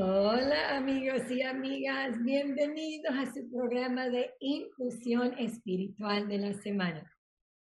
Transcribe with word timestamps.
Hola 0.00 0.76
amigos 0.76 1.28
y 1.28 1.42
amigas, 1.42 2.22
bienvenidos 2.22 3.12
a 3.16 3.34
su 3.34 3.50
programa 3.50 4.08
de 4.08 4.30
infusión 4.38 5.34
espiritual 5.36 6.28
de 6.28 6.38
la 6.38 6.52
semana. 6.52 7.12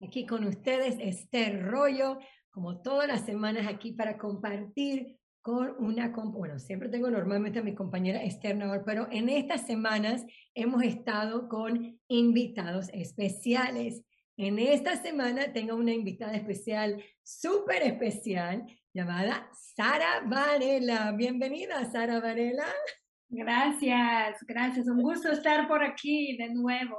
Aquí 0.02 0.26
con 0.26 0.44
ustedes 0.44 0.96
Esther 0.98 1.62
Rollo, 1.64 2.18
como 2.50 2.82
todas 2.82 3.06
las 3.06 3.24
semanas 3.24 3.68
aquí 3.68 3.92
para 3.92 4.18
compartir 4.18 5.16
con 5.42 5.76
una, 5.78 6.08
bueno, 6.08 6.58
siempre 6.58 6.88
tengo 6.88 7.08
normalmente 7.08 7.60
a 7.60 7.62
mi 7.62 7.76
compañera 7.76 8.24
Esther 8.24 8.58
pero 8.84 9.06
en 9.12 9.28
estas 9.28 9.64
semanas 9.64 10.26
hemos 10.54 10.82
estado 10.82 11.48
con 11.48 12.00
invitados 12.08 12.88
especiales. 12.92 14.02
En 14.36 14.58
esta 14.58 14.96
semana 14.96 15.52
tengo 15.52 15.76
una 15.76 15.92
invitada 15.92 16.34
especial, 16.34 17.00
súper 17.22 17.82
especial, 17.82 18.66
llamada 18.92 19.48
Sara 19.52 20.24
Varela. 20.26 21.12
Bienvenida, 21.12 21.88
Sara 21.92 22.18
Varela. 22.18 22.66
Gracias, 23.28 24.44
gracias. 24.44 24.88
Un 24.88 25.02
gusto 25.02 25.30
estar 25.30 25.68
por 25.68 25.84
aquí 25.84 26.36
de 26.36 26.48
nuevo. 26.52 26.96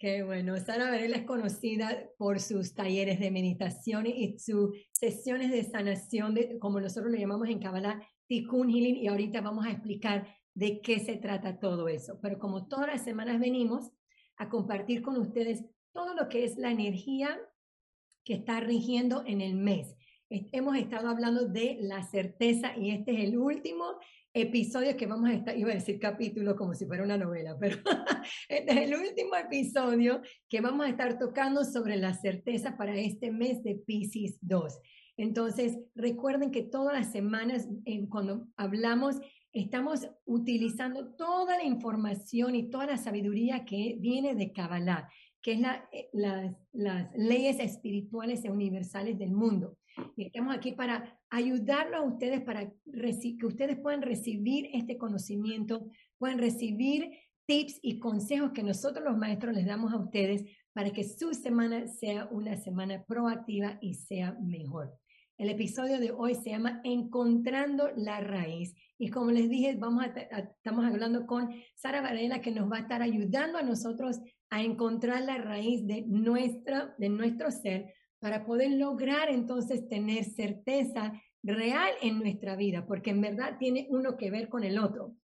Qué 0.00 0.24
bueno. 0.24 0.56
Sara 0.56 0.90
Varela 0.90 1.18
es 1.18 1.24
conocida 1.26 2.08
por 2.18 2.40
sus 2.40 2.74
talleres 2.74 3.20
de 3.20 3.30
meditación 3.30 4.08
y 4.08 4.36
sus 4.40 4.76
sesiones 4.90 5.52
de 5.52 5.62
sanación, 5.62 6.34
de, 6.34 6.58
como 6.58 6.80
nosotros 6.80 7.12
lo 7.12 7.18
llamamos 7.18 7.48
en 7.50 7.60
Kabbalah, 7.60 8.00
Tikkun 8.26 8.68
Healing, 8.68 8.96
y 8.96 9.06
ahorita 9.06 9.42
vamos 9.42 9.64
a 9.64 9.70
explicar 9.70 10.26
de 10.54 10.80
qué 10.80 10.98
se 10.98 11.18
trata 11.18 11.60
todo 11.60 11.86
eso. 11.86 12.18
Pero 12.20 12.40
como 12.40 12.66
todas 12.66 12.88
las 12.88 13.04
semanas 13.04 13.38
venimos 13.38 13.92
a 14.38 14.48
compartir 14.48 15.02
con 15.02 15.16
ustedes 15.18 15.64
todo 15.94 16.12
lo 16.14 16.28
que 16.28 16.44
es 16.44 16.58
la 16.58 16.70
energía 16.70 17.40
que 18.24 18.34
está 18.34 18.60
rigiendo 18.60 19.22
en 19.26 19.40
el 19.40 19.54
mes. 19.54 19.96
Hemos 20.28 20.76
estado 20.76 21.08
hablando 21.08 21.46
de 21.46 21.78
la 21.80 22.02
certeza 22.02 22.76
y 22.76 22.90
este 22.90 23.12
es 23.12 23.28
el 23.28 23.38
último 23.38 23.84
episodio 24.32 24.96
que 24.96 25.06
vamos 25.06 25.30
a 25.30 25.34
estar, 25.34 25.56
iba 25.56 25.70
a 25.70 25.74
decir 25.74 26.00
capítulo 26.00 26.56
como 26.56 26.74
si 26.74 26.86
fuera 26.86 27.04
una 27.04 27.16
novela, 27.16 27.56
pero 27.60 27.76
este 28.48 28.72
es 28.72 28.90
el 28.90 28.98
último 28.98 29.36
episodio 29.36 30.20
que 30.48 30.60
vamos 30.60 30.84
a 30.84 30.88
estar 30.88 31.18
tocando 31.18 31.64
sobre 31.64 31.96
la 31.96 32.14
certeza 32.14 32.76
para 32.76 32.98
este 32.98 33.30
mes 33.30 33.62
de 33.62 33.76
Pisces 33.76 34.38
2. 34.40 34.80
Entonces, 35.16 35.78
recuerden 35.94 36.50
que 36.50 36.62
todas 36.62 36.92
las 36.92 37.12
semanas, 37.12 37.68
cuando 38.08 38.48
hablamos, 38.56 39.20
estamos 39.52 40.08
utilizando 40.24 41.14
toda 41.14 41.56
la 41.56 41.62
información 41.62 42.56
y 42.56 42.68
toda 42.68 42.86
la 42.86 42.96
sabiduría 42.96 43.64
que 43.64 43.96
viene 44.00 44.34
de 44.34 44.52
Kabbalah, 44.52 45.08
que 45.44 45.52
es 45.52 45.60
eh, 45.92 46.08
las 46.72 47.14
leyes 47.14 47.60
espirituales 47.60 48.44
e 48.44 48.50
universales 48.50 49.18
del 49.18 49.30
mundo. 49.30 49.76
Y 50.16 50.24
estamos 50.24 50.56
aquí 50.56 50.72
para 50.72 51.20
ayudarlos 51.28 52.00
a 52.00 52.02
ustedes, 52.02 52.40
para 52.40 52.72
que 52.72 53.46
ustedes 53.46 53.78
puedan 53.78 54.00
recibir 54.00 54.70
este 54.72 54.96
conocimiento, 54.96 55.86
puedan 56.18 56.38
recibir 56.38 57.10
tips 57.46 57.78
y 57.82 57.98
consejos 57.98 58.52
que 58.52 58.62
nosotros 58.62 59.04
los 59.04 59.18
maestros 59.18 59.54
les 59.54 59.66
damos 59.66 59.92
a 59.92 59.98
ustedes 59.98 60.44
para 60.72 60.90
que 60.90 61.04
su 61.04 61.34
semana 61.34 61.86
sea 61.88 62.26
una 62.32 62.56
semana 62.56 63.04
proactiva 63.04 63.78
y 63.82 63.94
sea 63.94 64.36
mejor. 64.40 64.98
El 65.36 65.50
episodio 65.50 65.98
de 65.98 66.12
hoy 66.12 66.36
se 66.36 66.50
llama 66.50 66.80
Encontrando 66.84 67.90
la 67.96 68.20
raíz. 68.20 68.72
Y 68.98 69.10
como 69.10 69.32
les 69.32 69.50
dije, 69.50 69.74
vamos 69.76 70.04
a, 70.04 70.38
estamos 70.38 70.84
hablando 70.84 71.26
con 71.26 71.50
Sara 71.74 72.00
Varela 72.00 72.40
que 72.40 72.52
nos 72.52 72.70
va 72.70 72.76
a 72.76 72.80
estar 72.80 73.02
ayudando 73.02 73.58
a 73.58 73.62
nosotros 73.62 74.20
a 74.50 74.62
encontrar 74.62 75.22
la 75.22 75.38
raíz 75.38 75.86
de, 75.86 76.02
nuestra, 76.06 76.94
de 76.98 77.08
nuestro 77.08 77.50
ser 77.50 77.94
para 78.18 78.46
poder 78.46 78.72
lograr 78.72 79.28
entonces 79.28 79.88
tener 79.88 80.24
certeza 80.24 81.12
real 81.42 81.90
en 82.00 82.18
nuestra 82.18 82.56
vida, 82.56 82.86
porque 82.86 83.10
en 83.10 83.20
verdad 83.20 83.56
tiene 83.58 83.86
uno 83.90 84.16
que 84.16 84.30
ver 84.30 84.48
con 84.48 84.64
el 84.64 84.78
otro. 84.78 85.14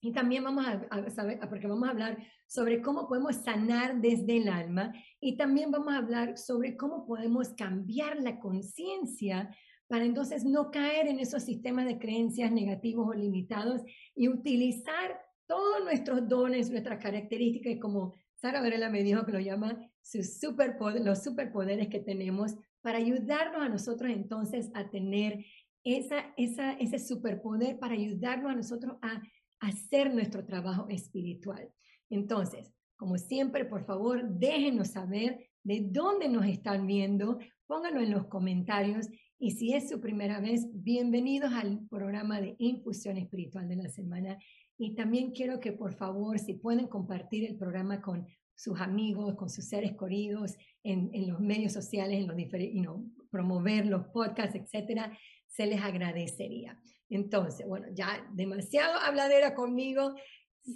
Y 0.00 0.12
también 0.12 0.44
vamos 0.44 0.64
a, 0.66 1.10
saber, 1.10 1.40
porque 1.48 1.66
vamos 1.66 1.88
a 1.88 1.90
hablar 1.90 2.18
sobre 2.46 2.80
cómo 2.80 3.08
podemos 3.08 3.36
sanar 3.36 4.00
desde 4.00 4.36
el 4.36 4.48
alma 4.48 4.92
y 5.20 5.36
también 5.36 5.70
vamos 5.72 5.92
a 5.92 5.98
hablar 5.98 6.38
sobre 6.38 6.76
cómo 6.76 7.04
podemos 7.04 7.50
cambiar 7.50 8.20
la 8.22 8.38
conciencia 8.38 9.54
para 9.88 10.04
entonces 10.04 10.44
no 10.44 10.70
caer 10.70 11.08
en 11.08 11.18
esos 11.18 11.42
sistemas 11.42 11.86
de 11.86 11.98
creencias 11.98 12.52
negativos 12.52 13.08
o 13.08 13.14
limitados 13.14 13.82
y 14.14 14.28
utilizar 14.28 15.20
todos 15.46 15.82
nuestros 15.82 16.28
dones, 16.28 16.70
nuestras 16.70 17.02
características, 17.02 17.78
como 17.80 18.14
Sara 18.40 18.60
Varela 18.60 18.88
me 18.88 19.02
dijo 19.02 19.26
que 19.26 19.32
lo 19.32 19.40
llama 19.40 19.76
sus 20.00 20.38
superpoder, 20.38 21.04
los 21.04 21.22
superpoderes 21.22 21.88
que 21.88 21.98
tenemos 21.98 22.54
para 22.80 22.98
ayudarnos 22.98 23.62
a 23.62 23.68
nosotros 23.68 24.12
entonces 24.12 24.70
a 24.74 24.88
tener 24.90 25.44
esa, 25.82 26.32
esa, 26.36 26.72
ese 26.74 27.00
superpoder 27.00 27.78
para 27.78 27.94
ayudarnos 27.94 28.52
a 28.52 28.56
nosotros 28.56 28.96
a 29.02 29.20
hacer 29.60 30.14
nuestro 30.14 30.44
trabajo 30.44 30.86
espiritual. 30.88 31.68
Entonces, 32.10 32.72
como 32.96 33.18
siempre, 33.18 33.64
por 33.64 33.84
favor, 33.84 34.22
déjenos 34.28 34.88
saber 34.88 35.48
de 35.64 35.88
dónde 35.90 36.28
nos 36.28 36.46
están 36.46 36.86
viendo, 36.86 37.38
pónganlo 37.66 38.00
en 38.00 38.12
los 38.12 38.26
comentarios 38.26 39.08
y 39.38 39.52
si 39.52 39.72
es 39.72 39.88
su 39.88 40.00
primera 40.00 40.40
vez, 40.40 40.66
bienvenidos 40.72 41.52
al 41.52 41.86
programa 41.88 42.40
de 42.40 42.56
Infusión 42.58 43.16
Espiritual 43.16 43.68
de 43.68 43.76
la 43.76 43.88
semana. 43.88 44.36
Y 44.76 44.96
también 44.96 45.30
quiero 45.30 45.60
que 45.60 45.72
por 45.72 45.94
favor, 45.94 46.38
si 46.40 46.54
pueden 46.54 46.88
compartir 46.88 47.44
el 47.44 47.56
programa 47.56 48.00
con 48.00 48.26
sus 48.56 48.80
amigos, 48.80 49.36
con 49.36 49.48
sus 49.48 49.68
seres 49.68 49.92
queridos, 49.96 50.56
en, 50.82 51.10
en 51.12 51.28
los 51.28 51.38
medios 51.38 51.72
sociales, 51.72 52.18
en 52.18 52.26
los 52.26 52.36
diferentes, 52.36 52.74
you 52.74 52.82
know, 52.82 53.08
promover 53.30 53.86
los 53.86 54.06
podcasts, 54.08 54.56
etcétera, 54.56 55.16
se 55.46 55.66
les 55.66 55.80
agradecería. 55.80 56.80
Entonces, 57.08 57.64
bueno, 57.66 57.86
ya 57.94 58.28
demasiado 58.34 58.98
habladera 58.98 59.54
conmigo. 59.54 60.14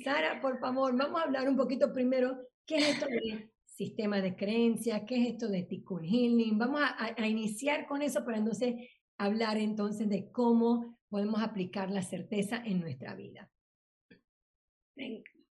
Sara, 0.04 0.40
por 0.40 0.60
favor, 0.60 0.96
vamos 0.96 1.20
a 1.20 1.24
hablar 1.24 1.48
un 1.48 1.56
poquito 1.56 1.92
primero, 1.92 2.38
¿qué 2.64 2.76
es 2.76 2.88
esto 2.90 3.06
del 3.06 3.51
sistema 3.84 4.20
de 4.20 4.36
creencias? 4.36 5.02
¿Qué 5.06 5.22
es 5.22 5.32
esto 5.32 5.48
de 5.48 5.62
Tikkun 5.62 6.04
Healing? 6.04 6.58
Vamos 6.58 6.80
a, 6.80 7.14
a 7.16 7.28
iniciar 7.28 7.86
con 7.86 8.00
eso 8.02 8.24
para 8.24 8.38
entonces 8.38 8.74
hablar 9.18 9.58
entonces 9.58 10.08
de 10.08 10.30
cómo 10.30 10.98
podemos 11.08 11.42
aplicar 11.42 11.90
la 11.90 12.02
certeza 12.02 12.62
en 12.64 12.80
nuestra 12.80 13.14
vida. 13.14 13.50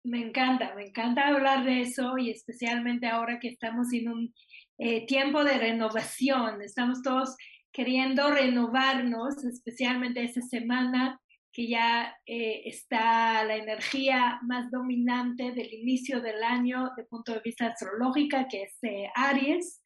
Me 0.03 0.25
encanta, 0.25 0.73
me 0.75 0.87
encanta 0.87 1.27
hablar 1.27 1.65
de 1.65 1.81
eso 1.81 2.17
y 2.17 2.29
especialmente 2.29 3.07
ahora 3.07 3.39
que 3.39 3.49
estamos 3.49 3.91
en 3.93 4.09
un 4.09 4.33
eh, 4.77 5.05
tiempo 5.05 5.43
de 5.43 5.57
renovación, 5.57 6.61
estamos 6.61 7.03
todos 7.03 7.35
queriendo 7.71 8.31
renovarnos, 8.31 9.43
especialmente 9.43 10.23
esta 10.23 10.41
semana 10.41 11.21
que 11.53 11.67
ya 11.67 12.15
eh, 12.25 12.61
está 12.65 13.43
la 13.43 13.55
energía 13.55 14.39
más 14.43 14.71
dominante 14.71 15.51
del 15.51 15.73
inicio 15.73 16.21
del 16.21 16.43
año 16.43 16.91
de 16.95 17.03
punto 17.03 17.33
de 17.33 17.41
vista 17.43 17.67
astrológico, 17.67 18.37
que 18.49 18.63
es 18.63 18.77
eh, 18.83 19.09
Aries. 19.15 19.81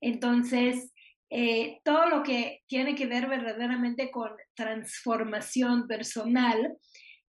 Entonces, 0.00 0.90
todo 1.82 2.06
lo 2.06 2.22
que 2.22 2.62
tiene 2.68 2.94
que 2.94 3.06
ver 3.06 3.26
verdaderamente 3.26 4.12
con 4.12 4.30
transformación 4.54 5.88
personal, 5.88 6.78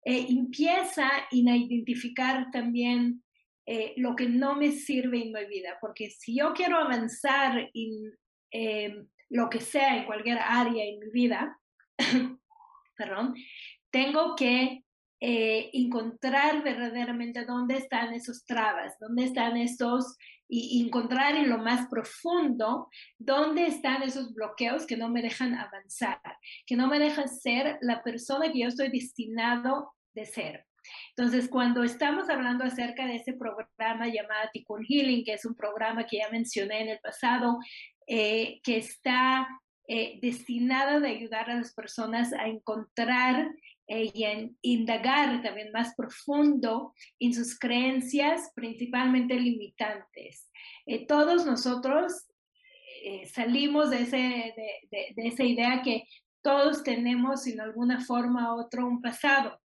eh, 0.08 0.24
empieza 0.28 1.08
a 1.08 1.26
identificar 1.32 2.46
también 2.52 3.24
eh, 3.66 3.92
lo 3.96 4.14
que 4.14 4.28
no 4.28 4.54
me 4.54 4.70
sirve 4.70 5.20
en 5.20 5.32
mi 5.32 5.44
vida, 5.46 5.78
porque 5.80 6.10
si 6.10 6.38
yo 6.38 6.52
quiero 6.54 6.78
avanzar 6.78 7.68
en 7.74 8.12
eh, 8.52 8.94
lo 9.28 9.50
que 9.50 9.60
sea, 9.60 9.96
en 9.96 10.04
cualquier 10.04 10.38
área 10.38 10.84
en 10.84 11.00
mi 11.00 11.10
vida, 11.10 11.58
perdón, 12.96 13.34
tengo 13.96 14.34
que 14.36 14.82
encontrar 15.18 16.62
verdaderamente 16.62 17.46
dónde 17.46 17.78
están 17.78 18.12
esos 18.12 18.44
trabas, 18.44 18.98
dónde 19.00 19.24
están 19.24 19.56
estos, 19.56 20.14
y 20.48 20.84
encontrar 20.84 21.34
en 21.34 21.48
lo 21.48 21.58
más 21.58 21.88
profundo 21.88 22.88
dónde 23.18 23.66
están 23.66 24.02
esos 24.02 24.32
bloqueos 24.34 24.86
que 24.86 24.96
no 24.96 25.08
me 25.08 25.22
dejan 25.22 25.54
avanzar, 25.54 26.20
que 26.66 26.76
no 26.76 26.86
me 26.86 26.98
dejan 26.98 27.28
ser 27.28 27.78
la 27.80 28.02
persona 28.02 28.52
que 28.52 28.60
yo 28.60 28.68
estoy 28.68 28.88
destinado 28.90 29.92
de 30.14 30.26
ser. 30.26 30.66
Entonces, 31.16 31.48
cuando 31.48 31.82
estamos 31.82 32.28
hablando 32.28 32.64
acerca 32.64 33.06
de 33.06 33.16
ese 33.16 33.32
programa 33.32 34.06
llamado 34.06 34.48
Tikkun 34.52 34.84
Healing, 34.84 35.24
que 35.24 35.34
es 35.34 35.44
un 35.44 35.56
programa 35.56 36.06
que 36.06 36.18
ya 36.18 36.30
mencioné 36.30 36.82
en 36.82 36.88
el 36.90 37.00
pasado, 37.00 37.58
eh, 38.06 38.60
que 38.62 38.76
está 38.76 39.48
eh, 39.88 40.18
destinado 40.22 41.04
a 41.04 41.08
ayudar 41.08 41.50
a 41.50 41.56
las 41.56 41.74
personas 41.74 42.32
a 42.32 42.46
encontrar 42.46 43.46
eh, 43.46 43.52
y 43.88 44.24
a 44.24 44.48
indagar 44.62 45.42
también 45.42 45.70
más 45.72 45.94
profundo 45.94 46.94
en 47.18 47.34
sus 47.34 47.58
creencias, 47.58 48.50
principalmente 48.54 49.34
limitantes. 49.34 50.50
todos 51.08 51.46
nosotros 51.46 52.12
salimos 53.32 53.90
de, 53.90 54.02
ese, 54.02 54.16
de, 54.16 55.12
de 55.14 55.28
esa 55.28 55.44
idea 55.44 55.82
que 55.82 56.04
todos 56.42 56.82
tenemos 56.82 57.46
en 57.46 57.60
alguna 57.60 58.00
forma 58.00 58.54
u 58.54 58.60
otra 58.60 58.84
un 58.84 59.00
pasado 59.00 59.60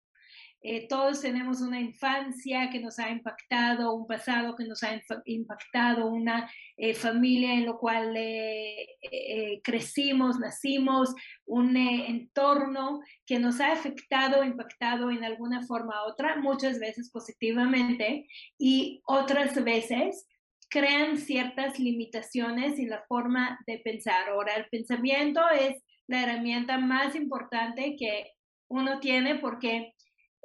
eh, 0.60 0.88
todos 0.88 1.20
tenemos 1.20 1.60
una 1.60 1.80
infancia 1.80 2.68
que 2.70 2.80
nos 2.80 2.98
ha 2.98 3.10
impactado, 3.10 3.94
un 3.94 4.06
pasado 4.06 4.56
que 4.56 4.64
nos 4.64 4.82
ha 4.82 5.00
impactado, 5.24 6.08
una 6.08 6.50
eh, 6.76 6.94
familia 6.94 7.54
en 7.54 7.66
la 7.66 7.74
cual 7.74 8.12
eh, 8.16 9.60
crecimos, 9.62 10.40
nacimos, 10.40 11.14
un 11.46 11.76
entorno 11.76 13.00
que 13.24 13.38
nos 13.38 13.60
ha 13.60 13.72
afectado, 13.72 14.42
impactado 14.42 15.12
en 15.12 15.22
alguna 15.22 15.64
forma 15.64 16.04
u 16.04 16.10
otra, 16.10 16.36
muchas 16.36 16.80
veces 16.80 17.10
positivamente 17.10 18.26
y 18.58 19.00
otras 19.06 19.62
veces 19.62 20.26
crean 20.68 21.18
ciertas 21.18 21.78
limitaciones 21.78 22.78
en 22.78 22.90
la 22.90 23.04
forma 23.08 23.58
de 23.66 23.78
pensar. 23.78 24.28
Ahora, 24.28 24.54
el 24.54 24.66
pensamiento 24.68 25.40
es 25.50 25.82
la 26.08 26.24
herramienta 26.24 26.78
más 26.78 27.14
importante 27.14 27.94
que 27.96 28.32
uno 28.68 28.98
tiene 29.00 29.36
porque 29.36 29.94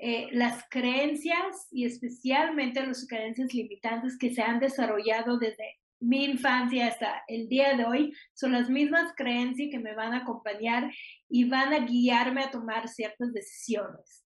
eh, 0.06 0.28
las 0.34 0.66
creencias 0.70 1.70
y 1.72 1.86
especialmente 1.86 2.86
las 2.86 3.08
creencias 3.08 3.54
limitantes 3.54 4.18
que 4.18 4.34
se 4.34 4.42
han 4.42 4.60
desarrollado 4.60 5.38
desde 5.38 5.80
mi 6.02 6.26
infancia 6.26 6.88
hasta 6.88 7.24
el 7.30 7.48
día 7.48 7.78
de 7.78 7.86
hoy 7.86 8.14
son 8.34 8.52
las 8.52 8.70
mismas 8.70 9.14
creencias 9.16 9.70
que 9.72 9.80
me 9.80 9.96
van 9.96 10.12
a 10.12 10.24
acompañar 10.24 10.92
y 11.30 11.48
van 11.48 11.72
a 11.72 11.86
guiarme 11.86 12.44
a 12.44 12.52
tomar 12.52 12.90
ciertas 12.90 13.32
decisiones. 13.32 14.26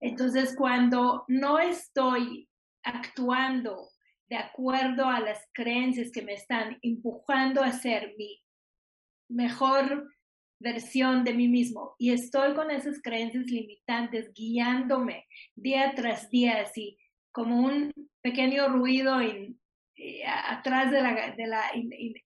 Entonces, 0.00 0.52
cuando 0.56 1.24
no 1.28 1.60
estoy 1.60 2.48
actuando 2.82 3.88
de 4.28 4.36
acuerdo 4.36 5.06
a 5.06 5.20
las 5.20 5.46
creencias 5.52 6.10
que 6.10 6.22
me 6.22 6.34
están 6.34 6.76
empujando 6.82 7.62
a 7.62 7.70
ser 7.70 8.14
mi 8.18 8.42
mejor 9.28 10.10
versión 10.60 11.24
de 11.24 11.34
mí 11.34 11.48
mismo 11.48 11.94
y 11.98 12.12
estoy 12.12 12.54
con 12.54 12.70
esas 12.70 13.00
creencias 13.02 13.46
limitantes 13.46 14.32
guiándome 14.34 15.26
día 15.54 15.92
tras 15.94 16.28
día, 16.30 16.60
así 16.62 16.98
como 17.32 17.60
un 17.60 17.92
pequeño 18.20 18.68
ruido 18.68 19.20
eh, 19.20 19.54
atrás 20.26 20.90
de 20.90 21.02
la, 21.02 21.34
de 21.36 21.46
la 21.46 21.62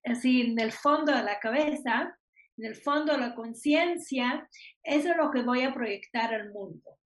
así 0.05 0.43
en 0.43 0.59
el 0.59 0.73
fondo 0.73 1.15
de 1.15 1.23
la 1.23 1.39
cabeza, 1.39 2.17
en 2.57 2.65
el 2.67 2.77
fondo 2.77 3.13
de 3.13 3.19
la 3.19 3.35
conciencia, 3.35 4.49
eso 4.83 5.11
es 5.11 5.17
lo 5.17 5.31
que 5.31 5.43
voy 5.43 5.63
a 5.63 5.75
proyectar 5.75 6.33
al 6.35 6.51
mundo. 6.53 6.99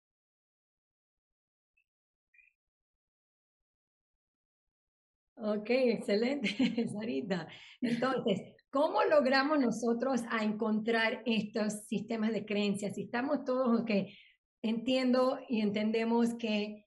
Ok, 5.38 5.70
excelente, 5.70 6.48
Sarita. 6.88 7.48
Entonces, 7.82 8.55
¿cómo 8.76 9.02
logramos 9.06 9.58
nosotros 9.58 10.20
a 10.30 10.44
encontrar 10.44 11.24
estos 11.26 11.86
sistemas 11.88 12.34
de 12.34 12.46
creencias? 12.46 12.94
Si 12.94 13.04
estamos 13.04 13.46
todos, 13.46 13.86
que 13.86 14.18
entiendo 14.62 15.40
y 15.48 15.62
entendemos 15.62 16.34
que 16.34 16.86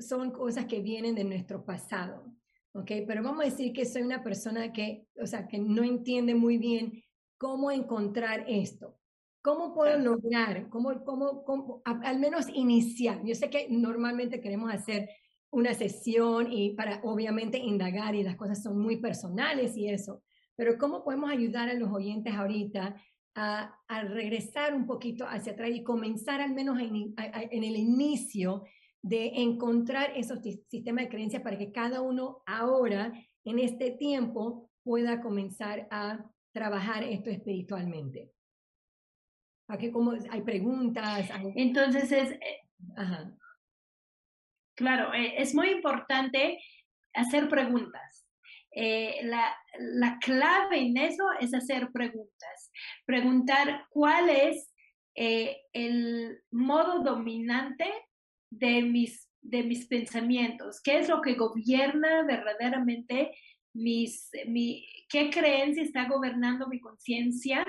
son 0.00 0.32
cosas 0.32 0.64
que 0.64 0.80
vienen 0.80 1.14
de 1.14 1.22
nuestro 1.22 1.64
pasado, 1.64 2.24
¿ok? 2.72 2.90
Pero 3.06 3.22
vamos 3.22 3.42
a 3.42 3.50
decir 3.50 3.72
que 3.72 3.84
soy 3.84 4.02
una 4.02 4.24
persona 4.24 4.72
que, 4.72 5.06
o 5.14 5.24
sea, 5.24 5.46
que 5.46 5.60
no 5.60 5.84
entiende 5.84 6.34
muy 6.34 6.58
bien 6.58 7.04
cómo 7.38 7.70
encontrar 7.70 8.44
esto. 8.48 8.98
¿Cómo 9.42 9.74
puedo 9.74 9.96
lograr, 9.98 10.68
cómo, 10.70 11.04
cómo, 11.04 11.44
cómo, 11.44 11.82
al 11.84 12.18
menos 12.18 12.48
iniciar? 12.48 13.22
Yo 13.24 13.36
sé 13.36 13.48
que 13.48 13.68
normalmente 13.70 14.40
queremos 14.40 14.74
hacer 14.74 15.08
una 15.50 15.74
sesión 15.74 16.50
y 16.50 16.70
para 16.70 17.00
obviamente 17.04 17.58
indagar 17.58 18.16
y 18.16 18.24
las 18.24 18.34
cosas 18.34 18.60
son 18.60 18.80
muy 18.80 18.96
personales 18.96 19.76
y 19.76 19.88
eso, 19.88 20.24
pero 20.62 20.78
¿cómo 20.78 21.02
podemos 21.02 21.28
ayudar 21.28 21.68
a 21.68 21.74
los 21.74 21.90
oyentes 21.90 22.32
ahorita 22.32 22.94
a, 23.34 23.80
a 23.88 24.02
regresar 24.04 24.74
un 24.74 24.86
poquito 24.86 25.26
hacia 25.26 25.54
atrás 25.54 25.70
y 25.72 25.82
comenzar 25.82 26.40
al 26.40 26.54
menos 26.54 26.78
en, 26.78 27.12
en 27.16 27.64
el 27.64 27.74
inicio 27.74 28.62
de 29.02 29.32
encontrar 29.42 30.12
esos 30.14 30.38
sistemas 30.68 31.06
de 31.06 31.10
creencias 31.10 31.42
para 31.42 31.58
que 31.58 31.72
cada 31.72 32.00
uno 32.00 32.44
ahora, 32.46 33.12
en 33.44 33.58
este 33.58 33.90
tiempo, 33.90 34.70
pueda 34.84 35.20
comenzar 35.20 35.88
a 35.90 36.30
trabajar 36.52 37.02
esto 37.02 37.28
espiritualmente? 37.28 38.30
Aquí 39.66 39.90
como 39.90 40.12
hay 40.30 40.42
preguntas. 40.42 41.28
Entonces 41.56 42.12
es, 42.12 42.30
eh, 42.30 42.68
Ajá. 42.96 43.36
Claro, 44.76 45.12
eh, 45.12 45.34
es 45.38 45.56
muy 45.56 45.70
importante 45.70 46.60
hacer 47.14 47.48
preguntas. 47.48 48.21
Eh, 48.74 49.20
la, 49.24 50.18
clave 50.20 50.80
en 50.80 50.96
eso 50.96 51.24
es 51.40 51.54
hacer 51.54 51.90
preguntas. 51.92 52.70
Preguntar 53.04 53.86
cuál 53.90 54.30
es 54.30 54.72
eh, 55.14 55.58
el 55.72 56.38
modo 56.50 57.02
dominante 57.02 57.86
de 58.50 58.82
mis, 58.82 59.28
de 59.40 59.62
mis 59.62 59.86
pensamientos, 59.86 60.80
qué 60.82 60.98
es 60.98 61.08
lo 61.08 61.20
que 61.20 61.34
gobierna 61.34 62.24
verdaderamente 62.24 63.32
mis, 63.74 64.30
mi, 64.46 64.86
qué 65.08 65.30
creencia 65.30 65.82
está 65.82 66.06
gobernando 66.06 66.66
mi 66.68 66.80
conciencia 66.80 67.64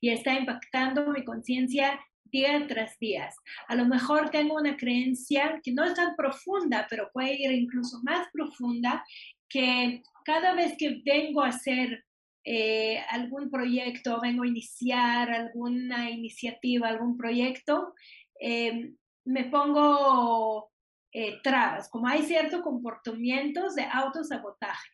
y 0.00 0.10
está 0.10 0.34
impactando 0.34 1.06
mi 1.08 1.24
conciencia 1.24 2.00
día 2.24 2.66
tras 2.66 2.98
día. 2.98 3.30
A 3.68 3.76
lo 3.76 3.86
mejor 3.86 4.30
tengo 4.30 4.56
una 4.56 4.76
creencia 4.76 5.60
que 5.62 5.72
no 5.72 5.84
es 5.84 5.94
tan 5.94 6.16
profunda, 6.16 6.86
pero 6.90 7.10
puede 7.12 7.34
ir 7.40 7.52
incluso 7.52 8.00
más 8.02 8.26
profunda, 8.32 9.04
que 9.48 10.02
cada 10.24 10.54
vez 10.54 10.74
que 10.78 11.02
vengo 11.04 11.42
a 11.42 11.48
hacer 11.48 12.04
eh, 12.44 13.00
algún 13.10 13.50
proyecto, 13.50 14.20
vengo 14.20 14.42
a 14.42 14.48
iniciar 14.48 15.30
alguna 15.30 16.10
iniciativa, 16.10 16.88
algún 16.88 17.16
proyecto, 17.16 17.94
em, 18.40 18.96
me 19.24 19.44
pongo 19.44 20.70
eh, 21.12 21.40
trabas, 21.42 21.88
como 21.88 22.08
hay 22.08 22.22
ciertos 22.22 22.60
comportamientos 22.62 23.74
de 23.74 23.84
autosabotaje. 23.84 24.90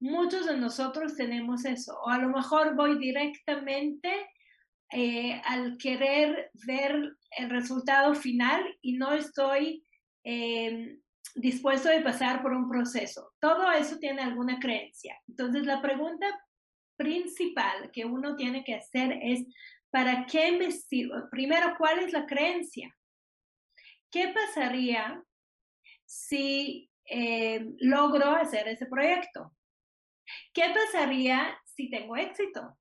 Muchos 0.00 0.46
de 0.46 0.56
nosotros 0.56 1.16
tenemos 1.16 1.64
eso, 1.64 1.98
o 2.04 2.10
a 2.10 2.18
lo 2.18 2.28
mejor 2.28 2.76
voy 2.76 2.98
directamente 2.98 4.10
eh, 4.92 5.40
al 5.44 5.76
querer 5.78 6.50
ver 6.66 7.16
el 7.30 7.50
resultado 7.50 8.14
final 8.14 8.62
y 8.82 8.92
no 8.92 9.12
estoy 9.12 9.84
eh, 10.22 10.98
dispuesto 11.34 11.88
a 11.88 12.02
pasar 12.02 12.42
por 12.42 12.52
un 12.52 12.68
proceso. 12.68 13.32
Todo 13.40 13.70
eso 13.72 13.98
tiene 13.98 14.22
alguna 14.22 14.58
creencia. 14.58 15.20
Entonces, 15.26 15.66
la 15.66 15.82
pregunta 15.82 16.26
principal 16.96 17.90
que 17.92 18.04
uno 18.04 18.36
tiene 18.36 18.62
que 18.64 18.74
hacer 18.74 19.18
es, 19.22 19.44
¿para 19.90 20.26
qué 20.26 20.48
investigo? 20.48 21.14
Primero, 21.30 21.74
¿cuál 21.76 21.98
es 22.00 22.12
la 22.12 22.26
creencia? 22.26 22.94
¿Qué 24.10 24.28
pasaría 24.28 25.22
si 26.04 26.90
eh, 27.06 27.66
logro 27.80 28.30
hacer 28.30 28.68
ese 28.68 28.86
proyecto? 28.86 29.52
¿Qué 30.52 30.72
pasaría 30.72 31.58
si 31.64 31.90
tengo 31.90 32.16
éxito? 32.16 32.78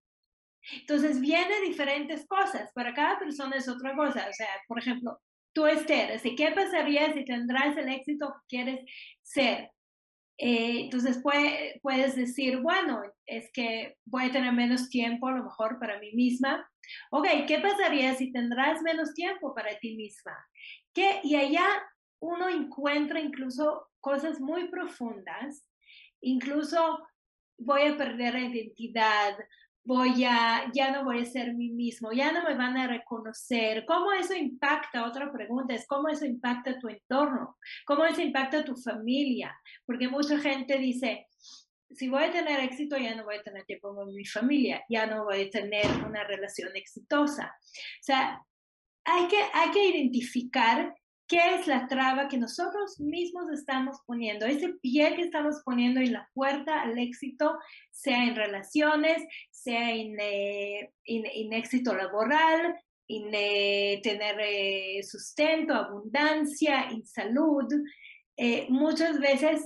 Entonces, 0.80 1.20
viene 1.20 1.60
diferentes 1.62 2.26
cosas. 2.28 2.72
Para 2.74 2.94
cada 2.94 3.20
persona 3.20 3.58
es 3.58 3.68
otra 3.68 3.96
cosa. 3.96 4.28
O 4.30 4.34
sea, 4.34 4.48
por 4.68 4.80
ejemplo, 4.80 5.20
tú, 5.54 5.68
Esther, 5.68 6.20
¿qué 6.36 6.52
pasaría 6.52 7.14
si 7.14 7.26
tendrás 7.26 7.78
el 7.78 7.90
éxito 7.90 8.34
que 8.34 8.58
quieres 8.58 8.92
ser? 9.22 9.72
Eh, 10.38 10.82
entonces 10.82 11.22
puedes 11.82 12.16
decir, 12.16 12.60
bueno, 12.60 13.02
es 13.26 13.52
que 13.54 13.98
voy 14.06 14.26
a 14.26 14.32
tener 14.32 14.52
menos 14.52 14.90
tiempo 14.90 15.28
a 15.28 15.32
lo 15.32 15.44
mejor 15.44 15.80
para 15.80 16.00
mí 16.00 16.12
misma. 16.14 16.70
Ok, 17.12 17.28
¿qué 17.48 17.60
pasaría 17.60 18.16
si 18.16 18.32
tendrás 18.32 18.82
menos 18.82 19.14
tiempo 19.14 19.54
para 19.54 19.78
ti 19.78 19.96
misma? 19.96 20.36
¿Qué? 20.94 21.22
Y 21.24 21.36
allá 21.36 21.66
uno 22.20 22.50
encuentra 22.50 23.20
incluso 23.20 23.90
cosas 24.00 24.40
muy 24.40 24.70
profundas, 24.70 25.66
incluso 26.22 27.00
voy 27.58 27.84
a 27.84 27.98
perder 27.98 28.34
la 28.34 28.42
identidad, 28.42 29.38
voy 29.86 30.24
a, 30.24 30.72
ya 30.74 30.92
no 30.92 31.04
voy 31.04 31.22
a 31.22 31.26
ser 31.26 31.54
mí 31.54 31.70
mismo, 31.70 32.12
ya 32.12 32.32
no 32.32 32.44
me 32.44 32.56
van 32.56 32.78
a 32.78 32.88
reconocer. 32.88 33.86
¿Cómo 33.86 34.12
eso 34.14 34.34
impacta? 34.34 35.06
Otra 35.06 35.32
pregunta 35.32 35.74
es, 35.74 35.86
¿cómo 35.88 36.08
eso 36.10 36.26
impacta 36.26 36.80
tu 36.80 36.88
entorno? 36.88 37.58
¿Cómo 37.86 38.06
eso 38.06 38.22
impacta 38.22 38.64
tu 38.64 38.76
familia? 38.76 39.56
Porque 39.86 40.08
mucha 40.08 40.40
gente 40.40 40.78
dice, 40.78 41.28
si 41.92 42.08
voy 42.08 42.24
a 42.24 42.32
tener 42.32 42.60
éxito, 42.62 42.98
ya 42.98 43.16
no 43.16 43.26
voy 43.26 43.36
a 43.36 43.44
tener 43.44 43.64
tiempo 43.66 43.94
con 43.94 44.14
mi 44.14 44.26
familia, 44.26 44.84
ya 44.90 45.06
no 45.06 45.26
voy 45.26 45.44
a 45.44 45.50
tener 45.50 45.86
una 46.06 46.24
relación 46.24 46.76
exitosa. 46.76 47.54
O 47.56 48.04
sea, 48.04 48.42
hay 49.06 49.28
que, 49.28 49.42
hay 49.54 49.72
que 49.72 49.88
identificar 49.90 50.96
¿Qué 51.28 51.56
es 51.56 51.68
la 51.68 51.88
traba 51.88 52.28
que 52.28 52.38
nosotros 52.38 53.00
mismos 53.00 53.50
estamos 53.50 53.98
poniendo? 54.06 54.46
Ese 54.46 54.74
pie 54.82 55.16
que 55.16 55.22
estamos 55.22 55.62
poniendo 55.64 56.02
en 56.02 56.14
la 56.14 56.30
puerta 56.34 56.82
al 56.82 56.98
éxito, 56.98 57.58
sea 57.92 58.26
en 58.26 58.36
relaciones, 58.36 59.24
sea 59.50 59.92
en, 59.92 60.20
eh, 60.20 60.92
éxito 61.06 61.96
laboral, 61.96 62.76
en 63.08 63.30
eh, 63.34 64.02
tener 64.04 64.36
eh, 64.42 65.02
sustento, 65.04 65.74
abundancia, 65.74 66.90
en 66.90 67.06
salud. 67.06 67.68
muchas 68.70 69.20
veces 69.20 69.62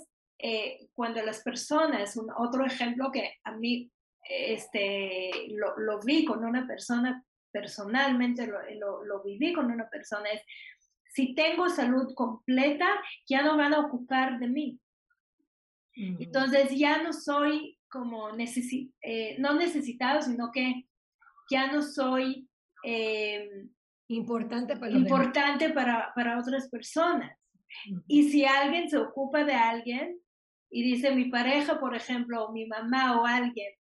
cuando 0.93 1.23
las 1.23 1.41
personas, 1.41 2.15
un, 2.17 2.29
otro 2.37 2.65
ejemplo 2.65 3.11
que 3.11 3.33
a 3.43 3.51
mí 3.53 3.89
este, 4.29 5.31
lo, 5.49 5.99
vi 6.01 6.23
con 6.23 6.45
una 6.45 6.67
persona, 6.67 7.23
personalmente 7.51 8.45
lo, 8.45 8.59
lo, 8.75 9.03
lo 9.03 9.23
viví 9.23 9.53
con 9.53 9.71
una 9.71 9.89
persona, 9.89 10.29
es 10.29 10.41
si 11.13 11.33
tengo 11.33 11.69
salud 11.69 12.13
completa, 12.13 12.87
ya 13.27 13.41
no 13.41 13.57
van 13.57 13.73
a 13.73 13.79
ocupar 13.79 14.39
de 14.39 14.47
mí. 14.47 14.79
Entonces 15.93 16.77
ya 16.77 17.01
no 17.01 17.11
soy 17.11 17.77
como 17.89 18.29
eh, 19.01 19.35
no 19.39 19.53
necesitado, 19.55 20.21
sino 20.21 20.51
que 20.51 20.85
ya 21.49 21.71
no 21.71 21.81
soy 21.81 22.47
eh, 22.83 23.65
importante, 24.09 24.77
para, 24.77 24.91
importante 24.91 25.69
para, 25.71 26.11
para, 26.13 26.39
otras 26.39 26.69
personas. 26.69 27.35
Y 28.07 28.29
si 28.29 28.45
alguien 28.45 28.89
se 28.89 28.97
ocupa 28.97 29.43
de 29.43 29.53
alguien 29.53 30.19
y 30.69 30.83
dice 30.83 31.15
mi 31.15 31.25
pareja, 31.25 31.79
por 31.79 31.95
ejemplo, 31.95 32.45
o 32.45 32.51
mi 32.51 32.65
mamá 32.65 33.19
o 33.19 33.25
alguien, 33.25 33.73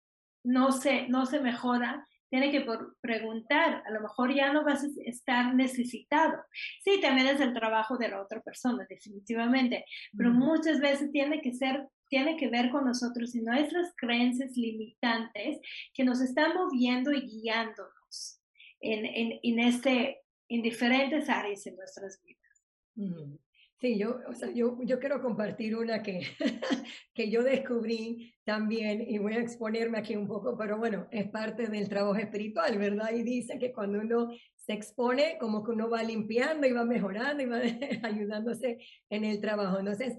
no 0.45 0.73
se, 0.73 1.09
no 1.09 1.27
se 1.27 1.41
mejora, 1.41 2.07
tiene 2.35 2.51
que 2.51 2.67
preguntar, 3.01 3.85
a 3.87 3.91
lo 3.93 4.01
mejor 4.01 4.35
ya 4.35 4.53
no 4.53 4.65
vas 4.65 4.83
a 4.83 4.89
estar 5.07 5.55
necesitado. 5.55 6.43
Sí, 6.83 7.01
también 7.01 7.29
es 7.29 7.41
el 7.41 7.55
trabajo 7.55 7.97
de 7.97 8.09
la 8.09 8.21
otra 8.21 8.41
persona, 8.41 8.85
definitivamente, 8.89 9.85
pero 10.19 10.33
muchas 10.33 10.81
veces 10.81 11.13
tiene 11.13 11.41
que 11.41 11.53
ser 11.53 11.87
tiene 12.09 12.37
que 12.37 12.49
ver 12.49 12.71
con 12.71 12.87
nosotros 12.87 13.37
y 13.37 13.41
nuestras 13.41 13.95
creencias 13.97 14.57
limitantes 14.57 15.61
que 15.93 16.05
nos 16.05 16.21
están 16.21 16.55
moviendo 16.55 17.13
y 17.13 17.21
guiándonos 17.21 18.41
en, 18.81 19.07
en, 19.07 19.39
en, 19.41 19.59
este, 19.61 20.21
en 20.49 20.63
diferentes 20.63 21.29
áreas 21.29 21.65
en 21.69 21.77
nuestras 21.77 22.21
vidas. 22.21 23.44
Sí, 23.85 23.99
yo, 23.99 24.19
o 24.27 24.33
sea, 24.33 24.51
yo, 24.51 24.79
yo 24.81 24.99
quiero 24.99 25.21
compartir 25.21 25.77
una 25.77 26.03
que, 26.03 26.23
que 27.15 27.31
yo 27.31 27.43
descubrí 27.43 28.35
también 28.43 29.05
y 29.07 29.19
voy 29.19 29.35
a 29.35 29.41
exponerme 29.41 29.99
aquí 29.99 30.17
un 30.17 30.27
poco, 30.27 30.57
pero 30.57 30.79
bueno, 30.79 31.07
es 31.11 31.29
parte 31.29 31.67
del 31.67 31.87
trabajo 31.91 32.17
espiritual, 32.17 32.79
¿verdad? 32.79 33.11
Y 33.13 33.23
dice 33.23 33.59
que 33.59 33.75
cuando 33.75 34.01
uno 34.01 34.31
se 34.55 34.73
expone, 34.73 35.37
como 35.39 35.63
que 35.63 35.73
uno 35.73 35.91
va 35.91 36.03
limpiando 36.03 36.67
y 36.67 36.73
va 36.73 36.87
mejorando 36.87 37.43
y 37.43 37.47
va 37.47 37.59
ayudándose 38.09 38.79
en 39.11 39.25
el 39.25 39.39
trabajo. 39.43 39.79
Entonces, 39.79 40.17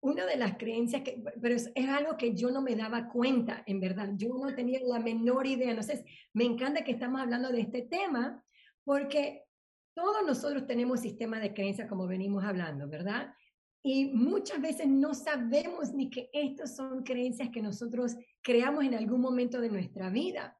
una 0.00 0.24
de 0.24 0.38
las 0.38 0.56
creencias, 0.56 1.02
que, 1.02 1.22
pero 1.38 1.54
es, 1.54 1.70
algo 1.90 2.16
que 2.16 2.34
yo 2.34 2.50
no 2.50 2.62
me 2.62 2.76
daba 2.76 3.10
cuenta, 3.10 3.62
en 3.66 3.78
verdad, 3.78 4.08
yo 4.16 4.30
no 4.42 4.54
tenía 4.54 4.80
la 4.84 5.00
menor 5.00 5.46
idea. 5.46 5.68
Entonces, 5.68 6.02
me 6.32 6.44
encanta 6.44 6.82
que 6.82 6.92
estamos 6.92 7.20
hablando 7.20 7.50
de 7.50 7.60
este 7.60 7.82
tema, 7.82 8.42
porque 8.84 9.44
todos 9.94 10.26
nosotros 10.26 10.66
tenemos 10.66 11.00
sistema 11.00 11.38
de 11.38 11.52
creencias 11.52 11.88
como 11.88 12.06
venimos 12.06 12.44
hablando, 12.44 12.88
¿verdad? 12.88 13.34
Y 13.82 14.06
muchas 14.06 14.60
veces 14.60 14.86
no 14.86 15.12
sabemos 15.12 15.92
ni 15.92 16.08
que 16.08 16.30
estas 16.32 16.76
son 16.76 17.02
creencias 17.02 17.50
que 17.50 17.62
nosotros 17.62 18.16
creamos 18.40 18.84
en 18.84 18.94
algún 18.94 19.20
momento 19.20 19.60
de 19.60 19.70
nuestra 19.70 20.08
vida. 20.08 20.56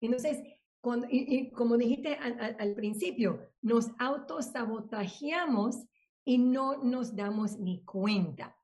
Entonces, 0.00 0.42
como 0.80 1.76
dijiste 1.78 2.16
al, 2.16 2.56
al 2.58 2.74
principio, 2.74 3.48
nos 3.62 3.90
autosabotajeamos 3.98 5.86
y 6.24 6.38
no 6.38 6.82
nos 6.82 7.14
damos 7.14 7.58
ni 7.58 7.84
cuenta. 7.84 8.56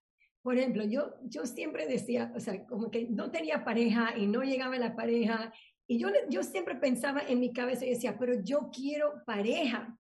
Por 0.43 0.57
ejemplo, 0.57 0.85
yo, 0.85 1.15
yo 1.23 1.47
siempre 1.47 1.87
decía, 1.87 2.33
o 2.35 2.41
sea, 2.41 2.67
como 2.67 2.91
que 2.91 3.09
no 3.09 3.31
tenía 3.31 3.65
pareja 3.65 4.17
y 4.17 4.27
no 4.27 4.43
llegaba 4.43 4.79
la 4.79 4.97
pareja. 4.97 5.53
Y 5.87 5.99
yo, 5.99 6.09
yo 6.31 6.43
siempre 6.43 6.77
pensaba 6.77 7.21
en 7.21 7.41
mi 7.41 7.53
cabeza 7.53 7.85
y 7.85 7.91
decía, 7.91 8.17
pero 8.19 8.43
yo 8.43 8.71
quiero 8.73 9.23
pareja. 9.27 9.99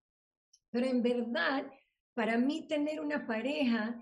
Pero 0.70 0.86
en 0.86 1.02
verdad, 1.02 1.66
para 2.14 2.38
mí 2.38 2.66
tener 2.66 3.00
una 3.00 3.26
pareja, 3.26 4.00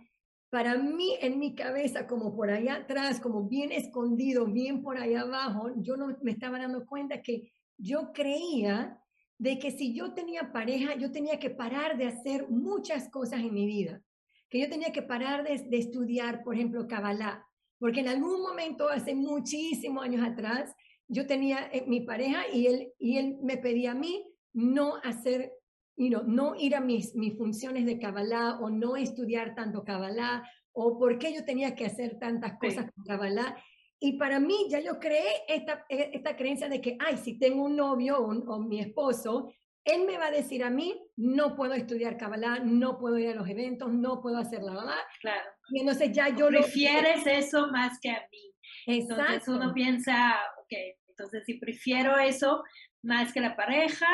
para 0.50 0.76
mí 0.76 1.16
en 1.20 1.38
mi 1.38 1.54
cabeza, 1.54 2.06
como 2.06 2.34
por 2.34 2.50
allá 2.50 2.76
atrás, 2.76 3.20
como 3.20 3.48
bien 3.48 3.72
escondido, 3.72 4.46
bien 4.46 4.82
por 4.82 4.98
allá 4.98 5.22
abajo, 5.22 5.70
yo 5.76 5.96
no 5.96 6.16
me 6.22 6.32
estaba 6.32 6.58
dando 6.58 6.86
cuenta 6.86 7.22
que 7.22 7.52
yo 7.76 8.12
creía 8.12 8.98
de 9.38 9.58
que 9.58 9.70
si 9.70 9.94
yo 9.94 10.14
tenía 10.14 10.52
pareja, 10.52 10.96
yo 10.96 11.12
tenía 11.12 11.38
que 11.38 11.50
parar 11.50 11.96
de 11.96 12.06
hacer 12.06 12.48
muchas 12.48 13.08
cosas 13.08 13.40
en 13.40 13.54
mi 13.54 13.66
vida. 13.66 14.02
Que 14.50 14.60
yo 14.60 14.68
tenía 14.68 14.90
que 14.92 15.02
parar 15.02 15.44
de, 15.44 15.78
estudiar, 15.78 16.42
por 16.42 16.54
ejemplo, 16.54 16.88
Kabbalah, 16.88 17.46
porque 17.78 18.00
en 18.00 18.08
algún 18.08 18.42
momento, 18.42 18.88
hace 18.88 19.14
muchísimos 19.14 20.04
años 20.04 20.26
atrás, 20.26 20.74
yo 21.06 21.26
tenía 21.26 21.70
eh, 21.72 21.84
mi 21.86 22.00
pareja 22.00 22.48
y 22.52 22.66
él, 22.66 22.92
y 22.98 23.18
él 23.18 23.38
me 23.42 23.56
pedía 23.56 23.92
a 23.92 23.94
mí 23.94 24.24
no 24.52 24.96
hacer, 25.04 25.52
you 25.98 26.08
know, 26.08 26.22
no 26.22 26.54
ir 26.56 26.74
a 26.74 26.80
mis, 26.80 27.14
mis 27.14 27.36
funciones 27.36 27.84
de 27.84 27.98
Kabbalah 27.98 28.58
o 28.60 28.70
no 28.70 28.96
estudiar 28.96 29.54
tanto 29.54 29.84
Kabbalah 29.84 30.48
o 30.72 30.96
por 30.96 31.18
qué 31.18 31.34
yo 31.34 31.44
tenía 31.44 31.74
que 31.74 31.86
hacer 31.86 32.18
tantas 32.18 32.56
cosas 32.58 32.90
con 32.92 33.04
Kabbalah. 33.04 33.56
Y 34.00 34.12
para 34.16 34.38
mí 34.38 34.68
ya 34.70 34.78
yo 34.78 35.00
creé 35.00 35.42
esta, 35.48 35.84
e, 35.88 36.12
esta 36.14 36.36
creencia 36.36 36.68
de 36.68 36.80
que, 36.80 36.96
ay, 37.00 37.16
si 37.16 37.36
tengo 37.36 37.64
un 37.64 37.74
novio 37.76 38.18
o, 38.20 38.30
o 38.30 38.60
mi 38.60 38.78
esposo, 38.80 39.52
él 39.84 40.04
me 40.06 40.18
va 40.18 40.26
a 40.26 40.30
decir 40.30 40.62
a 40.62 40.70
mí, 40.70 40.94
no 41.16 41.56
puedo 41.56 41.74
estudiar 41.74 42.16
Kabbalah, 42.16 42.60
no 42.60 42.98
puedo 42.98 43.18
ir 43.18 43.30
a 43.30 43.34
los 43.34 43.48
eventos, 43.48 43.92
no 43.92 44.20
puedo 44.20 44.38
hacer 44.38 44.62
la 44.62 44.72
verdad. 44.72 45.00
Claro. 45.20 45.50
Y 45.70 45.80
entonces 45.80 46.12
ya 46.12 46.28
yo 46.28 46.46
Prefieres 46.46 47.26
eso 47.26 47.68
más 47.72 47.98
que 48.00 48.10
a 48.10 48.28
mí. 48.30 48.54
Exacto. 48.86 49.22
Entonces 49.22 49.48
uno 49.48 49.74
piensa, 49.74 50.36
ok, 50.62 50.72
entonces 51.08 51.42
si 51.44 51.54
prefiero 51.54 52.16
eso 52.18 52.62
más 53.02 53.32
que 53.32 53.40
la 53.40 53.56
pareja, 53.56 54.06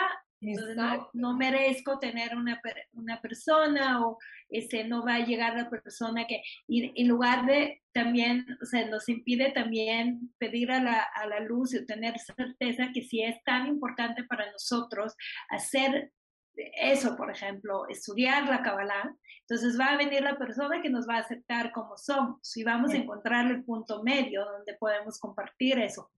entonces 0.52 0.76
no, 0.76 1.08
no, 1.12 1.36
merezco 1.36 1.98
tener 1.98 2.36
una, 2.36 2.60
una 2.92 3.20
persona 3.20 4.04
o 4.04 4.18
ese, 4.48 4.84
no 4.84 5.04
va 5.04 5.16
a 5.16 5.24
llegar 5.24 5.56
la 5.56 5.70
persona 5.70 6.26
que, 6.26 6.42
y 6.66 6.92
en 7.00 7.08
lugar 7.08 7.46
de 7.46 7.82
también, 7.92 8.46
o 8.62 8.66
sea, 8.66 8.86
nos 8.86 9.08
impide 9.08 9.52
también 9.52 10.32
pedir 10.38 10.72
a 10.72 10.82
la, 10.82 11.00
a 11.14 11.26
la 11.26 11.40
luz 11.40 11.74
y 11.74 11.86
tener 11.86 12.18
certeza 12.18 12.90
que 12.92 13.02
si 13.02 13.22
es 13.22 13.42
tan 13.44 13.66
importante 13.66 14.24
para 14.24 14.50
nosotros 14.50 15.14
hacer 15.48 16.12
eso, 16.56 17.16
por 17.16 17.30
ejemplo, 17.30 17.88
estudiar 17.88 18.48
la 18.48 18.62
Kabbalah, 18.62 19.14
entonces 19.40 19.78
va 19.78 19.86
a 19.86 19.96
venir 19.96 20.22
la 20.22 20.38
persona 20.38 20.80
que 20.80 20.90
nos 20.90 21.08
va 21.08 21.16
a 21.16 21.20
aceptar 21.20 21.72
como 21.72 21.96
somos 21.96 22.56
y 22.56 22.64
vamos 22.64 22.92
a 22.92 22.96
encontrar 22.96 23.50
el 23.50 23.64
punto 23.64 24.02
medio 24.02 24.44
donde 24.44 24.74
podemos 24.74 25.18
compartir 25.18 25.78
eso. 25.78 26.10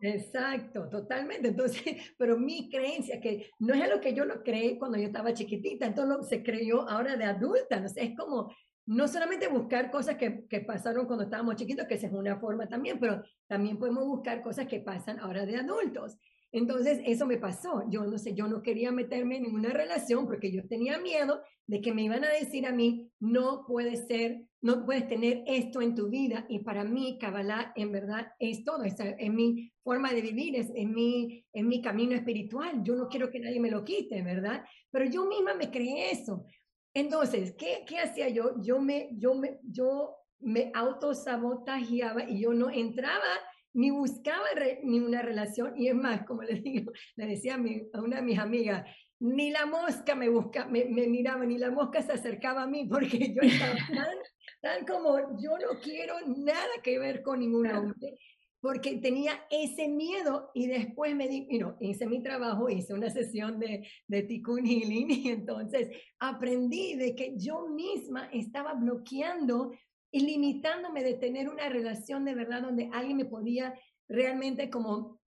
Exacto, 0.00 0.88
totalmente. 0.88 1.48
Entonces, 1.48 1.82
pero 2.18 2.38
mi 2.38 2.68
creencia, 2.70 3.20
que 3.20 3.50
no 3.58 3.74
es 3.74 3.88
lo 3.88 4.00
que 4.00 4.14
yo 4.14 4.24
lo 4.24 4.42
creí 4.42 4.78
cuando 4.78 4.98
yo 4.98 5.06
estaba 5.06 5.32
chiquitita, 5.32 5.86
entonces 5.86 6.16
lo, 6.16 6.22
se 6.22 6.42
creyó 6.42 6.88
ahora 6.88 7.16
de 7.16 7.24
adulta. 7.24 7.80
¿no? 7.80 7.86
Es 7.94 8.16
como 8.16 8.54
no 8.86 9.08
solamente 9.08 9.48
buscar 9.48 9.90
cosas 9.90 10.16
que, 10.16 10.46
que 10.48 10.60
pasaron 10.60 11.06
cuando 11.06 11.24
estábamos 11.24 11.56
chiquitos, 11.56 11.86
que 11.86 11.94
esa 11.94 12.06
es 12.06 12.12
una 12.12 12.38
forma 12.38 12.68
también, 12.68 13.00
pero 13.00 13.22
también 13.48 13.78
podemos 13.78 14.06
buscar 14.06 14.42
cosas 14.42 14.66
que 14.66 14.80
pasan 14.80 15.18
ahora 15.18 15.44
de 15.44 15.56
adultos. 15.56 16.16
Entonces, 16.56 17.00
eso 17.04 17.26
me 17.26 17.36
pasó. 17.36 17.84
Yo 17.90 18.06
no 18.06 18.16
sé, 18.16 18.32
yo 18.32 18.48
no 18.48 18.62
quería 18.62 18.90
meterme 18.90 19.36
en 19.36 19.42
ninguna 19.42 19.74
relación 19.74 20.26
porque 20.26 20.50
yo 20.50 20.66
tenía 20.66 20.98
miedo 20.98 21.42
de 21.66 21.82
que 21.82 21.92
me 21.92 22.02
iban 22.02 22.24
a 22.24 22.30
decir 22.30 22.64
a 22.66 22.72
mí, 22.72 23.12
no 23.20 23.66
puede 23.66 23.96
ser, 23.96 24.46
no 24.62 24.86
puedes 24.86 25.06
tener 25.06 25.44
esto 25.46 25.82
en 25.82 25.94
tu 25.94 26.08
vida. 26.08 26.46
Y 26.48 26.60
para 26.60 26.82
mí, 26.82 27.18
Kabbalah 27.20 27.74
en 27.76 27.92
verdad 27.92 28.28
es 28.38 28.64
todo, 28.64 28.84
es, 28.84 28.94
es 28.98 29.30
mi 29.30 29.70
forma 29.84 30.14
de 30.14 30.22
vivir, 30.22 30.56
es, 30.56 30.72
es, 30.74 30.88
mi, 30.88 31.44
es 31.52 31.62
mi 31.62 31.82
camino 31.82 32.14
espiritual. 32.14 32.82
Yo 32.82 32.94
no 32.94 33.08
quiero 33.08 33.30
que 33.30 33.40
nadie 33.40 33.60
me 33.60 33.70
lo 33.70 33.84
quite, 33.84 34.22
¿verdad? 34.22 34.64
Pero 34.90 35.04
yo 35.10 35.26
misma 35.26 35.52
me 35.52 35.70
creé 35.70 36.12
eso. 36.12 36.46
Entonces, 36.94 37.54
¿qué, 37.58 37.84
qué 37.86 37.98
hacía 37.98 38.30
yo? 38.30 38.54
Yo 38.62 38.80
me, 38.80 39.10
yo 39.12 39.34
me, 39.34 39.60
yo 39.62 40.14
me 40.40 40.70
autosabotajeaba 40.74 42.30
y 42.30 42.40
yo 42.40 42.54
no 42.54 42.70
entraba 42.70 43.28
ni 43.76 43.90
buscaba 43.90 44.46
ni 44.84 45.00
una 45.00 45.20
relación, 45.20 45.74
y 45.76 45.88
es 45.88 45.94
más, 45.94 46.24
como 46.24 46.42
le 46.42 46.60
digo, 46.60 46.92
le 47.16 47.26
decía 47.26 47.54
a, 47.54 47.58
mi, 47.58 47.82
a 47.92 48.00
una 48.00 48.16
de 48.16 48.22
mis 48.22 48.38
amigas, 48.38 48.88
ni 49.20 49.50
la 49.50 49.66
mosca 49.66 50.14
me 50.14 50.30
busca, 50.30 50.66
me, 50.66 50.86
me, 50.86 51.06
miraba, 51.06 51.44
ni 51.44 51.58
la 51.58 51.70
mosca 51.70 52.00
se 52.00 52.12
acercaba 52.12 52.62
a 52.62 52.66
mí, 52.66 52.86
porque 52.88 53.34
yo 53.34 53.42
estaba 53.42 53.74
tan, 53.94 54.16
tan 54.62 54.86
como, 54.86 55.18
yo 55.38 55.58
no 55.58 55.78
quiero 55.82 56.14
nada 56.26 56.70
que 56.82 56.98
ver 56.98 57.22
con 57.22 57.40
ningún 57.40 57.66
hombre, 57.66 58.18
porque 58.62 58.96
tenía 58.96 59.44
ese 59.50 59.88
miedo 59.88 60.50
y 60.54 60.68
después 60.68 61.14
me 61.14 61.28
di, 61.28 61.46
you 61.50 61.58
know, 61.58 61.76
hice 61.78 62.06
mi 62.06 62.22
trabajo, 62.22 62.70
hice 62.70 62.94
una 62.94 63.10
sesión 63.10 63.58
de, 63.58 63.86
de 64.08 64.22
Tikkun 64.22 64.64
Healing 64.64 65.10
y 65.10 65.28
entonces 65.28 65.90
aprendí 66.18 66.94
de 66.94 67.14
que 67.14 67.34
yo 67.36 67.68
misma 67.68 68.30
estaba 68.32 68.72
bloqueando 68.72 69.72
y 70.16 70.20
limitándome 70.20 71.04
de 71.04 71.12
tener 71.12 71.46
una 71.46 71.68
relación 71.68 72.24
de 72.24 72.34
verdad 72.34 72.62
donde 72.62 72.88
alguien 72.90 73.18
me 73.18 73.26
podía 73.26 73.78
realmente 74.08 74.70
como 74.70 75.20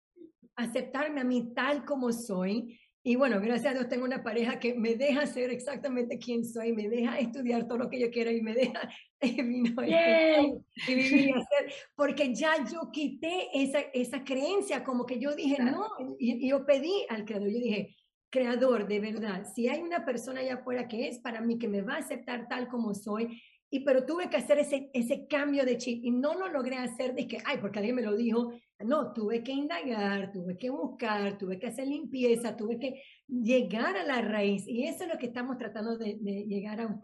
aceptarme 0.55 1.21
a 1.21 1.23
mí 1.23 1.53
tal 1.53 1.85
como 1.85 2.11
soy. 2.11 2.79
Y 3.03 3.15
bueno, 3.15 3.39
gracias 3.39 3.67
a 3.67 3.73
Dios 3.75 3.87
tengo 3.87 4.05
una 4.05 4.23
pareja 4.23 4.57
que 4.57 4.73
me 4.73 4.95
deja 4.95 5.27
ser 5.27 5.51
exactamente 5.51 6.17
quien 6.17 6.43
soy, 6.43 6.73
me 6.73 6.89
deja 6.89 7.19
estudiar 7.19 7.67
todo 7.67 7.77
lo 7.77 7.89
que 7.91 7.99
yo 7.99 8.09
quiero 8.09 8.31
y 8.31 8.41
me 8.41 8.55
deja 8.55 8.89
vivir 9.21 11.13
y 11.13 11.31
hacer, 11.33 11.71
porque 11.95 12.33
ya 12.33 12.55
yo 12.65 12.89
quité 12.91 13.49
esa, 13.53 13.81
esa 13.93 14.23
creencia, 14.23 14.83
como 14.83 15.05
que 15.05 15.19
yo 15.19 15.35
dije, 15.35 15.61
no, 15.61 15.87
y, 16.17 16.47
y 16.47 16.49
yo 16.49 16.65
pedí 16.65 17.05
al 17.09 17.25
creador, 17.25 17.49
yo 17.49 17.59
dije, 17.59 17.95
creador, 18.31 18.87
de 18.87 18.99
verdad, 18.99 19.45
si 19.53 19.67
hay 19.69 19.81
una 19.81 20.03
persona 20.03 20.41
allá 20.41 20.55
afuera 20.55 20.87
que 20.87 21.07
es 21.07 21.19
para 21.19 21.41
mí, 21.41 21.59
que 21.59 21.67
me 21.67 21.83
va 21.83 21.93
a 21.93 21.99
aceptar 21.99 22.47
tal 22.47 22.67
como 22.67 22.95
soy, 22.95 23.39
y 23.71 23.81
pero 23.81 24.05
tuve 24.05 24.29
que 24.29 24.37
hacer 24.37 24.57
ese, 24.57 24.89
ese 24.93 25.27
cambio 25.27 25.63
de 25.63 25.77
chip 25.77 26.03
y 26.03 26.09
no 26.09 26.33
lo 26.33 26.47
logré 26.47 26.77
hacer 26.77 27.13
de 27.13 27.27
que, 27.27 27.37
ay, 27.45 27.57
porque 27.61 27.79
alguien 27.79 27.95
me 27.95 28.01
lo 28.01 28.15
dijo. 28.15 28.51
No, 28.79 29.13
tuve 29.13 29.43
que 29.43 29.51
indagar, 29.51 30.31
tuve 30.31 30.57
que 30.57 30.69
buscar, 30.69 31.37
tuve 31.37 31.59
que 31.59 31.67
hacer 31.67 31.87
limpieza, 31.87 32.55
tuve 32.55 32.79
que 32.79 33.03
llegar 33.27 33.95
a 33.95 34.03
la 34.03 34.21
raíz. 34.21 34.67
Y 34.67 34.85
eso 34.85 35.03
es 35.03 35.09
lo 35.09 35.19
que 35.19 35.27
estamos 35.27 35.57
tratando 35.57 35.97
de, 35.97 36.15
llegar 36.47 36.81
a, 36.81 36.99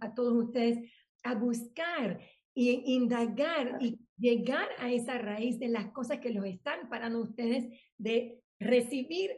a, 0.00 0.14
todos 0.14 0.44
ustedes, 0.44 0.78
a 1.24 1.34
buscar 1.34 2.20
y 2.54 2.94
indagar 2.94 3.78
y 3.80 3.98
llegar 4.16 4.68
a 4.78 4.92
esa 4.92 5.18
raíz 5.18 5.58
de 5.58 5.68
las 5.68 5.90
cosas 5.90 6.20
que 6.20 6.30
los 6.30 6.44
están 6.44 6.88
parando 6.88 7.20
ustedes 7.20 7.66
de 7.98 8.40
recibir 8.60 9.32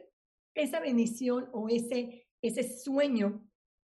esa 0.53 0.79
bendición 0.79 1.49
o 1.51 1.67
ese, 1.67 2.27
ese 2.43 2.63
sueño 2.63 3.43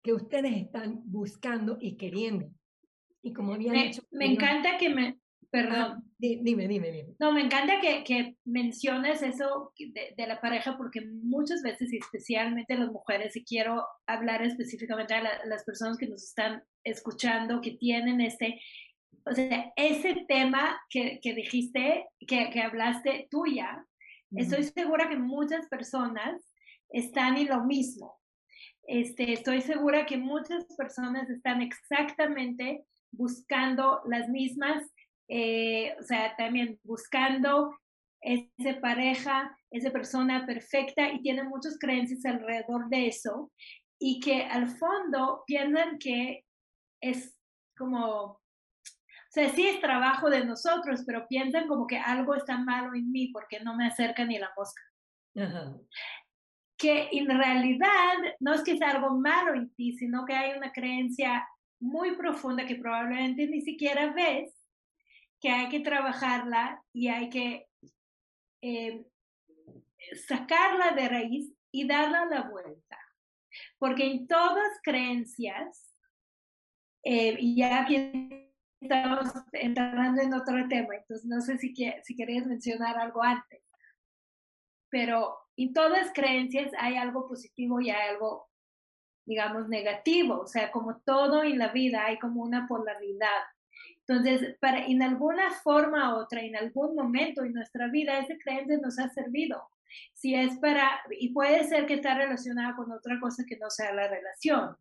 que 0.02 0.12
ustedes 0.12 0.56
están 0.56 1.02
buscando 1.04 1.76
y 1.80 1.97
queriendo. 1.97 2.50
Y 3.28 3.32
como 3.35 3.52
me, 3.52 3.85
dicho... 3.85 4.02
Me 4.11 4.26
encanta 4.26 4.78
que 4.78 4.88
me... 4.88 5.18
Perdón. 5.50 6.04
dime, 6.18 6.68
dime, 6.68 6.92
dime. 6.92 7.14
No, 7.18 7.32
me 7.32 7.40
encanta 7.40 7.80
que, 7.80 8.04
que 8.04 8.37
menciones 8.44 9.23
eso 9.23 9.73
de, 9.78 10.26
la 10.26 10.40
pareja 10.42 10.76
porque 10.76 11.00
muchas 11.00 11.62
veces, 11.62 11.90
y 11.90 11.97
especialmente 11.97 12.76
las 12.76 12.90
mujeres, 12.90 13.35
y 13.35 13.44
quiero 13.44 13.87
hablar 14.06 14.42
específicamente 14.42 15.14
a 15.14 15.47
las 15.47 15.64
personas 15.64 15.97
que 15.97 16.06
nos 16.06 16.23
están 16.23 16.62
escuchando, 16.85 17.62
que 17.62 17.73
tienen 17.73 18.20
este, 18.20 18.61
o 19.25 19.35
sea, 19.35 19.73
ese 19.76 20.26
tema 20.28 20.78
que, 20.90 21.18
que 21.23 21.35
dijiste, 21.35 22.06
que, 22.26 22.50
que 22.50 22.61
hablaste 22.61 23.28
tuya, 23.30 23.87
estoy 24.37 24.64
segura 24.64 25.08
que 25.08 25.16
muchas 25.16 25.66
personas 25.68 26.42
están 26.90 27.38
en 27.38 27.49
lo 27.49 27.64
mismo. 27.64 28.18
Este, 28.87 29.35
estoy 29.35 29.61
segura 29.61 30.06
que 30.06 30.16
muchas 30.16 30.64
personas 30.76 31.28
están 31.28 31.61
exactamente 31.61 32.85
buscando 33.10 34.02
las 34.06 34.28
mismas, 34.28 34.82
eh, 35.28 35.96
o 35.98 36.02
sea, 36.02 36.34
también 36.36 36.78
buscando 36.84 37.76
esa 38.20 38.80
pareja, 38.80 39.56
esa 39.70 39.90
persona 39.90 40.44
perfecta 40.46 41.12
y 41.12 41.22
tienen 41.22 41.48
muchas 41.48 41.78
creencias 41.78 42.24
alrededor 42.24 42.88
de 42.88 43.08
eso 43.08 43.52
y 43.98 44.20
que 44.20 44.44
al 44.44 44.68
fondo 44.68 45.42
piensan 45.46 45.98
que 45.98 46.44
es 47.00 47.36
como, 47.76 48.04
o 48.04 48.40
sea, 49.30 49.48
sí 49.50 49.66
es 49.66 49.80
trabajo 49.80 50.30
de 50.30 50.44
nosotros, 50.44 51.02
pero 51.06 51.26
piensan 51.28 51.68
como 51.68 51.86
que 51.86 51.98
algo 51.98 52.34
está 52.34 52.58
malo 52.58 52.94
en 52.94 53.10
mí 53.10 53.28
porque 53.28 53.60
no 53.60 53.76
me 53.76 53.86
acerca 53.86 54.24
ni 54.24 54.38
la 54.38 54.50
mosca. 54.56 54.82
Que 56.76 57.08
en 57.12 57.26
realidad 57.26 58.14
no 58.40 58.54
es 58.54 58.62
que 58.62 58.76
sea 58.76 58.90
algo 58.90 59.18
malo 59.18 59.54
en 59.54 59.72
ti, 59.74 59.92
sino 59.92 60.24
que 60.24 60.34
hay 60.34 60.56
una 60.56 60.72
creencia 60.72 61.46
muy 61.80 62.16
profunda 62.16 62.66
que 62.66 62.76
probablemente 62.76 63.47
ni 63.47 63.61
siquiera 63.61 64.12
ves, 64.12 64.52
que 65.40 65.50
hay 65.50 65.68
que 65.68 65.80
trabajarla 65.80 66.82
y 66.92 67.08
hay 67.08 67.30
que 67.30 67.66
eh, 68.61 69.06
sacarla 70.26 70.92
de 70.92 71.08
raíz 71.08 71.52
y 71.70 71.87
darla 71.87 72.25
la 72.26 72.42
vuelta. 72.42 72.99
Porque 73.78 74.11
en 74.11 74.26
todas 74.26 74.80
creencias, 74.82 75.94
eh, 77.04 77.38
ya 77.56 77.82
aquí 77.82 78.50
estamos 78.80 79.32
entrando 79.52 80.23
en 80.23 80.35
otro 80.35 80.68
tema, 80.68 80.97
entonces 80.97 81.26
no 81.26 81.40
sé 81.40 81.58
si, 81.58 81.75
si 82.02 82.16
querías 82.16 82.47
mencionar 82.47 82.99
algo 82.99 83.23
antes, 83.23 83.62
pero 84.90 85.37
en 85.56 85.73
todas 85.73 86.12
creencias 86.12 86.73
hay 86.78 86.97
algo 86.97 87.26
positivo 87.28 87.80
y 87.80 87.90
hay 87.90 88.11
algo 88.11 88.49
digamos, 89.28 89.68
negativo, 89.68 90.40
o 90.40 90.47
sea, 90.47 90.70
como 90.70 90.97
todo 91.02 91.44
en 91.44 91.58
la 91.58 91.68
vida 91.68 92.06
hay 92.06 92.18
como 92.18 92.42
una 92.42 92.66
polaridad. 92.66 93.42
Entonces, 94.06 94.56
para, 94.58 94.87
en 94.87 95.02
alguna 95.02 95.50
forma 95.62 96.14
u 96.14 96.23
otra, 96.23 96.40
en 96.40 96.56
algún 96.56 96.94
momento 96.94 97.44
en 97.44 97.52
nuestra 97.52 97.88
vida, 97.88 98.18
ese 98.18 98.38
creencia 98.38 98.78
nos 98.78 98.99
ha 98.99 99.11
servido. 99.11 99.68
Si 100.14 100.35
es 100.35 100.58
para, 100.58 101.02
y 101.11 101.28
puede 101.35 101.64
ser 101.64 101.85
que 101.87 101.94
está 101.94 102.14
relacionado 102.14 102.75
con 102.76 102.90
otra 102.90 103.20
cosa 103.20 103.44
que 103.47 103.58
no 103.58 103.68
sea 103.68 103.92
la 103.92 104.08
relación. 104.08 104.76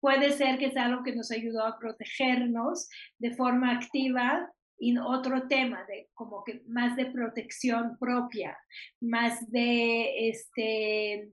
Puede 0.00 0.32
ser 0.32 0.58
que 0.58 0.72
sea 0.72 0.86
algo 0.86 1.04
que 1.04 1.14
nos 1.14 1.30
ayudó 1.30 1.64
a 1.64 1.78
protegernos 1.78 2.88
de 3.18 3.34
forma 3.34 3.70
activa 3.72 4.52
en 4.78 4.98
otro 4.98 5.46
tema, 5.48 5.84
de 5.84 6.08
como 6.14 6.42
que 6.42 6.62
más 6.66 6.96
de 6.96 7.06
protección 7.06 7.96
propia, 7.98 8.58
más 9.00 9.48
de 9.50 10.28
este, 10.28 11.30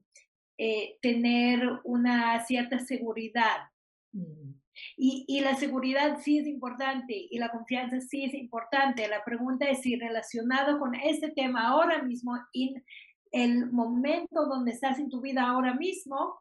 eh, 0.57 0.97
tener 1.01 1.67
una 1.83 2.43
cierta 2.45 2.79
seguridad. 2.79 3.69
Mm. 4.11 4.53
Y, 4.97 5.25
y, 5.27 5.41
la 5.41 5.55
seguridad 5.55 6.19
sí 6.21 6.39
es 6.39 6.47
importante 6.47 7.27
y 7.29 7.37
la 7.39 7.49
confianza 7.49 7.99
sí 8.01 8.25
es 8.25 8.33
importante. 8.33 9.07
La 9.07 9.23
pregunta 9.23 9.67
es 9.67 9.81
si 9.81 9.95
relacionado 9.95 10.79
con 10.79 10.93
este 10.95 11.31
tema 11.31 11.67
ahora 11.67 12.03
mismo, 12.03 12.37
en 12.53 12.83
el 13.31 13.71
momento 13.71 14.45
donde 14.45 14.71
estás 14.71 14.99
en 14.99 15.09
tu 15.09 15.21
vida 15.21 15.43
ahora 15.43 15.73
mismo, 15.73 16.39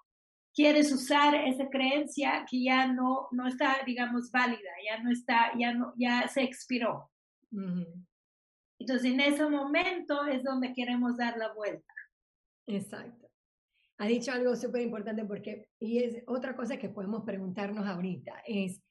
quieres 0.54 0.92
usar 0.92 1.34
esa 1.34 1.68
creencia 1.70 2.44
que 2.50 2.62
ya 2.62 2.86
no, 2.86 3.28
no 3.32 3.48
está, 3.48 3.78
digamos, 3.86 4.30
válida, 4.30 4.70
ya 4.84 5.02
no 5.02 5.10
está, 5.10 5.52
ya, 5.58 5.72
no, 5.72 5.94
ya 5.96 6.28
se 6.28 6.42
expiró. 6.42 7.10
Entonces, 8.78 9.12
en 9.12 9.20
ese 9.20 9.46
momento 9.46 10.26
es 10.26 10.42
donde 10.42 10.72
queremos 10.74 11.16
dar 11.16 11.36
la 11.38 11.52
vuelta. 11.52 11.92
Exacto 12.66 13.21
ha 14.02 14.06
dicho 14.08 14.32
algo 14.32 14.56
súper 14.56 14.82
importante 14.82 15.24
porque, 15.24 15.68
y 15.78 15.98
es 15.98 16.24
otra 16.26 16.56
cosa 16.56 16.76
que 16.76 16.88
podemos 16.88 17.22
preguntarnos 17.22 17.86
ahorita, 17.86 18.42
es, 18.48 18.82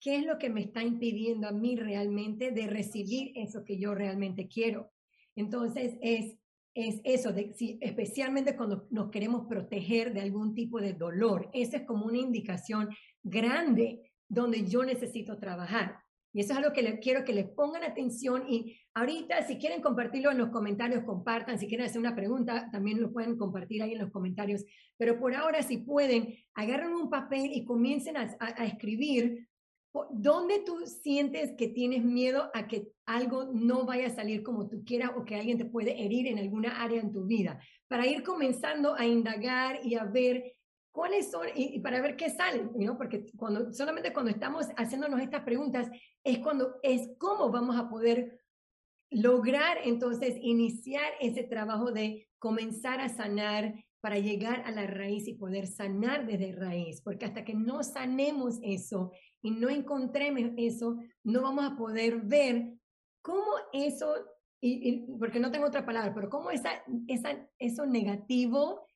¿qué 0.00 0.16
es 0.16 0.26
lo 0.26 0.36
que 0.36 0.50
me 0.50 0.62
está 0.62 0.82
impidiendo 0.82 1.46
a 1.46 1.52
mí 1.52 1.76
realmente 1.76 2.50
de 2.50 2.66
recibir 2.66 3.30
eso 3.36 3.64
que 3.64 3.78
yo 3.78 3.94
realmente 3.94 4.48
quiero? 4.48 4.90
Entonces, 5.36 5.96
es, 6.02 6.38
es 6.74 7.00
eso, 7.04 7.32
de, 7.32 7.54
si, 7.54 7.78
especialmente 7.80 8.56
cuando 8.56 8.88
nos 8.90 9.12
queremos 9.12 9.46
proteger 9.46 10.12
de 10.12 10.22
algún 10.22 10.56
tipo 10.56 10.80
de 10.80 10.94
dolor. 10.94 11.48
Esa 11.52 11.76
es 11.76 11.86
como 11.86 12.06
una 12.06 12.18
indicación 12.18 12.88
grande 13.22 14.10
donde 14.28 14.66
yo 14.66 14.82
necesito 14.82 15.38
trabajar. 15.38 16.00
Y 16.32 16.40
eso 16.40 16.52
es 16.52 16.58
algo 16.58 16.72
que 16.72 16.82
le, 16.82 16.98
quiero 16.98 17.24
que 17.24 17.32
les 17.32 17.48
pongan 17.48 17.82
atención 17.82 18.44
y 18.48 18.78
ahorita 18.94 19.46
si 19.46 19.56
quieren 19.56 19.80
compartirlo 19.80 20.30
en 20.30 20.38
los 20.38 20.50
comentarios, 20.50 21.04
compartan, 21.04 21.58
si 21.58 21.66
quieren 21.66 21.86
hacer 21.86 21.98
una 21.98 22.14
pregunta, 22.14 22.68
también 22.70 23.00
lo 23.00 23.12
pueden 23.12 23.36
compartir 23.36 23.82
ahí 23.82 23.92
en 23.92 24.00
los 24.00 24.10
comentarios, 24.10 24.64
pero 24.96 25.18
por 25.18 25.34
ahora 25.34 25.62
si 25.62 25.78
pueden, 25.78 26.34
agarren 26.54 26.92
un 26.92 27.08
papel 27.08 27.50
y 27.52 27.64
comiencen 27.64 28.16
a, 28.16 28.36
a, 28.40 28.66
escribir 28.66 29.48
dónde 30.10 30.60
tú 30.60 30.84
sientes 30.86 31.52
que 31.56 31.68
tienes 31.68 32.04
miedo 32.04 32.50
a 32.52 32.68
que 32.68 32.88
algo 33.06 33.46
no 33.52 33.86
vaya 33.86 34.08
a 34.08 34.14
salir 34.14 34.42
como 34.42 34.68
tú 34.68 34.84
quieras 34.84 35.12
o 35.16 35.24
que 35.24 35.34
alguien 35.34 35.56
te 35.58 35.64
puede 35.64 36.04
herir 36.04 36.26
en 36.26 36.38
alguna 36.38 36.82
área 36.82 37.00
en 37.00 37.10
tu 37.10 37.24
vida, 37.24 37.58
para 37.88 38.06
ir 38.06 38.22
comenzando 38.22 38.94
a 38.94 39.06
indagar 39.06 39.80
y 39.82 39.94
a 39.94 40.04
ver 40.04 40.57
cuáles 40.98 41.30
son, 41.30 41.46
y, 41.54 41.78
para 41.78 42.02
ver 42.02 42.16
qué 42.16 42.28
sale, 42.28 42.68
¿no? 42.74 42.98
Porque 42.98 43.26
cuando, 43.36 43.72
solamente 43.72 44.12
cuando 44.12 44.32
estamos 44.32 44.66
haciéndonos 44.76 45.20
estas 45.20 45.44
preguntas 45.44 45.88
es 46.24 46.40
cuando, 46.40 46.74
es 46.82 47.10
cómo 47.18 47.52
vamos 47.52 47.76
a 47.76 47.88
poder 47.88 48.40
lograr 49.08 49.78
entonces 49.84 50.34
iniciar 50.42 51.08
ese 51.20 51.44
trabajo 51.44 51.92
de 51.92 52.28
comenzar 52.40 53.00
a 53.00 53.08
sanar 53.08 53.76
para 54.00 54.18
llegar 54.18 54.64
a 54.66 54.72
la 54.72 54.88
raíz 54.88 55.28
y 55.28 55.34
poder 55.34 55.68
sanar 55.68 56.26
desde 56.26 56.50
raíz, 56.50 57.00
porque 57.00 57.26
hasta 57.26 57.44
que 57.44 57.54
no 57.54 57.84
sanemos 57.84 58.58
eso 58.64 59.12
y 59.40 59.52
no 59.52 59.68
encontremos 59.68 60.50
eso, 60.56 60.98
no 61.22 61.42
vamos 61.42 61.64
a 61.64 61.76
poder 61.76 62.22
ver 62.22 62.72
cómo 63.22 63.52
eso, 63.72 64.16
y, 64.60 65.06
porque 65.16 65.38
no 65.38 65.52
tengo 65.52 65.68
otra 65.68 65.86
palabra, 65.86 66.12
pero 66.12 66.28
cómo 66.28 66.50
esa, 66.50 66.82
esa, 67.06 67.48
eso 67.60 67.86
negativo 67.86 68.88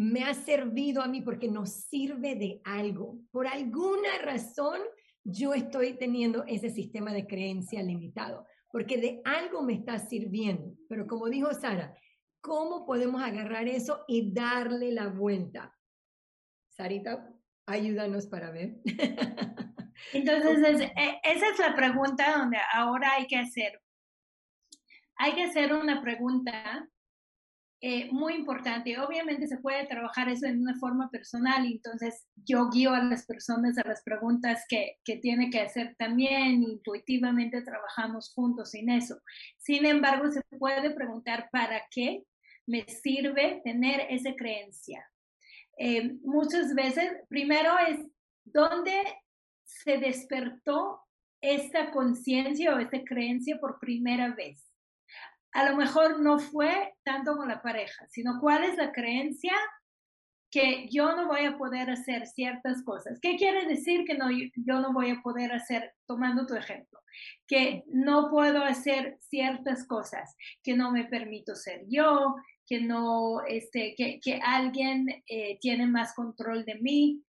me 0.00 0.24
ha 0.24 0.32
servido 0.32 1.02
a 1.02 1.08
mí 1.08 1.20
porque 1.20 1.46
nos 1.46 1.84
sirve 1.84 2.34
de 2.34 2.62
algo. 2.64 3.18
Por 3.30 3.46
alguna 3.46 4.16
razón, 4.22 4.80
yo 5.24 5.52
estoy 5.52 5.92
teniendo 5.98 6.42
ese 6.46 6.70
sistema 6.70 7.12
de 7.12 7.26
creencia 7.26 7.82
limitado, 7.82 8.46
porque 8.72 8.96
de 8.96 9.20
algo 9.26 9.60
me 9.60 9.74
está 9.74 9.98
sirviendo. 9.98 10.74
Pero 10.88 11.06
como 11.06 11.28
dijo 11.28 11.52
Sara, 11.52 11.94
¿cómo 12.40 12.86
podemos 12.86 13.20
agarrar 13.20 13.68
eso 13.68 14.06
y 14.08 14.32
darle 14.32 14.90
la 14.90 15.08
vuelta? 15.08 15.76
Sarita, 16.70 17.30
ayúdanos 17.66 18.26
para 18.26 18.50
ver. 18.50 18.76
Entonces, 20.14 20.80
e, 20.96 21.20
esa 21.24 21.50
es 21.50 21.58
la 21.58 21.76
pregunta 21.76 22.38
donde 22.38 22.56
ahora 22.72 23.16
hay 23.16 23.26
que 23.26 23.36
hacer. 23.36 23.78
Hay 25.16 25.34
que 25.34 25.42
hacer 25.42 25.74
una 25.74 26.00
pregunta 26.00 26.88
eh, 27.80 28.08
muy 28.12 28.34
importante. 28.34 28.98
Obviamente 28.98 29.46
se 29.46 29.58
puede 29.58 29.86
trabajar 29.86 30.28
eso 30.28 30.46
en 30.46 30.60
una 30.60 30.78
forma 30.78 31.10
personal, 31.10 31.66
entonces 31.66 32.26
yo 32.36 32.68
guío 32.70 32.92
a 32.92 33.02
las 33.02 33.26
personas 33.26 33.78
a 33.78 33.88
las 33.88 34.02
preguntas 34.02 34.64
que, 34.68 34.98
que 35.04 35.16
tiene 35.16 35.50
que 35.50 35.60
hacer 35.60 35.96
también, 35.98 36.62
intuitivamente 36.62 37.62
trabajamos 37.62 38.32
juntos 38.34 38.74
en 38.74 38.90
eso. 38.90 39.20
Sin 39.58 39.86
embargo, 39.86 40.30
se 40.30 40.42
puede 40.58 40.90
preguntar 40.90 41.48
para 41.50 41.82
qué 41.90 42.24
me 42.66 42.84
sirve 42.84 43.60
tener 43.64 44.06
esa 44.10 44.34
creencia. 44.34 45.04
Eh, 45.78 46.16
muchas 46.22 46.74
veces, 46.74 47.10
primero 47.28 47.72
es, 47.88 47.98
¿dónde 48.44 49.02
se 49.64 49.98
despertó 49.98 51.00
esta 51.40 51.90
conciencia 51.90 52.74
o 52.74 52.78
esta 52.78 53.02
creencia 53.04 53.58
por 53.58 53.78
primera 53.78 54.34
vez. 54.34 54.69
A 55.52 55.68
lo 55.68 55.76
mejor 55.76 56.20
no 56.20 56.38
fue 56.38 56.94
tanto 57.02 57.36
con 57.36 57.48
la 57.48 57.62
pareja, 57.62 58.06
sino 58.08 58.38
cuál 58.40 58.64
es 58.64 58.76
la 58.76 58.92
creencia 58.92 59.54
que 60.50 60.88
yo 60.90 61.14
no 61.14 61.28
voy 61.28 61.44
a 61.44 61.56
poder 61.56 61.90
hacer 61.90 62.26
ciertas 62.26 62.82
cosas. 62.82 63.18
¿Qué 63.20 63.36
quiere 63.36 63.66
decir 63.66 64.04
que 64.04 64.18
no, 64.18 64.30
yo 64.30 64.80
no 64.80 64.92
voy 64.92 65.10
a 65.10 65.22
poder 65.22 65.52
hacer, 65.52 65.94
tomando 66.06 66.44
tu 66.46 66.54
ejemplo, 66.54 67.00
que 67.46 67.84
no 67.86 68.30
puedo 68.30 68.64
hacer 68.64 69.18
ciertas 69.20 69.86
cosas, 69.86 70.36
que 70.62 70.76
no 70.76 70.90
me 70.90 71.04
permito 71.04 71.54
ser 71.54 71.84
yo, 71.88 72.34
que 72.66 72.80
no, 72.80 73.42
este, 73.46 73.94
que, 73.96 74.18
que 74.20 74.40
alguien 74.42 75.22
eh, 75.26 75.58
tiene 75.60 75.86
más 75.86 76.14
control 76.14 76.64
de 76.64 76.76
mí 76.76 77.22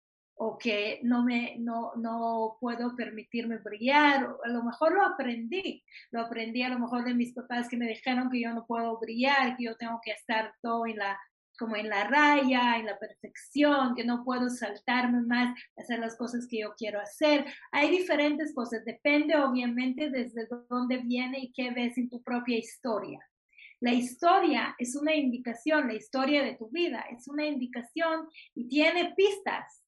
o 0.43 0.57
que 0.57 0.99
no 1.03 1.23
me, 1.23 1.55
no, 1.59 1.91
no 1.97 2.57
puedo 2.59 2.95
permitirme 2.95 3.59
brillar, 3.59 4.27
a 4.43 4.47
lo 4.47 4.63
mejor 4.63 4.91
lo 4.91 5.05
aprendí, 5.05 5.83
lo 6.09 6.21
aprendí 6.21 6.63
a 6.63 6.69
lo 6.69 6.79
mejor 6.79 7.03
de 7.03 7.13
mis 7.13 7.31
papás 7.31 7.69
que 7.69 7.77
me 7.77 7.87
dijeron 7.87 8.27
que 8.31 8.41
yo 8.41 8.51
no 8.51 8.65
puedo 8.65 8.97
brillar, 8.99 9.55
que 9.55 9.65
yo 9.65 9.75
tengo 9.77 9.99
que 10.03 10.09
estar 10.09 10.55
todo 10.59 10.87
en 10.87 10.97
la 10.97 11.19
como 11.59 11.75
en 11.75 11.89
la 11.89 12.05
raya, 12.05 12.77
en 12.77 12.87
la 12.87 12.97
perfección, 12.97 13.93
que 13.93 14.03
no 14.03 14.23
puedo 14.23 14.49
saltarme 14.49 15.21
más, 15.21 15.55
hacer 15.77 15.99
las 15.99 16.17
cosas 16.17 16.47
que 16.49 16.61
yo 16.61 16.73
quiero 16.75 16.99
hacer. 16.99 17.45
Hay 17.71 17.91
diferentes 17.91 18.55
cosas, 18.55 18.83
depende 18.83 19.37
obviamente 19.37 20.09
desde 20.09 20.47
dónde 20.67 20.97
viene 20.97 21.37
y 21.37 21.51
qué 21.51 21.69
ves 21.69 21.99
en 21.99 22.09
tu 22.09 22.23
propia 22.23 22.57
historia. 22.57 23.19
La 23.79 23.93
historia 23.93 24.75
es 24.79 24.95
una 24.95 25.13
indicación, 25.13 25.87
la 25.87 25.93
historia 25.93 26.41
de 26.43 26.55
tu 26.55 26.69
vida 26.71 27.05
es 27.11 27.27
una 27.27 27.45
indicación 27.45 28.27
y 28.55 28.67
tiene 28.67 29.13
pistas, 29.15 29.80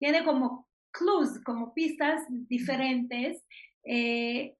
tiene 0.00 0.24
como 0.24 0.66
clues, 0.90 1.38
como 1.44 1.72
pistas 1.72 2.24
diferentes, 2.28 3.44
eh, 3.84 4.56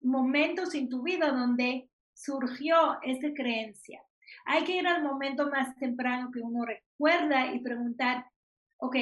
momentos 0.00 0.74
en 0.74 0.88
tu 0.88 1.02
vida 1.02 1.30
donde 1.30 1.88
surgió 2.12 2.98
esa 3.02 3.32
creencia. 3.34 4.02
Hay 4.46 4.64
que 4.64 4.76
ir 4.76 4.86
al 4.86 5.02
momento 5.02 5.48
más 5.50 5.76
temprano 5.76 6.30
que 6.32 6.40
uno 6.40 6.64
recuerda 6.64 7.54
y 7.54 7.60
preguntar, 7.60 8.26
ok, 8.78 8.96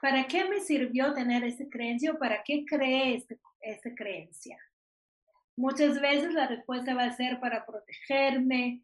¿para 0.00 0.26
qué 0.26 0.44
me 0.44 0.60
sirvió 0.60 1.12
tener 1.12 1.44
esa 1.44 1.64
creencia 1.68 2.12
o 2.12 2.18
para 2.18 2.42
qué 2.44 2.64
creé 2.64 3.16
esa 3.16 3.34
este, 3.60 3.94
creencia? 3.94 4.58
Muchas 5.56 6.00
veces 6.00 6.32
la 6.32 6.46
respuesta 6.46 6.94
va 6.94 7.04
a 7.04 7.16
ser 7.16 7.40
para 7.40 7.66
protegerme, 7.66 8.82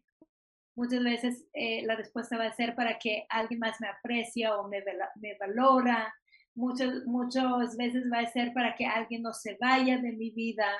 muchas 0.75 1.03
veces 1.03 1.45
eh, 1.53 1.83
la 1.85 1.95
respuesta 1.95 2.37
va 2.37 2.45
a 2.45 2.53
ser 2.53 2.75
para 2.75 2.97
que 2.97 3.25
alguien 3.29 3.59
más 3.59 3.79
me 3.79 3.87
aprecia 3.87 4.57
o 4.57 4.67
me, 4.67 4.83
me 5.15 5.37
valora, 5.39 6.13
muchas, 6.55 7.05
muchas 7.05 7.75
veces 7.77 8.05
va 8.11 8.19
a 8.19 8.31
ser 8.31 8.53
para 8.53 8.75
que 8.75 8.85
alguien 8.85 9.21
no 9.21 9.33
se 9.33 9.57
vaya 9.59 9.97
de 9.97 10.11
mi 10.11 10.31
vida 10.31 10.71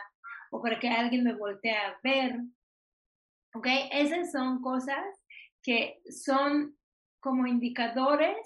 o 0.51 0.61
para 0.61 0.79
que 0.79 0.89
alguien 0.89 1.23
me 1.23 1.33
voltee 1.33 1.75
a 1.75 1.97
ver. 2.03 2.39
¿Ok? 3.55 3.67
Esas 3.91 4.31
son 4.31 4.61
cosas 4.61 5.03
que 5.61 6.01
son 6.09 6.75
como 7.19 7.47
indicadores 7.47 8.37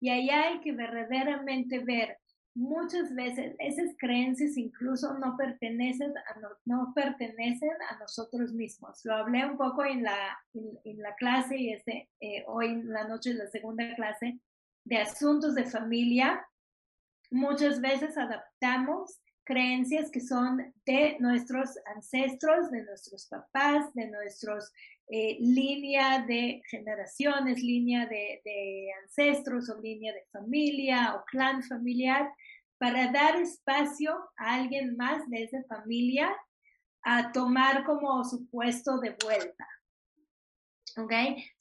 y 0.00 0.10
ahí 0.10 0.30
hay 0.30 0.60
que 0.60 0.72
verdaderamente 0.72 1.78
ver. 1.78 2.18
Muchas 2.56 3.14
veces 3.14 3.54
esas 3.58 3.94
creencias 3.98 4.56
incluso 4.56 5.12
no 5.18 5.36
pertenecen 5.36 6.16
a, 6.16 6.40
no, 6.64 6.94
pertenecen 6.94 7.70
a 7.90 7.98
nosotros 7.98 8.54
mismos. 8.54 9.04
Lo 9.04 9.14
hablé 9.14 9.44
un 9.44 9.58
poco 9.58 9.84
en 9.84 10.02
la, 10.02 10.38
en, 10.54 11.02
la 11.02 11.14
clase 11.16 11.58
y 11.58 11.74
este, 11.74 12.08
eh, 12.18 12.44
hoy 12.46 12.68
en 12.68 12.90
la 12.90 13.06
noche 13.06 13.34
de 13.34 13.40
la 13.40 13.46
segunda 13.48 13.94
clase 13.94 14.40
de 14.84 14.96
asuntos 14.96 15.54
de 15.54 15.66
familia. 15.66 16.48
Muchas 17.30 17.82
veces 17.82 18.16
adaptamos 18.16 19.20
creencias 19.44 20.10
que 20.10 20.22
son 20.22 20.72
de 20.86 21.18
nuestros 21.20 21.78
ancestros, 21.94 22.70
de 22.70 22.84
nuestros 22.84 23.26
papás, 23.26 23.92
de 23.92 24.10
nuestros 24.10 24.72
eh, 25.08 25.36
línea 25.40 26.24
de 26.26 26.62
generaciones, 26.68 27.62
línea 27.62 28.06
de, 28.06 28.90
ancestros 29.02 29.70
o 29.70 29.80
línea 29.80 30.12
de 30.12 30.24
familia 30.32 31.14
o 31.14 31.24
clan 31.26 31.62
familiar, 31.62 32.28
para 32.78 33.10
dar 33.12 33.36
espacio 33.36 34.12
a 34.36 34.54
alguien 34.54 34.96
más 34.96 35.28
de 35.30 35.44
esa 35.44 35.62
familia 35.64 36.34
a 37.02 37.32
tomar 37.32 37.84
como 37.84 38.24
su 38.24 38.48
puesto 38.50 38.98
de 38.98 39.16
vuelta. 39.22 39.66
¿Ok? 40.98 41.12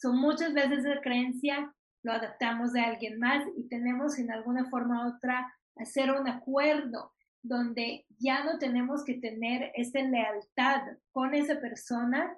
Son 0.01 0.17
muchas 0.17 0.53
veces 0.53 0.84
la 0.84 1.01
creencia 1.01 1.71
lo 2.05 2.13
adaptamos 2.13 2.71
de 2.73 2.81
alguien 2.81 3.19
más 3.19 3.43
y 3.58 3.67
tenemos 3.67 4.19
en 4.19 4.31
alguna 4.31 4.69
forma 4.69 5.05
u 5.05 5.15
otra 5.15 5.51
hacer 5.75 6.12
un 6.12 6.27
acuerdo 6.27 7.13
donde 7.41 8.05
ya 8.19 8.43
no 8.43 8.58
tenemos 8.58 9.03
que 9.03 9.15
tener 9.15 9.71
esa 9.75 9.99
lealtad 9.99 10.81
con 11.12 11.34
esa 11.34 11.60
persona, 11.60 12.36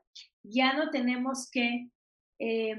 ya 0.49 0.73
no 0.73 0.89
tenemos 0.89 1.49
que, 1.51 1.89
eh, 2.39 2.75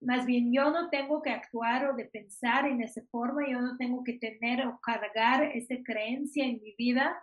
más 0.00 0.26
bien 0.26 0.52
yo 0.52 0.70
no 0.70 0.90
tengo 0.90 1.22
que 1.22 1.30
actuar 1.30 1.90
o 1.90 1.96
de 1.96 2.04
pensar 2.06 2.66
en 2.66 2.82
esa 2.82 3.02
forma, 3.10 3.48
yo 3.48 3.60
no 3.60 3.76
tengo 3.76 4.04
que 4.04 4.14
tener 4.14 4.66
o 4.66 4.78
cargar 4.80 5.44
esa 5.56 5.76
creencia 5.84 6.44
en 6.44 6.60
mi 6.62 6.74
vida 6.76 7.16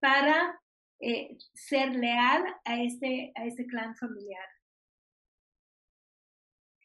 para 0.00 0.58
eh, 1.00 1.36
ser 1.52 1.94
leal 1.94 2.44
a 2.64 2.82
este, 2.82 3.32
a 3.34 3.44
este 3.44 3.66
clan 3.66 3.94
familiar. 3.96 4.44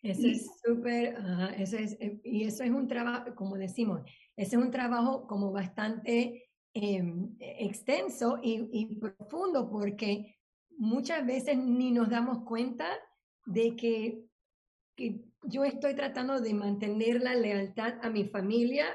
Eso 0.04 0.28
es 0.28 0.50
súper, 0.65 1.15
eso 1.58 1.78
es, 1.78 1.94
eh, 2.00 2.20
y 2.24 2.44
eso 2.46 2.63
es 2.63 2.72
un 2.72 2.88
trabajo, 2.88 3.36
como 3.36 3.56
decimos, 3.56 4.02
ese 4.36 4.56
es 4.56 4.62
un 4.62 4.72
trabajo 4.72 5.28
como 5.28 5.52
bastante 5.52 6.52
Em, 6.74 7.36
extenso 7.41 8.39
y, 8.41 8.96
profundo 8.96 9.70
porque 9.70 10.38
muchas 10.78 11.26
veces 11.26 11.58
ni 11.58 11.92
nos 11.92 12.10
damos 12.10 12.44
cuenta 12.46 12.88
de 13.46 13.76
que, 13.76 14.26
que, 14.96 15.22
yo 15.44 15.64
estoy 15.64 15.96
tratando 15.96 16.40
de 16.40 16.54
mantener 16.54 17.22
la 17.22 17.34
lealtad 17.34 17.96
a 18.04 18.10
mi 18.12 18.26
familia, 18.26 18.86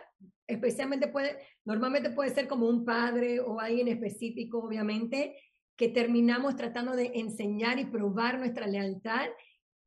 especialmente 0.47 1.09
puede, 1.09 1.37
normalmente 1.65 2.11
puede 2.11 2.31
ser 2.31 2.47
como 2.47 2.69
un 2.69 2.85
padre 2.85 3.41
o 3.41 3.59
alguien 3.59 3.89
específico, 3.89 4.59
obviamente, 4.59 5.37
que 5.77 5.89
terminamos 5.89 6.55
tratando 6.55 6.95
de 6.95 7.11
enseñar 7.15 7.81
y 7.81 7.87
probar 7.87 8.39
nuestra 8.39 8.67
lealtad 8.67 9.27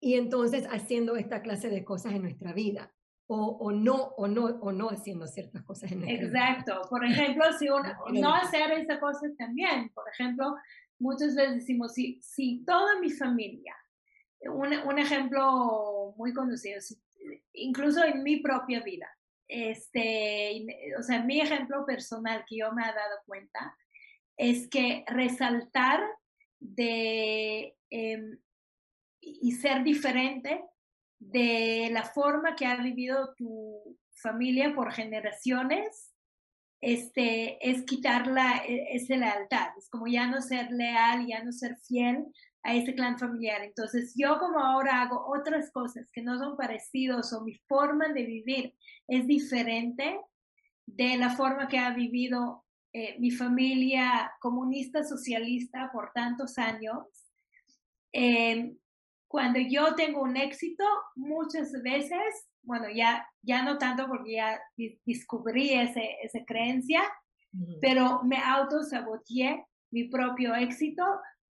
y 0.01 0.15
entonces 0.15 0.67
haciendo 0.69 1.15
esta 1.15 1.41
clase 1.41 1.69
de 1.69 1.83
cosas 1.83 2.13
en 2.13 2.23
nuestra 2.23 2.51
vida 2.53 2.93
o, 3.31 3.71
no, 3.71 3.95
o, 4.17 4.27
no, 4.27 4.45
o 4.45 4.71
no 4.71 4.89
haciendo 4.89 5.27
ciertas 5.27 5.61
cosas 5.63 5.91
en 5.91 6.07
Exacto. 6.09 6.81
Por 6.89 7.05
ejemplo, 7.05 7.45
si 7.59 7.69
uno, 7.69 7.83
no 8.11 8.33
hacer 8.33 8.71
esa 8.71 8.99
cosa 8.99 9.27
también. 9.37 9.91
Por 9.93 10.05
ejemplo, 10.11 10.55
muchas 10.99 11.35
veces 11.35 11.55
decimos, 11.55 11.93
si, 11.93 12.19
si 12.21 12.63
toda 12.65 12.99
mi 12.99 13.09
familia, 13.09 13.75
un, 14.41 14.73
un 14.73 14.99
ejemplo 14.99 16.13
muy 16.17 16.33
conocido, 16.33 16.79
incluso 17.53 18.03
en 18.03 18.23
mi 18.23 18.37
propia 18.37 18.81
vida, 18.81 19.09
este, 19.47 20.65
o 20.97 21.01
sea, 21.01 21.23
mi 21.23 21.41
ejemplo 21.41 21.85
personal 21.85 22.45
que 22.47 22.57
yo 22.57 22.71
me 22.71 22.83
he 22.83 22.93
dado 22.93 23.17
cuenta 23.25 23.75
es 24.37 24.69
que 24.69 25.03
resaltar 25.07 26.01
de 26.59 27.75
em, 27.89 28.39
y 29.21 29.51
ser 29.53 29.83
diferente 29.83 30.63
de 31.19 31.89
la 31.91 32.03
forma 32.03 32.55
que 32.55 32.65
ha 32.65 32.77
vivido 32.77 33.33
tu 33.35 33.97
familia 34.13 34.73
por 34.75 34.91
generaciones, 34.93 36.08
este, 36.81 37.57
es 37.69 37.83
quitarla 37.83 38.63
esa 38.65 39.15
lealtad, 39.15 39.69
es 39.77 39.89
como 39.89 40.07
ya 40.07 40.27
no 40.27 40.41
ser 40.41 40.71
leal, 40.71 41.25
ya 41.27 41.43
no 41.43 41.51
ser 41.51 41.77
fiel 41.87 42.25
a 42.63 42.73
ese 42.73 42.93
clan 42.95 43.17
familiar. 43.17 43.63
Entonces 43.63 44.13
yo 44.17 44.39
como 44.39 44.59
ahora 44.59 45.01
hago 45.01 45.25
otras 45.27 45.71
cosas 45.71 46.09
que 46.11 46.21
no 46.21 46.37
son 46.37 46.57
parecidos 46.57 47.33
o 47.33 47.43
mi 47.43 47.55
forma 47.67 48.09
de 48.09 48.25
vivir 48.25 48.75
es 49.07 49.27
diferente 49.27 50.19
de 50.85 51.17
la 51.17 51.29
forma 51.29 51.67
que 51.67 51.77
ha 51.77 51.93
vivido 51.93 52.65
eh, 52.91 53.17
mi 53.19 53.29
familia 53.29 54.31
comunista 54.41 55.03
socialista 55.03 55.91
por 55.93 56.11
tantos 56.11 56.57
años, 56.57 57.05
eh, 58.11 58.73
cuando 59.27 59.59
yo 59.59 59.93
tengo 59.93 60.23
un 60.23 60.35
éxito, 60.35 60.83
muchas 61.15 61.71
veces, 61.83 62.48
bueno, 62.61 62.85
ya, 62.89 63.27
ya 63.41 63.63
no 63.63 63.77
tanto 63.77 64.07
porque 64.07 64.33
ya 64.33 64.61
descubrí 65.05 65.73
ese, 65.73 66.17
esa 66.21 66.43
creencia, 66.45 67.01
pero 67.81 68.21
me 68.23 68.37
autosaboteé 68.37 69.65
mi 69.91 70.03
propio 70.05 70.53
éxito 70.55 71.03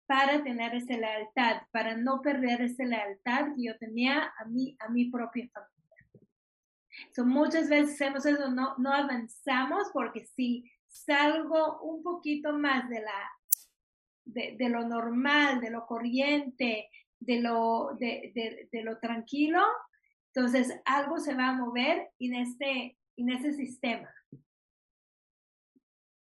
para 0.06 0.42
tener 0.42 0.74
esa 0.74 0.96
lealtad, 0.96 1.62
para 1.70 1.96
no 1.96 2.20
perder 2.20 2.62
esa 2.62 2.84
lealtad 2.84 3.54
que 3.54 3.64
yo 3.64 3.78
tenía 3.78 4.32
a 4.38 4.44
mí, 4.44 4.76
a 4.80 4.88
mi 4.88 5.10
propia 5.10 5.48
familia. 5.52 5.74
So, 7.12 7.24
muchas 7.24 7.68
veces 7.68 7.94
hacemos 7.94 8.26
eso, 8.26 8.50
no, 8.50 8.74
no 8.78 8.92
avanzamos 8.92 9.90
porque 9.92 10.26
si 10.26 10.70
salgo 10.86 11.80
un 11.82 12.02
poquito 12.02 12.52
más 12.52 12.88
de, 12.88 13.00
la, 13.00 13.30
de, 14.24 14.56
de 14.58 14.68
lo 14.68 14.86
normal, 14.86 15.60
de 15.60 15.70
lo 15.70 15.86
corriente, 15.86 16.88
de 17.18 17.40
lo, 17.40 17.96
de, 17.98 18.68
de, 18.70 18.82
lo 18.82 18.98
tranquilo, 18.98 19.60
entonces 20.34 20.74
algo 20.84 21.18
se 21.18 21.34
va 21.34 21.50
a 21.50 21.56
mover 21.56 22.10
en 22.18 22.34
este, 22.34 22.98
en 23.16 23.30
este 23.30 23.52
sistema. 23.52 24.12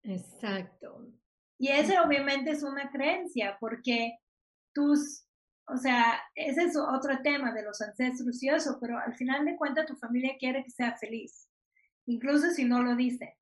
Exacto. 0.02 1.08
Y 1.58 1.68
ese 1.68 2.00
obviamente 2.00 2.50
es 2.50 2.64
una 2.64 2.90
creencia, 2.90 3.56
porque 3.60 4.18
tus, 4.74 5.24
o 5.68 5.76
sea, 5.76 6.20
ese 6.34 6.64
es 6.64 6.76
otro 6.76 7.22
tema 7.22 7.52
de 7.52 7.62
los 7.62 7.80
ancestros 7.80 8.42
y 8.42 8.48
eso, 8.48 8.78
pero 8.80 8.98
al 8.98 9.14
final 9.14 9.44
de 9.44 9.56
cuentas 9.56 9.86
tu 9.86 9.94
familia 9.94 10.36
quiere 10.38 10.64
que 10.64 10.70
sea 10.70 10.96
feliz, 10.96 11.48
incluso 12.06 12.50
si 12.50 12.64
no 12.64 12.82
lo 12.82 12.96
dice. 12.96 13.38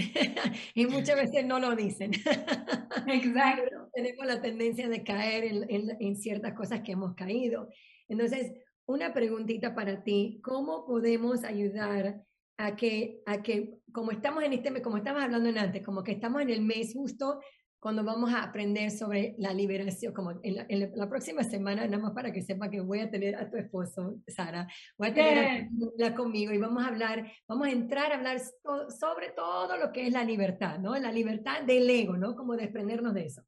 y 0.74 0.86
muchas 0.86 1.16
veces 1.16 1.44
no 1.46 1.58
lo 1.58 1.74
dicen. 1.74 2.12
Exacto. 3.06 3.88
Tenemos 3.92 4.26
la 4.26 4.40
tendencia 4.40 4.88
de 4.88 5.02
caer 5.02 5.44
en, 5.44 5.96
en, 6.00 6.16
ciertas 6.16 6.54
cosas 6.54 6.80
que 6.82 6.92
hemos 6.92 7.14
caído. 7.14 7.68
Entonces, 8.08 8.52
una 8.86 9.12
preguntita 9.12 9.74
para 9.74 10.02
ti, 10.02 10.40
¿cómo 10.42 10.84
podemos 10.86 11.44
ayudar 11.44 12.22
a 12.56 12.76
que, 12.76 13.22
a 13.26 13.42
que 13.42 13.78
como 13.92 14.10
estamos 14.10 14.44
en 14.44 14.52
este, 14.52 14.82
como 14.82 14.98
estamos 14.98 15.22
hablando 15.22 15.48
en 15.48 15.58
antes, 15.58 15.82
como 15.82 16.02
que 16.02 16.12
estamos 16.12 16.42
en 16.42 16.50
el 16.50 16.60
mes 16.60 16.92
justo 16.92 17.40
cuando 17.80 18.04
vamos 18.04 18.30
a 18.30 18.42
aprender 18.42 18.90
sobre 18.90 19.34
la 19.38 19.54
liberación, 19.54 20.12
como 20.12 20.38
en 20.42 20.90
la, 20.94 21.08
próxima 21.08 21.42
semana, 21.42 21.86
nada 21.86 22.02
más 22.02 22.12
para 22.12 22.30
que 22.30 22.42
sepa 22.42 22.70
que 22.70 22.80
voy 22.82 23.00
a 23.00 23.10
tener 23.10 23.34
a 23.36 23.50
tu 23.50 23.56
esposo, 23.56 24.16
Sara, 24.28 24.68
voy 24.98 25.08
a 25.08 25.14
tener 25.14 26.14
conmigo 26.14 26.52
y 26.52 26.58
vamos 26.58 26.84
a 26.84 26.88
hablar, 26.88 27.32
vamos 27.48 27.66
a 27.66 27.70
entrar 27.70 28.12
a 28.12 28.16
hablar 28.16 28.38
sobre 28.38 29.30
todo 29.30 29.78
lo 29.78 29.90
que 29.92 30.06
es 30.06 30.12
la 30.12 30.24
libertad, 30.24 30.78
¿no? 30.78 30.94
La 30.98 31.10
libertad 31.10 31.62
del 31.62 31.88
ego, 31.88 32.18
¿no? 32.18 32.36
Como 32.36 32.54
desprendernos 32.54 33.14
de 33.14 33.24
eso. 33.24 33.42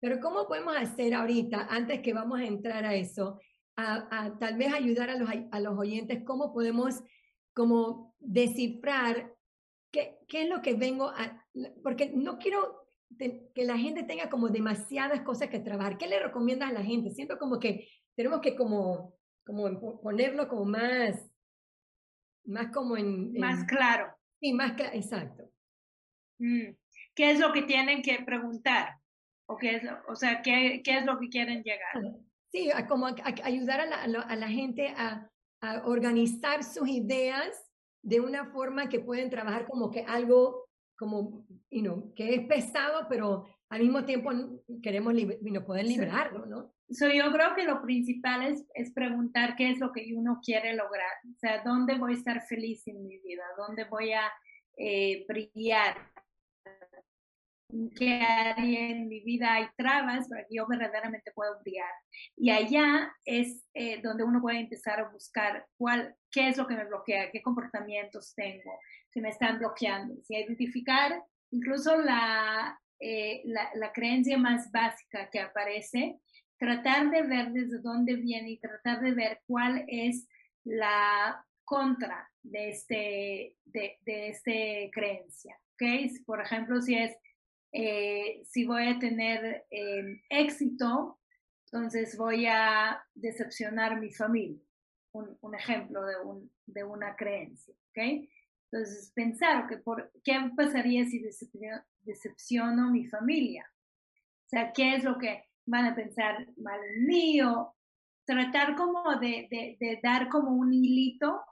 Pero 0.00 0.18
¿cómo 0.18 0.48
podemos 0.48 0.76
hacer 0.76 1.14
ahorita, 1.14 1.68
antes 1.70 2.00
que 2.00 2.12
vamos 2.12 2.40
a 2.40 2.44
entrar 2.44 2.84
a 2.84 2.94
eso, 2.96 3.40
a, 3.76 4.36
tal 4.40 4.56
vez 4.56 4.72
ayudar 4.72 5.10
a 5.10 5.16
los, 5.16 5.30
a 5.50 5.60
los 5.60 5.78
oyentes, 5.78 6.24
cómo 6.24 6.52
podemos 6.52 7.04
como 7.54 8.14
descifrar 8.18 9.32
qué, 9.92 10.18
qué 10.26 10.42
es 10.42 10.48
lo 10.48 10.60
que 10.60 10.74
vengo 10.74 11.08
a, 11.08 11.46
porque 11.84 12.10
no 12.12 12.38
quiero 12.38 12.86
que 13.18 13.64
la 13.64 13.78
gente 13.78 14.02
tenga 14.02 14.28
como 14.28 14.48
demasiadas 14.48 15.20
cosas 15.22 15.48
que 15.48 15.60
trabajar. 15.60 15.98
¿Qué 15.98 16.06
le 16.06 16.20
recomiendas 16.20 16.70
a 16.70 16.72
la 16.72 16.82
gente? 16.82 17.10
Siento 17.10 17.38
como 17.38 17.58
que 17.58 17.88
tenemos 18.14 18.40
que 18.40 18.56
como, 18.56 19.14
como 19.44 20.00
ponerlo 20.00 20.48
como 20.48 20.64
más, 20.64 21.30
más 22.44 22.72
como 22.72 22.96
en... 22.96 23.32
Más 23.38 23.64
claro. 23.64 24.12
Sí, 24.40 24.52
más 24.52 24.72
claro, 24.72 24.94
exacto. 24.94 25.50
Mm. 26.38 26.74
¿Qué 27.14 27.30
es 27.30 27.40
lo 27.40 27.52
que 27.52 27.62
tienen 27.62 28.02
que 28.02 28.18
preguntar? 28.24 28.96
¿O, 29.46 29.56
qué 29.56 29.76
es 29.76 29.82
o 30.08 30.16
sea, 30.16 30.42
¿qué, 30.42 30.82
¿qué, 30.84 30.98
es 30.98 31.06
lo 31.06 31.18
que 31.18 31.28
quieren 31.28 31.62
llegar? 31.62 31.94
Sí, 32.52 32.68
como 32.88 33.06
ayudar 33.06 33.80
a 33.80 33.86
la, 33.86 34.20
a 34.22 34.36
la 34.36 34.48
gente 34.48 34.88
a, 34.88 35.30
a 35.60 35.86
organizar 35.86 36.64
sus 36.64 36.88
ideas 36.88 37.70
de 38.02 38.20
una 38.20 38.46
forma 38.46 38.88
que 38.88 39.00
pueden 39.00 39.30
trabajar 39.30 39.66
como 39.66 39.90
que 39.90 40.02
algo 40.02 40.65
como, 40.96 41.46
you 41.70 41.82
know, 41.82 42.12
que 42.14 42.34
es 42.34 42.46
pesado, 42.46 43.06
pero 43.08 43.46
al 43.68 43.80
mismo 43.80 44.04
tiempo 44.04 44.30
queremos 44.82 45.14
poder 45.66 45.86
liberarlo, 45.86 46.46
¿no? 46.46 46.72
So, 46.90 47.08
yo 47.08 47.32
creo 47.32 47.54
que 47.56 47.64
lo 47.64 47.82
principal 47.82 48.46
es, 48.46 48.64
es 48.74 48.92
preguntar 48.92 49.56
qué 49.56 49.70
es 49.70 49.80
lo 49.80 49.92
que 49.92 50.06
uno 50.14 50.40
quiere 50.42 50.74
lograr, 50.74 51.10
o 51.28 51.38
sea, 51.38 51.62
dónde 51.64 51.98
voy 51.98 52.12
a 52.12 52.16
estar 52.16 52.46
feliz 52.46 52.86
en 52.86 53.04
mi 53.06 53.18
vida, 53.18 53.42
dónde 53.56 53.84
voy 53.84 54.12
a 54.12 54.30
eh, 54.76 55.24
brillar, 55.26 55.96
qué 57.94 58.20
área 58.20 58.90
en 58.90 59.08
mi 59.08 59.20
vida 59.20 59.54
hay 59.54 59.66
trabas 59.76 60.28
para 60.28 60.42
que 60.42 60.56
yo 60.56 60.66
verdaderamente 60.66 61.32
pueda 61.32 61.58
brillar. 61.60 61.90
Y 62.36 62.50
allá 62.50 63.12
es 63.24 63.64
eh, 63.74 64.00
donde 64.02 64.24
uno 64.24 64.40
puede 64.40 64.60
empezar 64.60 65.00
a 65.00 65.08
buscar 65.08 65.66
cuál, 65.76 66.14
qué 66.30 66.48
es 66.48 66.56
lo 66.56 66.66
que 66.66 66.76
me 66.76 66.84
bloquea, 66.84 67.30
qué 67.30 67.42
comportamientos 67.42 68.34
tengo, 68.34 68.78
si 69.12 69.20
me 69.20 69.30
están 69.30 69.58
bloqueando. 69.58 70.14
Si 70.22 70.34
identificar 70.36 71.22
incluso 71.50 71.96
la, 71.98 72.78
eh, 73.00 73.42
la, 73.44 73.70
la 73.74 73.92
creencia 73.92 74.38
más 74.38 74.70
básica 74.70 75.28
que 75.30 75.40
aparece, 75.40 76.18
tratar 76.58 77.10
de 77.10 77.22
ver 77.22 77.52
desde 77.52 77.78
dónde 77.80 78.16
viene 78.16 78.50
y 78.50 78.58
tratar 78.58 79.00
de 79.00 79.12
ver 79.12 79.40
cuál 79.46 79.84
es 79.88 80.26
la 80.64 81.44
contra 81.64 82.30
de 82.42 82.70
este, 82.70 83.56
de, 83.64 83.98
de 84.02 84.28
este 84.28 84.90
creencia. 84.92 85.58
¿okay? 85.74 86.10
Por 86.24 86.40
ejemplo, 86.40 86.80
si 86.80 86.94
es 86.94 87.16
eh, 87.78 88.42
si 88.46 88.64
voy 88.64 88.88
a 88.88 88.98
tener 88.98 89.66
eh, 89.70 90.22
éxito, 90.30 91.20
entonces 91.66 92.16
voy 92.16 92.46
a 92.46 93.04
decepcionar 93.14 94.00
mi 94.00 94.10
familia. 94.10 94.62
Un, 95.12 95.54
ejemplo 95.54 96.04
de, 96.04 96.16
un, 96.24 96.50
de, 96.66 96.84
una 96.84 97.16
creencia, 97.16 97.74
¿ok? 97.88 98.28
Entonces, 98.70 99.12
pensar 99.14 99.66
que 99.66 99.78
por, 99.78 100.10
qué 100.22 100.34
pasaría 100.54 101.04
si 101.06 101.22
decepciono, 102.02 102.90
mi 102.90 103.06
familia. 103.06 103.66
O 104.46 104.48
sea, 104.48 104.72
¿qué 104.72 104.94
es 104.94 105.04
lo 105.04 105.18
que 105.18 105.44
van 105.66 105.86
a 105.86 105.94
pensar 105.94 106.46
mal 106.56 106.80
mío? 106.98 107.74
Tratar 108.26 108.74
como 108.74 109.16
de, 109.16 109.48
de, 109.50 109.76
de, 109.80 110.00
dar 110.02 110.28
como 110.28 110.52
un 110.52 110.72
hilito, 110.72 111.42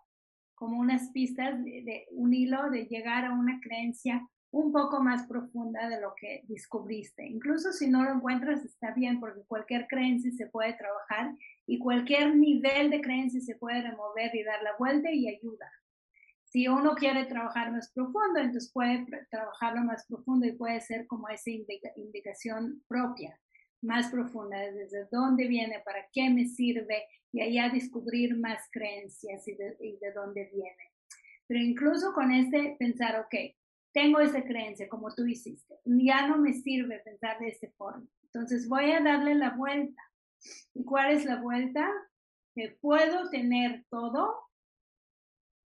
como 0.55 0.79
unas 0.79 1.11
pistas, 1.11 1.63
de, 1.65 2.07
un 2.11 2.35
hilo 2.35 2.71
de 2.71 2.85
llegar 2.85 3.25
a 3.25 3.33
una 3.33 3.61
creencia 3.61 4.27
un 4.55 4.71
poco 4.71 5.01
más 5.01 5.27
profunda 5.27 5.89
de 5.89 6.01
lo 6.01 6.15
que 6.15 6.45
descubriste. 6.47 7.27
Incluso 7.27 7.73
si 7.73 7.89
no 7.89 8.05
lo 8.05 8.13
encuentras, 8.13 8.65
está 8.65 8.93
bien, 8.93 9.19
porque 9.19 9.43
cualquier 9.49 9.89
creencia 9.89 10.31
se 10.31 10.47
puede 10.47 10.75
trabajar 10.75 11.35
y 11.67 11.79
cualquier 11.79 12.37
nivel 12.37 12.91
de 12.91 13.01
creencia 13.01 13.41
se 13.41 13.57
puede 13.57 13.83
remover 13.83 14.33
y 14.35 14.45
dar 14.45 14.63
la 14.63 14.77
vuelta 14.79 15.11
y 15.11 15.29
ayuda. 15.29 15.71
Si 16.45 16.69
uno 16.69 16.95
quiere 16.95 17.25
trabajar 17.25 17.73
más 17.73 17.91
profundo, 17.93 18.39
entonces 18.39 18.71
puede 18.73 19.05
trabajarlo 19.29 19.83
más 19.83 20.07
profundo 20.07 20.47
y 20.47 20.53
puede 20.53 20.81
ser 20.81 21.09
como 21.09 21.29
esa 21.29 21.51
indicación 21.51 22.85
propia, 22.87 23.37
más 23.83 24.09
profunda, 24.13 24.59
desde 24.71 25.09
dónde 25.11 25.49
viene, 25.49 25.83
para 25.85 26.07
qué 26.13 26.31
me 26.31 26.47
sirve 26.47 27.09
y 27.33 27.41
allá 27.41 27.71
descubrir 27.71 28.39
más 28.39 28.61
creencias 28.71 29.49
y 29.49 29.57
de, 29.57 30.13
dónde 30.15 30.49
viene. 30.55 30.93
Pero 31.49 31.59
incluso 31.59 32.13
con 32.13 32.31
este 32.31 32.77
pensar, 32.79 33.19
ok, 33.19 33.35
tengo 33.95 34.19
esa 34.21 34.43
creencia 34.43 34.89
como 34.89 35.15
tú 35.15 35.25
hiciste, 35.25 35.77
ya 35.85 36.27
no 36.27 36.37
me 36.37 36.53
sirve 36.53 36.99
pensar 36.99 37.39
de 37.39 37.49
esta 37.49 37.69
forma. 37.79 38.05
Entonces 38.25 38.69
voy 38.69 38.91
a 38.91 39.01
darle 39.01 39.37
la 39.37 39.51
vuelta. 39.51 40.03
¿Y 40.75 40.85
cuál 40.85 41.13
es 41.13 41.25
la 41.25 41.41
vuelta? 41.41 41.89
Que 42.55 42.77
puedo 42.81 43.31
tener 43.31 43.85
todo, 43.89 44.35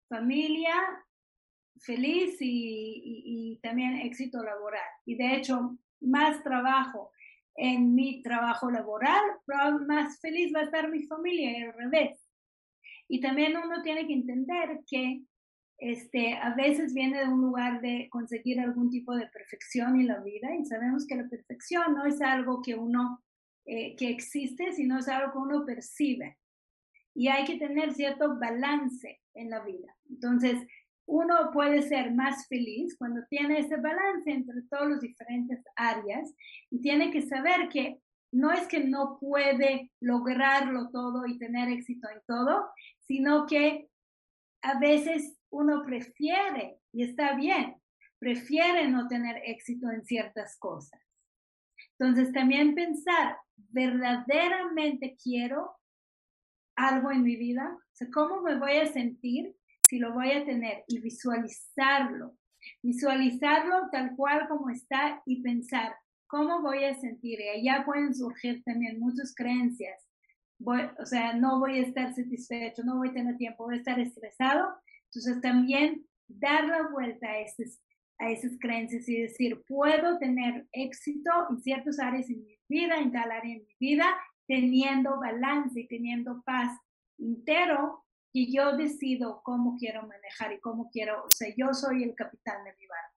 familia 0.09 0.75
feliz 1.81 2.37
y, 2.41 3.59
también 3.63 3.97
éxito 3.97 4.43
laboral. 4.43 4.89
Y 5.07 5.17
de 5.17 5.37
hecho, 5.37 5.79
más 6.01 6.43
trabajo 6.43 7.11
en 7.57 7.95
mi 7.95 8.23
trabajo 8.23 8.71
laboral, 8.71 9.23
más 9.87 10.21
feliz 10.21 10.53
va 10.55 10.61
a 10.61 10.65
estar 10.65 10.91
mi 10.91 11.07
familia 11.07 11.59
y 11.59 11.63
al 11.63 11.73
revés. 11.73 12.27
Y 13.09 13.21
también 13.21 13.57
uno 13.57 13.83
tiene 13.83 14.07
que 14.07 14.13
entender 14.13 14.81
que 14.87 15.23
este, 15.81 16.35
a 16.35 16.55
veces 16.55 16.93
viene 16.93 17.21
de 17.21 17.29
un 17.29 17.41
lugar 17.41 17.81
de 17.81 18.09
conseguir 18.11 18.61
algún 18.61 18.91
tipo 18.91 19.15
de 19.17 19.27
perfección 19.29 19.99
en 19.99 20.09
la 20.09 20.21
vida 20.21 20.55
y 20.55 20.67
sabemos 20.67 21.07
que 21.07 21.17
la 21.17 21.27
perfección 21.27 21.95
no 21.95 22.05
es 22.05 22.21
algo 22.21 22.61
que 22.63 22.75
uno, 22.75 23.25
eh, 23.65 23.97
que 23.97 24.11
existe, 24.11 24.73
sino 24.73 24.99
es 24.99 25.09
algo 25.09 25.33
que 25.33 25.39
uno 25.39 25.65
percibe. 25.65 26.37
Y 27.15 27.29
hay 27.29 27.45
que 27.45 27.59
tener 27.59 27.95
cierto 27.95 28.39
balance 28.39 29.21
en 29.35 29.49
la 29.49 29.61
vida. 29.61 29.97
Entonces, 30.11 30.67
uno 31.07 31.51
puede 31.51 31.83
ser 31.83 32.13
más 32.15 32.47
feliz 32.47 32.95
cuando 32.99 33.23
tiene 33.31 33.61
ese 33.61 33.77
balance 33.77 34.31
entre 34.31 34.63
todos 34.71 34.87
los 34.87 35.01
diferentes 35.01 35.61
áreas 35.77 36.33
y 36.71 36.81
tiene 36.83 37.11
que 37.11 37.23
saber 37.23 37.71
que 37.71 37.99
no 38.33 38.53
es 38.53 38.69
que 38.69 38.85
no 38.85 39.19
puede 39.19 39.91
lograrlo 39.99 40.91
todo 40.91 41.27
y 41.27 41.39
tener 41.39 41.69
éxito 41.71 42.09
en 42.11 42.21
todo, 42.27 42.69
sino 43.01 43.47
que 43.47 43.89
a 44.63 44.79
veces 44.79 45.37
uno 45.51 45.83
prefiere, 45.85 46.79
y 46.93 47.05
está 47.05 47.35
bien, 47.35 47.77
prefiere 48.19 48.89
no 48.89 49.09
tener 49.09 49.41
éxito 49.45 49.91
en 49.91 50.05
ciertas 50.05 50.59
cosas. 50.59 51.01
Entonces 51.99 52.33
también 52.33 52.75
pensar, 52.75 53.37
verdaderamente 53.57 55.17
quiero 55.23 55.77
algo 56.77 57.11
en 57.11 57.23
mi 57.23 57.37
vida, 57.37 57.77
¿cómo 58.13 58.43
me 58.43 58.59
voy 58.59 58.77
a 58.79 58.87
sentir 58.87 59.55
si 59.89 59.99
lo 59.99 60.15
voy 60.15 60.33
a 60.33 60.45
tener? 60.45 60.85
Y 60.89 61.01
visualizarlo, 61.01 62.37
visualizarlo 62.83 63.89
tal 63.91 64.15
cual 64.17 64.49
como 64.49 64.71
está 64.71 65.23
y 65.27 65.43
pensar, 65.43 65.95
¿cómo 66.27 66.63
voy 66.63 66.85
a 66.85 66.95
sentir? 66.95 67.41
Y 67.41 67.49
allá 67.49 67.85
pueden 67.85 68.15
surgir 68.15 68.63
también 68.65 68.99
muchas 68.99 69.35
creencias. 69.35 70.10
O 70.65 71.07
sea, 71.07 71.35
no 71.35 71.59
voy 71.59 71.79
a 71.79 71.83
estar 71.83 72.15
satisfecho, 72.15 72.83
no 72.85 72.99
voy 72.99 73.09
a 73.09 73.15
tener 73.15 73.37
tiempo, 73.37 73.65
voy 73.65 73.77
a 73.77 73.79
estar 73.79 73.99
estresado 73.99 74.69
entonces 75.11 75.41
también 75.43 76.07
dar 76.29 76.67
la 76.69 76.89
vuelta 76.89 77.29
a 77.29 77.41
esas, 77.41 77.83
a 78.19 78.31
esas 78.31 78.53
creencias 78.61 79.09
y 79.09 79.21
decir, 79.21 79.63
puedo 79.67 80.19
tener 80.19 80.69
éxito 80.73 81.31
en 81.51 81.61
ciertas 81.61 81.99
áreas 81.99 82.31
en 82.31 82.45
mi 82.45 82.57
vida, 82.69 82.97
en 82.97 83.11
tal 83.11 83.31
área 83.31 83.57
en 83.57 83.65
mi 83.67 83.77
vida, 83.81 84.07
teniendo 84.47 85.19
balance 85.19 85.81
y 85.81 85.89
teniendo 85.89 86.43
paz 86.45 86.79
entero 87.19 88.05
y 88.33 88.55
yo 88.55 88.77
decido 88.77 89.43
cómo 89.43 89.77
quiero 89.77 90.07
manejar 90.07 90.53
y 90.53 90.61
cómo 90.61 90.89
quiero, 90.91 91.25
o 91.25 91.31
sea, 91.31 91.53
yo 91.57 91.75
soy 91.75 92.05
el 92.05 92.15
capitán 92.15 92.63
de 92.65 92.71
mi 92.79 92.87
barco. 92.87 93.17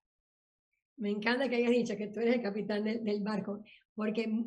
Me 0.97 1.09
encanta 1.11 1.47
que 1.47 1.57
hayas 1.57 1.71
dicho 1.71 1.95
que 1.95 2.07
tú 2.07 2.19
eres 2.19 2.35
el 2.35 2.41
capitán 2.41 2.83
del, 2.83 3.23
barco, 3.23 3.63
porque 3.95 4.45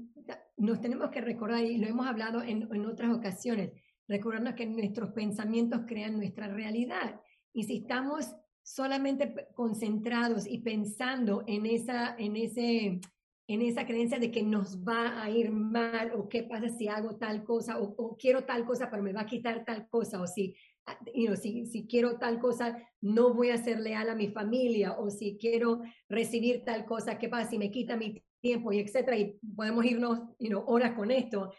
nos 0.56 0.80
tenemos 0.80 1.10
que 1.10 1.20
recordar, 1.20 1.64
y 1.64 1.78
lo 1.78 1.86
hemos 1.86 2.06
hablado 2.06 2.42
en, 2.42 2.68
en 2.72 2.86
otras 2.86 3.14
ocasiones, 3.14 3.72
recordarnos 4.08 4.54
que 4.54 4.66
nuestros 4.66 5.10
pensamientos 5.12 5.82
crean 5.86 6.16
nuestra 6.16 6.48
realidad. 6.48 7.20
Y 7.52 7.64
si 7.64 7.78
estamos 7.78 8.34
solamente 8.66 9.46
concentrados 9.54 10.44
y 10.46 10.58
pensando 10.58 11.44
en 11.46 11.66
esa, 11.66 12.16
en 12.18 12.36
ese, 12.36 13.00
en 13.46 13.62
esa 13.62 13.86
creencia 13.86 14.18
de 14.18 14.32
que 14.32 14.42
nos 14.42 14.82
va 14.82 15.22
a 15.22 15.30
ir 15.30 15.52
mal 15.52 16.10
o 16.16 16.28
qué 16.28 16.42
pasa 16.42 16.68
si 16.68 16.88
hago 16.88 17.14
tal 17.14 17.44
cosa 17.44 17.78
o, 17.78 18.16
quiero 18.16 18.44
tal 18.44 18.64
cosa 18.64 18.90
pero 18.90 19.04
me 19.04 19.12
va 19.12 19.20
a 19.20 19.26
quitar 19.26 19.64
tal 19.64 19.88
cosa 19.88 20.20
o 20.20 20.26
si, 20.26 20.56
ah, 20.86 20.98
si, 21.40 21.66
si 21.66 21.86
quiero 21.86 22.18
tal 22.18 22.38
cosa 22.38 22.76
no 23.00 23.34
voy 23.34 23.50
a 23.50 23.62
ser 23.62 23.80
leal 23.80 24.08
a 24.10 24.14
mi 24.14 24.28
familia 24.28 24.98
o 24.98 25.10
si 25.10 25.38
quiero 25.38 25.82
recibir 26.08 26.64
tal 26.64 26.84
cosa, 26.84 27.18
qué 27.18 27.28
pasa 27.28 27.50
si 27.50 27.58
me 27.58 27.70
quita 27.70 27.96
mi 27.96 28.22
tiempo 28.40 28.72
y 28.72 28.78
etcétera 28.78 29.16
y 29.16 29.38
podemos 29.54 29.84
irnos 29.84 30.20
you 30.38 30.62
horas 30.66 30.92
con 30.92 31.10
esto, 31.10 31.52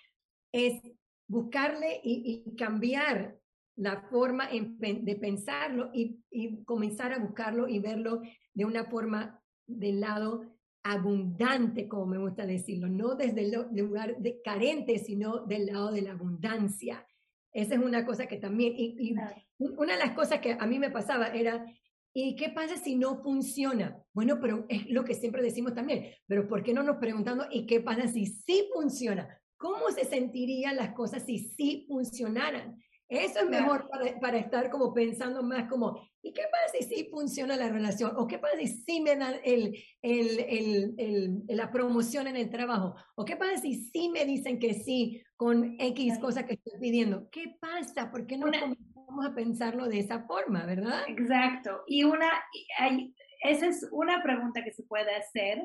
es 0.52 0.82
buscarle 1.28 2.00
y, 2.04 2.44
y 2.46 2.56
cambiar 2.56 3.38
la 3.78 4.02
forma 4.10 4.50
de 4.50 5.16
pensarlo 5.16 5.92
y, 5.94 6.20
y, 6.32 6.64
comenzar 6.64 7.14
a 7.14 7.20
buscarlo 7.20 7.68
y 7.68 7.80
verlo 7.80 8.22
de 8.54 8.66
una 8.66 8.86
forma 8.86 9.40
del 9.68 10.00
lado 10.00 10.46
abundante, 10.84 11.88
como 11.88 12.08
me 12.08 12.18
gusta 12.18 12.46
decirlo, 12.46 12.88
no 12.88 13.16
desde 13.16 13.42
el 13.46 13.78
lugar 13.78 14.18
de 14.18 14.42
carente, 14.42 14.98
sino 14.98 15.46
del 15.46 15.68
lado 15.68 15.92
de 15.92 16.02
la 16.02 16.14
abundancia. 16.14 17.06
Esa 17.54 17.76
es 17.76 17.82
una 17.82 18.06
cosa 18.06 18.28
que 18.28 18.38
también, 18.38 18.74
y, 18.76 19.16
una 19.60 19.94
de 19.94 20.00
las 20.00 20.12
cosas 20.12 20.40
que 20.40 20.58
a 20.60 20.66
mí 20.68 20.80
me 20.80 20.92
pasaba 20.92 21.28
era, 21.28 21.66
¿y 22.14 22.36
qué 22.36 22.50
pasa 22.50 22.78
si 22.78 22.96
no 22.96 23.22
funciona? 23.24 23.98
Bueno, 24.14 24.40
pero 24.42 24.66
es 24.70 24.90
lo 24.90 25.04
que 25.04 25.14
siempre 25.14 25.42
decimos 25.42 25.74
también, 25.74 26.14
pero 26.28 26.48
¿por 26.48 26.64
qué 26.64 26.74
no 26.74 26.84
nos 26.84 26.98
preguntamos, 26.98 27.48
¿y 27.52 27.66
qué 27.66 27.82
pasa 27.82 28.08
si 28.08 28.26
sí 28.26 28.70
funciona? 28.74 29.42
¿Cómo 29.58 29.90
se 29.90 30.06
sentirían 30.06 30.76
las 30.76 30.94
cosas 30.94 31.26
si 31.26 31.40
sí 31.40 31.86
funcionaran? 31.88 32.78
Eso 33.10 33.40
es 33.40 33.50
mejor 33.50 33.88
para, 33.90 34.20
para, 34.20 34.38
estar 34.38 34.70
como 34.70 34.94
pensando 34.94 35.42
más 35.42 35.70
como, 35.70 36.02
¿y 36.22 36.34
qué 36.34 36.42
pasa 36.52 36.78
si 36.78 36.96
sí 36.96 37.08
funciona 37.10 37.56
la 37.56 37.70
relación? 37.70 38.12
¿O 38.18 38.28
qué 38.28 38.38
pasa 38.38 38.58
si 38.58 38.68
sí 38.68 39.00
me 39.00 39.16
dan 39.16 39.36
el, 39.46 39.78
el, 40.02 40.40
el, 40.40 40.96
el, 40.98 41.44
la 41.48 41.72
promoción 41.72 42.28
en 42.28 42.36
el 42.36 42.50
trabajo? 42.50 42.96
¿O 43.16 43.24
qué 43.24 43.38
pasa 43.38 43.58
si 43.58 43.76
sí 43.76 44.10
me 44.10 44.26
dicen 44.26 44.60
que 44.60 44.74
sí 44.74 45.24
con 45.38 45.78
X 45.80 46.20
cosa 46.20 46.46
que 46.46 46.56
estoy 46.56 46.80
pidiendo? 46.82 47.30
¿Qué 47.30 47.56
pasa? 47.62 48.12
¿Por 48.12 48.28
qué 48.28 48.38
no 48.38 48.48
comenzamos 48.48 49.26
a 49.26 49.34
pensarlo 49.34 49.88
de 49.88 50.00
esa 50.00 50.26
forma, 50.26 50.66
verdad? 50.66 51.04
Exacto. 51.08 51.84
Y 51.88 52.04
una, 52.04 52.30
hay, 52.78 53.16
esa 53.42 53.68
es 53.68 53.88
una 53.92 54.22
pregunta 54.22 54.64
que 54.66 54.74
se 54.74 54.84
puede 54.84 55.16
hacer. 55.16 55.64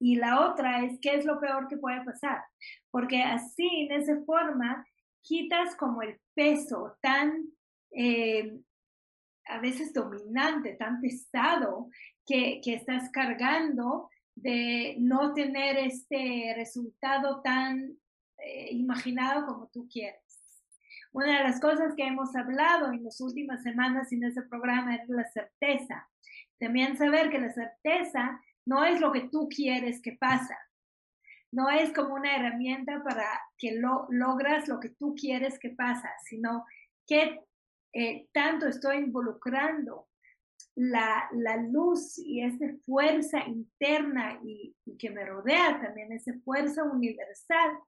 Y 0.00 0.16
la 0.16 0.50
otra 0.50 0.84
es, 0.84 0.98
¿qué 1.00 1.14
es 1.14 1.24
lo 1.24 1.38
peor 1.40 1.68
que 1.68 1.76
puede 1.76 2.04
pasar? 2.04 2.42
Porque 2.90 3.22
así, 3.22 3.86
de 3.88 3.96
esa 3.96 4.20
forma, 4.26 4.84
quitas 5.24 5.74
como 5.76 6.02
el 6.02 6.20
peso 6.34 6.96
tan 7.00 7.48
eh, 7.90 8.60
a 9.46 9.58
veces 9.58 9.92
dominante, 9.92 10.74
tan 10.74 11.00
pesado 11.00 11.88
que, 12.26 12.60
que, 12.62 12.74
estás 12.74 13.10
cargando 13.10 14.08
de 14.34 14.96
no 14.98 15.34
tener 15.34 15.76
este 15.76 16.54
resultado 16.56 17.40
tan 17.42 17.96
eh, 18.38 18.68
imaginado 18.72 19.46
como 19.46 19.68
tú 19.68 19.88
quieres. 19.90 20.20
Una 21.12 21.38
de 21.38 21.44
las 21.44 21.60
cosas 21.60 21.94
que 21.94 22.06
hemos 22.06 22.34
hablado 22.34 22.90
en 22.90 23.04
las 23.04 23.20
últimas 23.20 23.62
semanas 23.62 24.10
en 24.12 24.24
ese 24.24 24.42
programa 24.42 24.96
es 24.96 25.08
la 25.08 25.24
certeza. 25.30 26.08
También 26.58 26.96
saber 26.96 27.30
que 27.30 27.38
la 27.38 27.52
certeza 27.52 28.40
no 28.66 28.84
es 28.84 29.00
lo 29.00 29.12
que 29.12 29.28
tú 29.28 29.48
quieres 29.48 30.00
que 30.02 30.12
pasa, 30.12 30.56
no 31.54 31.70
es 31.70 31.92
como 31.92 32.14
una 32.14 32.34
herramienta 32.34 33.02
para 33.04 33.40
que 33.56 33.78
lo, 33.78 34.06
logras 34.10 34.66
lo 34.66 34.80
que 34.80 34.90
tú 34.90 35.14
quieres 35.14 35.58
que 35.58 35.70
pasa, 35.70 36.10
sino 36.24 36.64
que 37.06 37.40
eh, 37.92 38.28
tanto 38.32 38.66
estoy 38.66 38.96
involucrando 38.96 40.08
la, 40.74 41.28
la, 41.32 41.56
luz 41.56 42.18
y 42.18 42.42
esa 42.42 42.66
fuerza 42.84 43.46
interna 43.46 44.40
y, 44.42 44.74
que 44.98 45.10
me 45.10 45.24
rodea 45.24 45.80
también, 45.80 46.10
esa 46.12 46.32
fuerza 46.44 46.82
universal 46.82 47.78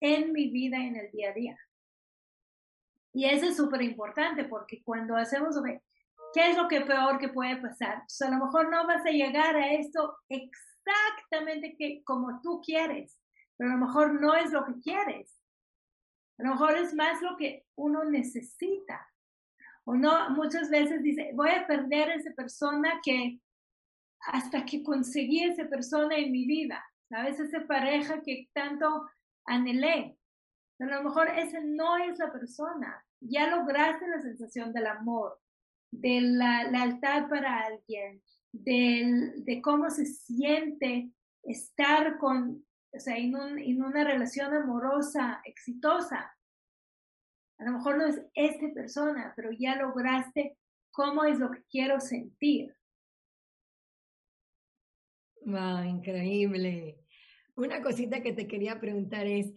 en 0.00 0.32
mi 0.32 0.48
vida 0.48 0.78
en 0.78 0.96
el 0.96 1.10
día 1.12 1.30
a 1.30 1.34
día. 1.34 1.58
Y 3.12 3.26
eso 3.26 3.46
es 3.46 3.56
súper 3.56 3.82
importante 3.82 4.44
porque 4.44 4.82
cuando 4.82 5.16
hacemos, 5.16 5.54
¿qué 6.34 6.50
es 6.50 6.56
lo 6.56 6.66
que 6.66 6.80
peor 6.80 7.18
que 7.18 7.28
puede 7.28 7.56
pasar? 7.58 7.98
Pues 7.98 8.20
a 8.22 8.30
lo 8.30 8.44
mejor 8.44 8.68
no 8.68 8.84
vas 8.84 9.06
a 9.06 9.10
llegar 9.10 9.54
a 9.54 9.74
esto 9.74 10.16
exactamente 10.28 10.71
que, 11.78 12.02
como 12.04 12.40
tú 12.40 12.60
quieres, 12.64 13.18
pero 13.56 13.70
a 13.70 13.74
lo 13.74 13.86
mejor 13.86 14.20
no 14.20 14.34
es 14.34 14.52
lo 14.52 14.64
que 14.64 14.80
quieres. 14.80 15.38
A 16.38 16.44
lo 16.44 16.50
mejor 16.50 16.76
es 16.76 16.94
más 16.94 17.20
lo 17.22 17.36
que 17.36 17.64
uno 17.76 18.04
necesita. 18.04 19.08
O 19.84 19.94
muchas 19.94 20.70
veces 20.70 21.02
dice, 21.02 21.32
voy 21.34 21.50
a 21.50 21.66
perder 21.66 22.10
a 22.10 22.14
esa 22.14 22.32
persona 22.32 23.00
que 23.04 23.40
hasta 24.20 24.64
que 24.64 24.82
conseguí 24.82 25.42
esa 25.42 25.68
persona 25.68 26.16
en 26.16 26.30
mi 26.30 26.46
vida, 26.46 26.84
¿sabes? 27.08 27.40
Esa 27.40 27.66
pareja 27.66 28.22
que 28.22 28.48
tanto 28.52 29.08
anhelé. 29.44 30.16
Pero 30.76 30.94
a 30.94 30.98
lo 30.98 31.08
mejor 31.08 31.28
esa 31.30 31.60
no 31.60 31.96
es 31.96 32.18
la 32.18 32.32
persona. 32.32 33.04
Ya 33.20 33.48
lograste 33.48 34.06
la 34.06 34.20
sensación 34.20 34.72
del 34.72 34.86
amor, 34.86 35.40
de 35.90 36.20
la 36.20 36.64
lealtad 36.64 37.28
para 37.28 37.60
alguien, 37.60 38.22
de 38.52 39.60
cómo 39.62 39.90
se 39.90 40.06
siente 40.06 41.10
estar 41.42 42.18
con, 42.18 42.64
o 42.92 42.98
sea, 42.98 43.16
en, 43.16 43.34
en 43.58 43.82
una 43.82 44.04
relación 44.04 44.54
amorosa 44.54 45.40
exitosa. 45.44 46.36
A 47.58 47.64
lo 47.64 47.72
mejor 47.72 47.98
no 47.98 48.06
es 48.06 48.20
esta 48.34 48.72
persona, 48.74 49.32
pero 49.36 49.50
ya 49.52 49.76
lograste 49.76 50.56
cómo 50.90 51.24
es 51.24 51.38
lo 51.38 51.50
que 51.50 51.62
quiero 51.70 52.00
sentir. 52.00 52.76
Wow, 55.44 55.84
increíble. 55.84 56.98
Una 57.56 57.82
cosita 57.82 58.22
que 58.22 58.32
te 58.32 58.46
quería 58.46 58.80
preguntar 58.80 59.26
es, 59.26 59.52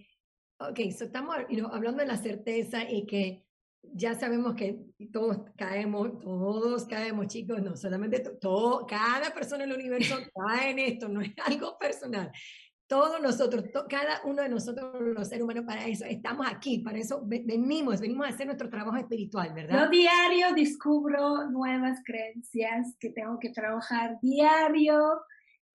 ok, 0.60 0.80
estamos 0.80 1.36
hablando 1.72 2.02
de 2.02 2.08
la 2.08 2.18
certeza 2.18 2.90
y 2.90 3.06
que 3.06 3.45
ya 3.94 4.16
sabemos 4.16 4.56
que 4.56 4.80
todos 5.12 5.40
caemos, 5.58 6.20
todos 6.20 6.86
caemos, 6.86 7.28
chicos, 7.28 7.62
no 7.62 7.76
solamente 7.76 8.20
todo, 8.20 8.86
cada 8.86 9.34
persona 9.34 9.64
en 9.64 9.72
el 9.72 9.78
universo 9.78 10.16
cae 10.36 10.72
en 10.72 10.80
esto, 10.80 11.08
no 11.10 11.22
es 11.22 11.32
algo 11.46 11.78
personal. 11.78 12.32
Todos 12.88 13.20
nosotros, 13.20 13.64
cada 13.90 14.22
uno 14.26 14.44
de 14.44 14.50
nosotros, 14.50 14.94
los 15.02 15.28
seres 15.28 15.44
humanos, 15.44 15.66
para 15.66 15.88
eso 15.88 16.06
estamos 16.06 16.46
aquí, 16.48 16.80
para 16.80 17.00
eso 17.00 17.24
venimos, 17.26 18.00
venimos 18.00 18.28
a 18.28 18.30
hacer 18.30 18.46
nuestro 18.46 18.70
trabajo 18.70 18.96
espiritual, 18.98 19.54
¿verdad? 19.56 19.86
Yo 19.86 19.90
diario 19.90 20.54
descubro 20.56 21.50
nuevas 21.50 22.00
creencias 22.06 22.96
que 23.00 23.10
tengo 23.10 23.40
que 23.40 23.50
trabajar 23.50 24.20
diario, 24.22 25.02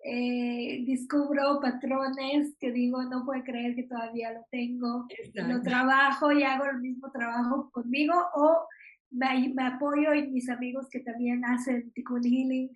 eh, 0.05 0.85
descubro 0.87 1.61
patrones 1.61 2.55
que 2.59 2.73
digo, 2.73 3.03
no 3.05 3.25
puedo 3.25 3.43
creer 3.43 3.75
que 3.75 3.85
todavía 3.85 4.33
lo 4.33 4.47
tengo, 4.51 5.07
lo 5.35 5.63
trabajo 5.63 6.33
y 6.33 6.43
hago 6.43 6.65
el 6.65 6.81
mismo 6.81 7.11
trabajo 7.11 7.71
conmigo 7.71 8.15
o 8.35 8.67
me, 9.11 9.53
me, 9.55 9.65
apoyo 9.65 10.13
en 10.13 10.33
mis 10.33 10.49
amigos 10.49 10.89
que 10.91 11.01
también 11.01 11.45
hacen 11.45 11.91
Tikkun 11.93 12.25
Healing 12.25 12.71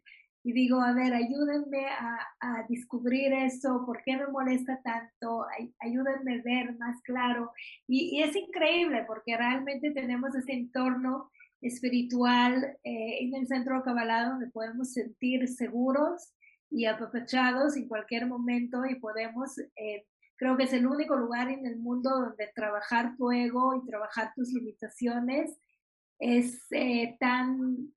y 0.46 0.52
digo, 0.52 0.80
a 0.82 0.92
ver, 0.92 1.14
ayúdenme 1.14 1.86
a, 1.86 2.18
a, 2.40 2.66
descubrir 2.68 3.32
eso, 3.32 3.84
por 3.86 4.02
qué 4.04 4.18
me 4.18 4.26
molesta 4.26 4.82
tanto, 4.82 5.46
ayúdenme 5.80 6.40
a 6.40 6.42
ver 6.42 6.76
más 6.76 7.00
claro. 7.02 7.52
Y, 7.88 8.18
y 8.18 8.22
es 8.22 8.36
increíble 8.36 9.04
porque 9.06 9.38
realmente 9.38 9.90
tenemos 9.92 10.34
ese 10.34 10.52
entorno 10.52 11.30
espiritual 11.62 12.76
eh, 12.84 13.18
en 13.20 13.34
el 13.34 13.46
centro 13.46 13.76
de 13.76 13.84
Kabbalah 13.84 14.28
donde 14.28 14.48
podemos 14.48 14.92
sentir 14.92 15.48
seguros 15.48 16.34
y 16.74 16.86
apapachados 16.86 17.76
en 17.76 17.86
cualquier 17.86 18.26
momento 18.26 18.84
y 18.84 18.96
podemos, 18.96 19.58
eh, 19.76 20.06
creo 20.36 20.56
que 20.56 20.64
es 20.64 20.72
el 20.72 20.86
único 20.86 21.16
lugar 21.16 21.48
en 21.48 21.64
el 21.66 21.76
mundo 21.76 22.10
donde 22.10 22.50
trabajar 22.52 23.16
tu 23.16 23.30
ego 23.30 23.76
y 23.76 23.86
trabajar 23.86 24.32
tus 24.34 24.52
limitaciones 24.52 25.56
es 26.18 26.66
eh, 26.72 27.16
tan 27.20 27.92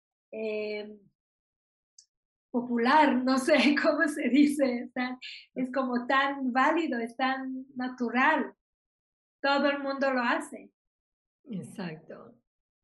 popular, 2.51 3.15
no 3.23 3.39
sé 3.39 3.55
cómo 3.81 4.07
se 4.07 4.29
dice, 4.29 4.91
es 5.55 5.71
como 5.71 6.05
tan 6.05 6.53
válido, 6.53 6.99
es 6.99 7.15
tan 7.15 7.65
natural. 7.75 8.53
Todo 9.41 9.69
el 9.69 9.79
mundo 9.79 10.13
lo 10.13 10.21
hace. 10.21 10.71
Exacto, 11.45 12.35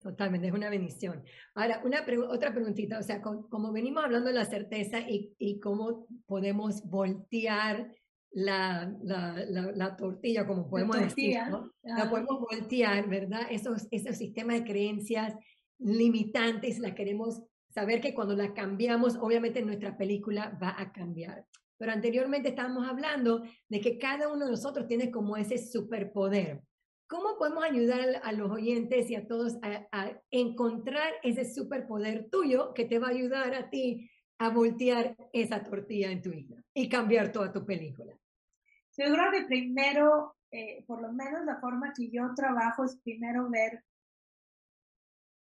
totalmente, 0.04 0.48
es 0.48 0.54
una 0.54 0.70
bendición. 0.70 1.24
Ahora, 1.56 1.82
una 1.84 2.06
otra 2.30 2.54
preguntita, 2.54 3.00
o 3.00 3.04
sea, 3.04 3.22
como 3.22 3.72
venimos 3.72 4.04
hablando 4.04 4.28
de 4.28 4.36
la 4.36 4.46
certeza 4.46 5.00
y, 5.00 5.34
y 5.40 5.60
cómo 5.60 6.08
podemos 6.26 6.84
voltear 6.84 7.90
la, 8.32 8.94
la, 9.04 9.46
la, 9.48 9.96
tortilla, 9.96 10.46
como 10.46 10.70
podemos 10.70 11.00
decir, 11.00 11.38
la 11.84 12.10
podemos 12.10 12.40
voltear, 12.40 13.08
¿verdad? 13.08 13.42
Esos, 13.50 13.88
esos 13.92 14.18
sistemas 14.18 14.60
de 14.60 14.66
creencias 14.66 15.36
limitantes, 15.80 16.80
la 16.80 16.96
queremos 16.96 17.42
saber 17.70 18.02
que 18.02 18.14
cuando 18.14 18.36
la 18.36 18.54
cambiamos, 18.54 19.18
obviamente 19.18 19.62
nuestra 19.62 19.98
película 19.98 20.58
va 20.62 20.76
a 20.78 20.92
cambiar. 20.92 21.46
Pero 21.78 21.92
anteriormente 21.92 22.50
estábamos 22.50 22.88
hablando 22.88 23.44
de 23.68 23.82
que 23.82 23.98
cada 23.98 24.32
uno 24.32 24.46
de 24.46 24.52
nosotros 24.52 24.88
tiene 24.88 25.12
como 25.12 25.38
ese 25.38 25.58
superpoder. 25.58 26.62
¿Cómo 27.14 27.38
podemos 27.38 27.64
ayudar 27.64 28.22
a 28.24 28.32
los 28.32 28.50
oyentes 28.50 29.08
y 29.12 29.16
a 29.16 29.28
todos 29.28 29.60
a, 29.62 29.88
a 29.92 30.20
encontrar 30.32 31.14
ese 31.22 31.46
superpoder 31.46 32.28
tuyo 32.32 32.74
que 32.74 32.86
te 32.86 32.98
va 32.98 33.10
a 33.10 33.12
ayudar 33.12 33.54
a 33.54 33.70
ti 33.70 34.10
a 34.40 34.50
voltear 34.50 35.16
esa 35.32 35.64
tortilla 35.64 36.10
en 36.10 36.24
tu 36.24 36.32
vida 36.32 36.56
y 36.74 36.90
cambiar 36.90 37.32
toda 37.32 37.54
tu 37.54 37.64
película? 37.68 38.18
Yo 38.98 39.14
creo 39.14 39.32
que 39.32 39.46
primero, 39.46 40.38
eh, 40.50 40.84
por 40.88 41.04
lo 41.04 41.14
menos 41.14 41.46
la 41.46 41.60
forma 41.60 41.94
que 41.96 42.10
yo 42.10 42.34
trabajo 42.36 42.84
es 42.84 42.98
primero 43.04 43.48
ver 43.48 43.84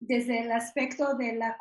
desde 0.00 0.40
el 0.40 0.50
aspecto 0.50 1.14
de 1.14 1.36
la, 1.36 1.57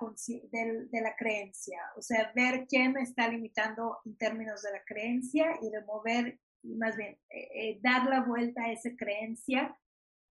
de, 0.51 1.01
la 1.01 1.15
creencia, 1.15 1.79
o 1.95 2.01
sea, 2.01 2.31
ver 2.33 2.65
qué 2.67 2.89
me 2.89 3.03
está 3.03 3.27
limitando 3.27 3.99
en 4.05 4.17
términos 4.17 4.63
de 4.63 4.71
la 4.71 4.83
creencia 4.83 5.51
y 5.61 5.69
remover, 5.69 6.39
más 6.63 6.97
bien, 6.97 7.19
eh, 7.29 7.49
eh, 7.53 7.79
dar 7.83 8.09
la 8.09 8.21
vuelta 8.21 8.63
a 8.63 8.71
esa 8.71 8.89
creencia, 8.97 9.77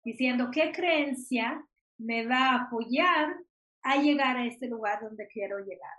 diciendo 0.04 0.50
qué 0.52 0.72
creencia 0.72 1.64
me 1.98 2.26
va 2.26 2.52
a 2.52 2.64
apoyar 2.64 3.36
a 3.84 3.98
llegar 3.98 4.38
a 4.38 4.46
este 4.46 4.68
lugar 4.68 5.02
donde 5.02 5.28
quiero 5.28 5.60
llegar. 5.60 5.94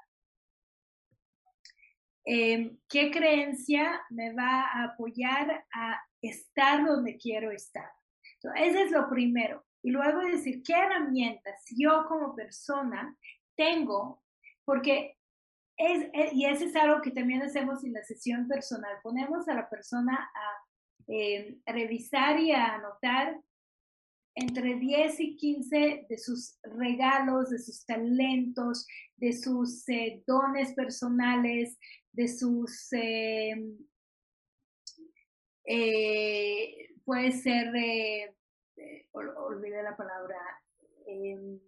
Em, 2.24 2.78
¿Qué 2.88 3.10
creencia 3.10 4.00
me 4.10 4.32
va 4.34 4.62
a 4.62 4.84
apoyar 4.84 5.64
a 5.74 6.00
estar 6.20 6.84
donde 6.84 7.16
quiero 7.16 7.50
estar? 7.50 7.90
Entonces, 8.34 8.68
ese 8.68 8.82
es 8.84 8.90
lo 8.90 9.08
primero. 9.08 9.64
Y 9.82 9.90
luego 9.90 10.20
decir, 10.20 10.62
¿qué 10.62 10.74
herramientas 10.74 11.64
yo 11.76 12.04
como 12.06 12.34
persona 12.34 13.16
tengo? 13.56 14.22
Porque 14.64 15.16
es, 15.76 16.04
eh, 16.12 16.30
y 16.32 16.44
eso 16.44 16.66
es 16.66 16.76
algo 16.76 17.00
que 17.00 17.10
también 17.10 17.42
hacemos 17.42 17.82
en 17.84 17.94
la 17.94 18.02
sesión 18.04 18.46
personal. 18.46 18.98
Ponemos 19.02 19.48
a 19.48 19.54
la 19.54 19.68
persona 19.68 20.30
a 20.34 20.64
em, 21.06 21.60
revisar 21.66 22.38
y 22.38 22.52
a 22.52 22.74
anotar 22.74 23.40
entre 24.40 24.76
10 24.76 25.20
y 25.20 25.36
15 25.36 26.06
de 26.08 26.18
sus 26.18 26.58
regalos, 26.62 27.50
de 27.50 27.58
sus 27.58 27.84
talentos, 27.84 28.86
de 29.16 29.32
sus 29.32 29.86
eh, 29.88 30.22
dones 30.26 30.72
personales, 30.72 31.78
de 32.12 32.28
sus, 32.28 32.92
em, 32.92 33.76
eh, 35.64 36.88
puede 37.04 37.32
ser, 37.32 37.74
eh, 37.76 38.34
olvidé 39.12 39.82
la 39.82 39.96
palabra, 39.96 40.36
eh, 41.06 41.58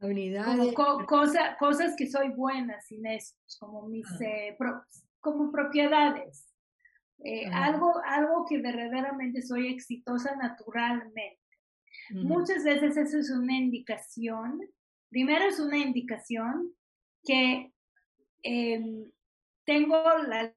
habilidades. 0.00 0.74
cosas 0.74 1.94
que 1.96 2.06
soy 2.06 2.28
buena 2.30 2.80
sin 2.80 3.06
eso, 3.06 3.34
como 3.60 3.86
mis, 3.88 4.06
ah. 4.60 4.84
como 5.20 5.52
propiedades. 5.52 6.52
algo, 7.52 7.94
algo 8.04 8.44
que 8.46 8.58
verdaderamente 8.58 9.40
soy 9.40 9.68
exitosa 9.68 10.36
naturalmente. 10.36 11.45
Muchas 12.10 12.64
veces 12.64 12.96
eso 12.96 13.18
es 13.18 13.30
una 13.30 13.56
indicación, 13.56 14.60
primero 15.10 15.44
es 15.44 15.58
una 15.58 15.78
indicación 15.78 16.72
que 17.24 17.72
em, 18.42 19.10
tengo 19.64 19.96
la, 20.28 20.54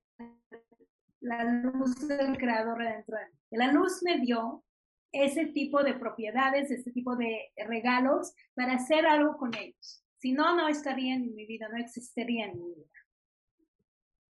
la 1.21 1.43
luz 1.43 2.07
del 2.07 2.37
creador 2.37 2.83
dentro 2.83 3.17
de 3.17 3.25
mí. 3.25 3.39
La 3.51 3.71
luz 3.71 4.01
me 4.03 4.19
dio 4.19 4.63
ese 5.11 5.47
tipo 5.47 5.83
de 5.83 5.95
propiedades, 5.95 6.69
ese 6.69 6.91
tipo 6.91 7.15
de 7.15 7.51
regalos 7.67 8.33
para 8.53 8.73
hacer 8.73 9.05
algo 9.05 9.37
con 9.37 9.55
ellos. 9.55 10.03
Si 10.17 10.33
no, 10.33 10.55
no 10.55 10.67
estaría 10.67 11.15
en 11.15 11.33
mi 11.33 11.45
vida, 11.45 11.67
no 11.69 11.77
existiría 11.77 12.45
en 12.45 12.59
mi 12.59 12.73
vida. 12.75 12.99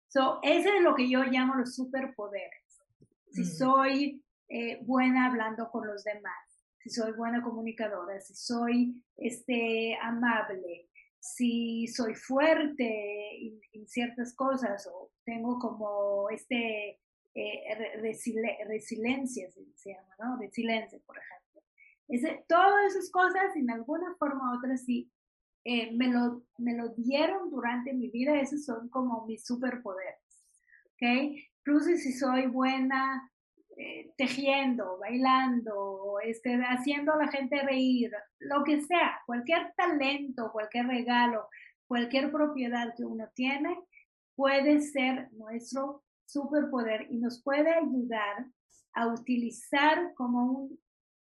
So, 0.07 0.39
ese 0.43 0.77
es 0.77 0.83
lo 0.83 0.95
que 0.95 1.09
yo 1.09 1.23
llamo 1.23 1.55
los 1.55 1.75
superpoderes. 1.75 2.83
Si 3.31 3.45
soy 3.45 4.23
eh, 4.49 4.79
buena 4.83 5.27
hablando 5.27 5.69
con 5.71 5.87
los 5.87 6.03
demás, 6.03 6.50
si 6.83 6.89
soy 6.89 7.11
buena 7.13 7.41
comunicadora, 7.41 8.19
si 8.19 8.33
soy 8.33 9.03
este, 9.17 9.95
amable, 10.01 10.89
si 11.19 11.87
soy 11.87 12.15
fuerte 12.15 13.47
en, 13.73 13.87
ciertas 13.87 14.33
cosas 14.33 14.87
o 14.91 15.11
tengo 15.23 15.59
como 15.59 16.29
este 16.29 16.99
eh, 17.33 17.97
resiliencia, 18.67 19.49
se 19.75 19.93
llama, 19.93 20.15
¿no? 20.19 20.37
Resiliencia, 20.37 20.99
por 21.05 21.17
ejemplo. 21.17 21.61
Ese, 22.07 22.43
todas 22.47 22.93
esas 22.93 23.09
cosas, 23.11 23.55
en 23.55 23.69
alguna 23.69 24.15
forma 24.17 24.51
u 24.51 24.57
otra, 24.57 24.77
sí, 24.77 25.11
eh, 25.63 25.91
me, 25.91 26.07
lo, 26.07 26.43
me 26.57 26.75
lo 26.75 26.89
dieron 26.89 27.49
durante 27.49 27.93
mi 27.93 28.09
vida, 28.09 28.39
esos 28.39 28.65
son 28.65 28.89
como 28.89 29.25
mis 29.25 29.45
superpoderes. 29.45 30.47
¿Ok? 30.93 31.37
Incluso 31.59 31.95
si 31.97 32.13
soy 32.13 32.47
buena 32.47 33.31
eh, 33.77 34.13
tejiendo, 34.17 34.97
bailando, 34.99 36.19
este, 36.23 36.55
haciendo 36.55 37.13
a 37.13 37.17
la 37.17 37.27
gente 37.29 37.61
reír, 37.61 38.11
lo 38.39 38.63
que 38.63 38.81
sea, 38.81 39.19
cualquier 39.25 39.73
talento, 39.75 40.51
cualquier 40.51 40.87
regalo, 40.87 41.47
cualquier 41.87 42.31
propiedad 42.31 42.93
que 42.95 43.05
uno 43.05 43.29
tiene, 43.33 43.77
puede 44.35 44.81
ser 44.81 45.31
nuestro 45.31 46.03
superpoder 46.25 47.07
y 47.09 47.17
nos 47.19 47.41
puede 47.41 47.73
ayudar 47.73 48.45
a 48.93 49.07
utilizar 49.07 50.13
como 50.15 50.43
un 50.43 50.79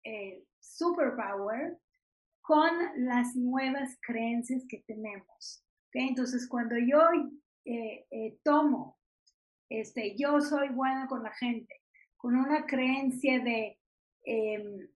eh, 0.04 0.44
superpower 0.60 1.78
con 2.42 2.70
las 2.98 3.36
nuevas 3.36 3.98
creencias 4.02 4.66
que 4.68 4.84
tenemos. 4.86 5.64
Entonces, 5.94 6.48
cuando 6.50 6.76
yo 6.78 7.00
eh, 7.66 8.38
tomo, 8.44 8.98
este, 9.70 10.16
yo 10.18 10.42
soy 10.42 10.70
buena 10.70 11.08
con 11.08 11.24
la 11.24 11.32
gente, 11.32 11.83
con 12.24 12.38
una 12.38 12.66
creencia 12.66 13.44
de, 13.44 13.78
em, 14.24 14.88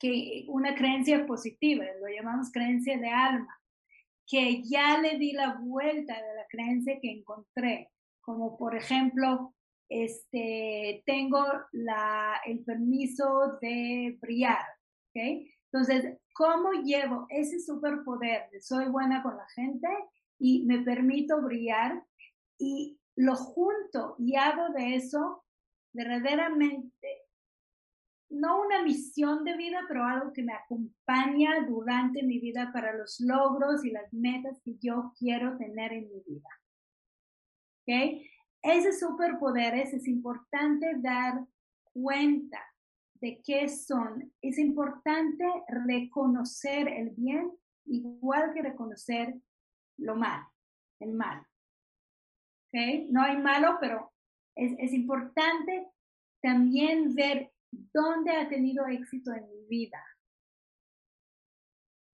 que 0.00 0.46
una 0.48 0.74
creencia 0.74 1.24
positiva, 1.24 1.84
lo 2.00 2.08
llamamos 2.08 2.50
creencia 2.50 2.98
de 2.98 3.08
alma, 3.08 3.56
que 4.26 4.60
ya 4.64 4.98
le 4.98 5.16
di 5.16 5.30
la 5.30 5.58
vuelta 5.60 6.12
de 6.12 6.34
la 6.34 6.46
creencia 6.48 6.98
que 7.00 7.12
encontré, 7.12 7.92
como 8.20 8.58
por 8.58 8.74
ejemplo, 8.74 9.54
este, 9.88 11.04
tengo 11.06 11.46
la, 11.70 12.40
el 12.44 12.64
permiso 12.64 13.56
de 13.62 14.18
brillar, 14.20 14.64
¿ok? 15.10 15.46
Entonces, 15.72 16.18
¿cómo 16.32 16.72
llevo 16.82 17.26
ese 17.28 17.60
superpoder 17.60 18.50
de 18.50 18.60
soy 18.60 18.86
buena 18.86 19.22
con 19.22 19.36
la 19.36 19.46
gente 19.54 19.86
y 20.40 20.64
me 20.66 20.80
permito 20.80 21.42
brillar 21.42 22.02
y 22.58 22.98
lo 23.14 23.36
junto 23.36 24.16
y 24.18 24.34
hago 24.34 24.70
de 24.70 24.96
eso 24.96 25.44
verdaderamente, 25.92 27.22
no 28.30 28.62
una 28.62 28.82
misión 28.82 29.44
de 29.44 29.56
vida, 29.56 29.80
pero 29.88 30.04
algo 30.04 30.32
que 30.32 30.42
me 30.42 30.52
acompaña 30.52 31.66
durante 31.66 32.22
mi 32.22 32.38
vida 32.38 32.70
para 32.72 32.94
los 32.94 33.18
logros 33.20 33.84
y 33.84 33.90
las 33.90 34.12
metas 34.12 34.60
que 34.62 34.76
yo 34.78 35.12
quiero 35.18 35.56
tener 35.56 35.92
en 35.92 36.08
mi 36.08 36.20
vida. 36.20 36.48
¿Ok? 37.82 38.22
Ese 38.62 38.92
superpoderes 38.92 39.92
es 39.94 40.06
importante 40.06 40.94
dar 40.98 41.44
cuenta 41.92 42.60
de 43.14 43.42
qué 43.42 43.68
son. 43.68 44.32
Es 44.40 44.58
importante 44.58 45.44
reconocer 45.68 46.88
el 46.88 47.10
bien 47.10 47.50
igual 47.86 48.52
que 48.54 48.62
reconocer 48.62 49.34
lo 49.96 50.14
malo, 50.14 50.46
el 51.00 51.14
mal. 51.14 51.44
¿Okay? 52.68 53.10
No 53.10 53.22
hay 53.22 53.38
malo, 53.38 53.78
pero 53.80 54.12
es, 54.56 54.92
importante 54.92 55.86
también 56.42 57.14
ver 57.14 57.52
dónde 57.70 58.32
ha 58.32 58.48
tenido 58.48 58.86
éxito 58.86 59.32
en 59.32 59.48
mi 59.48 59.66
vida. 59.68 60.02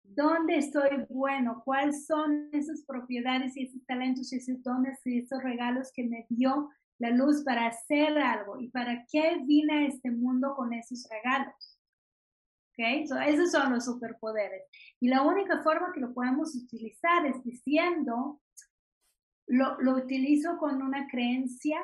¿Dónde 0.03 0.59
estoy 0.59 1.05
bueno? 1.09 1.63
¿Cuáles 1.65 2.07
son 2.07 2.49
esas 2.53 2.85
propiedades 2.85 3.57
y 3.57 3.65
esos 3.65 3.85
talentos 3.87 4.33
y 4.33 4.37
esos 4.37 4.63
dones 4.63 5.01
y 5.05 5.19
esos 5.19 5.43
regalos 5.43 5.91
que 5.93 6.05
me 6.05 6.27
dio 6.29 6.71
la 6.99 7.11
luz 7.11 7.43
para 7.45 7.67
hacer 7.67 8.17
algo? 8.19 8.61
¿Y 8.61 8.69
para 8.69 9.05
qué 9.11 9.39
vine 9.45 9.73
a 9.73 9.87
este 9.87 10.11
mundo 10.11 10.55
con 10.55 10.73
esos 10.73 11.09
regalos? 11.11 11.79
¿Okay? 12.73 13.05
esos 13.05 13.51
son 13.53 13.73
los 13.73 13.87
superpoderes. 13.87 14.63
Y 15.01 15.09
la 15.09 15.23
única 15.23 15.63
forma 15.63 15.93
que 15.95 16.01
lo 16.01 16.13
podemos 16.13 16.55
utilizar 16.55 17.25
es 17.25 17.43
diciendo, 17.43 18.41
lo, 19.47 19.81
lo 19.81 19.97
utilizo 19.97 20.59
con 20.59 20.83
una 20.83 21.09
creencia 21.09 21.81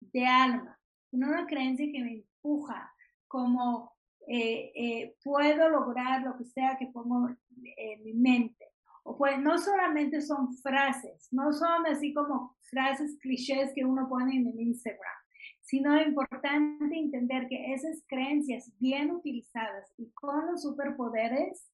de 0.00 0.26
alma, 0.26 0.78
una 1.10 1.46
creencia 1.46 1.86
que 1.90 2.02
me 2.02 2.12
empuja, 2.12 2.92
como 3.26 3.92
eh, 4.26 4.72
eh, 4.74 5.16
puedo 5.22 5.68
lograr 5.68 6.22
lo 6.22 6.36
que 6.36 6.44
sea 6.44 6.76
que 6.78 6.86
pongo 6.88 7.28
en 7.28 8.04
mi 8.04 8.14
mente, 8.14 8.66
o 9.04 9.16
pues 9.16 9.38
no 9.38 9.58
solamente 9.58 10.20
son 10.20 10.54
frases, 10.58 11.28
no 11.30 11.52
son 11.52 11.86
así 11.86 12.12
como 12.12 12.56
frases 12.60 13.18
clichés 13.20 13.72
que 13.74 13.84
uno 13.84 14.08
pone 14.08 14.36
en 14.36 14.46
el 14.48 14.60
Instagram, 14.60 15.16
sino 15.62 15.96
es 15.96 16.08
importante 16.08 16.98
entender 16.98 17.48
que 17.48 17.72
esas 17.72 18.04
creencias 18.06 18.70
bien 18.78 19.10
utilizadas 19.10 19.92
y 19.96 20.10
con 20.12 20.46
los 20.46 20.62
superpoderes 20.62 21.70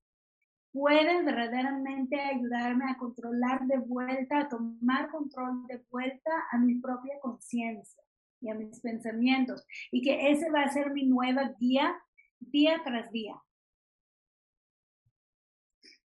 pueden 0.72 1.25
verdaderamente 1.25 2.20
ayudarme 2.20 2.91
a 2.91 2.97
controlar 2.97 3.66
de 3.66 3.79
vuelta, 3.79 4.41
a 4.41 4.49
tomar 4.49 5.11
control 5.11 5.66
de 5.66 5.85
vuelta 5.91 6.31
a 6.51 6.59
mi 6.59 6.77
propia 6.81 7.14
conciencia 7.20 8.03
y 8.45 8.51
a 8.51 8.55
mis 8.55 8.80
pensamientos. 8.80 9.64
Y 9.90 10.03
que 10.03 10.30
ese 10.30 10.51
va 10.51 10.62
a 10.62 10.72
ser 10.72 10.92
mi 10.92 11.07
nueva 11.07 11.55
guía 11.59 11.97
día 12.38 12.80
tras 12.84 13.11
día. 13.11 13.34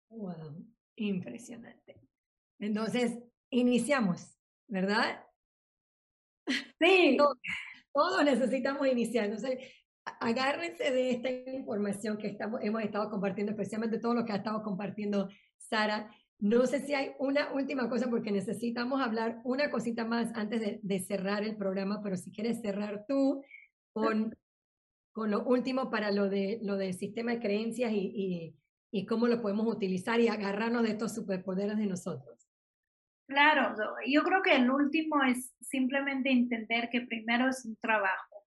Wow, 0.10 0.66
impresionante. 0.96 2.02
Entonces, 2.60 3.18
iniciamos, 3.50 4.38
¿verdad? 4.68 5.26
Sí. 6.80 7.18
Todos, 7.94 8.26
necesitamos 8.26 8.88
iniciar. 8.88 9.26
Entonces, 9.26 9.58
agárrense 10.20 10.92
de 10.92 11.12
esta 11.12 11.30
información 11.30 12.18
que 12.18 12.28
estamos, 12.28 12.60
hemos 12.62 12.84
estado 12.84 13.10
compartiendo, 13.10 13.54
especialmente 13.54 14.00
todo 14.00 14.14
lo 14.14 14.26
que 14.26 14.34
ha 14.34 14.38
estado 14.38 14.62
compartiendo 14.62 15.30
Sara. 15.58 16.12
No 16.46 16.68
sé 16.68 16.80
si 16.82 16.94
hay 16.94 17.14
una 17.18 17.52
última 17.54 17.90
cosa 17.90 18.08
porque 18.08 18.32
necesitamos 18.32 19.02
hablar 19.02 19.42
una 19.44 19.72
cosita 19.72 20.06
más 20.06 20.32
antes 20.36 20.80
de, 20.80 21.00
cerrar 21.00 21.44
el 21.44 21.58
programa, 21.58 22.04
pero 22.04 22.18
si 22.18 22.32
quieres 22.32 22.62
cerrar 22.62 23.04
tú 23.08 23.44
con, 23.94 24.38
con 25.12 25.32
lo 25.32 25.44
último 25.44 25.90
para 25.90 26.12
lo, 26.12 26.30
de, 26.30 26.60
lo 26.62 26.78
del 26.78 26.94
sistema 26.94 27.32
de 27.32 27.40
creencias 27.40 27.92
y, 27.92 28.54
y, 28.92 29.06
cómo 29.08 29.28
lo 29.28 29.42
podemos 29.42 29.66
utilizar 29.66 30.20
y 30.20 30.28
agarrarnos 30.28 30.84
de 30.84 30.92
estos 30.92 31.16
superpoderes 31.16 31.78
de 31.78 31.88
nosotros. 31.88 32.48
Claro, 33.28 33.76
yo 34.06 34.22
creo 34.22 34.44
que 34.44 34.56
el 34.56 34.70
último 34.70 35.24
es 35.24 35.52
simplemente 35.62 36.30
entender 36.30 36.90
que 36.92 37.02
primero 37.02 37.50
es 37.50 37.66
un 37.66 37.76
trabajo 37.78 38.44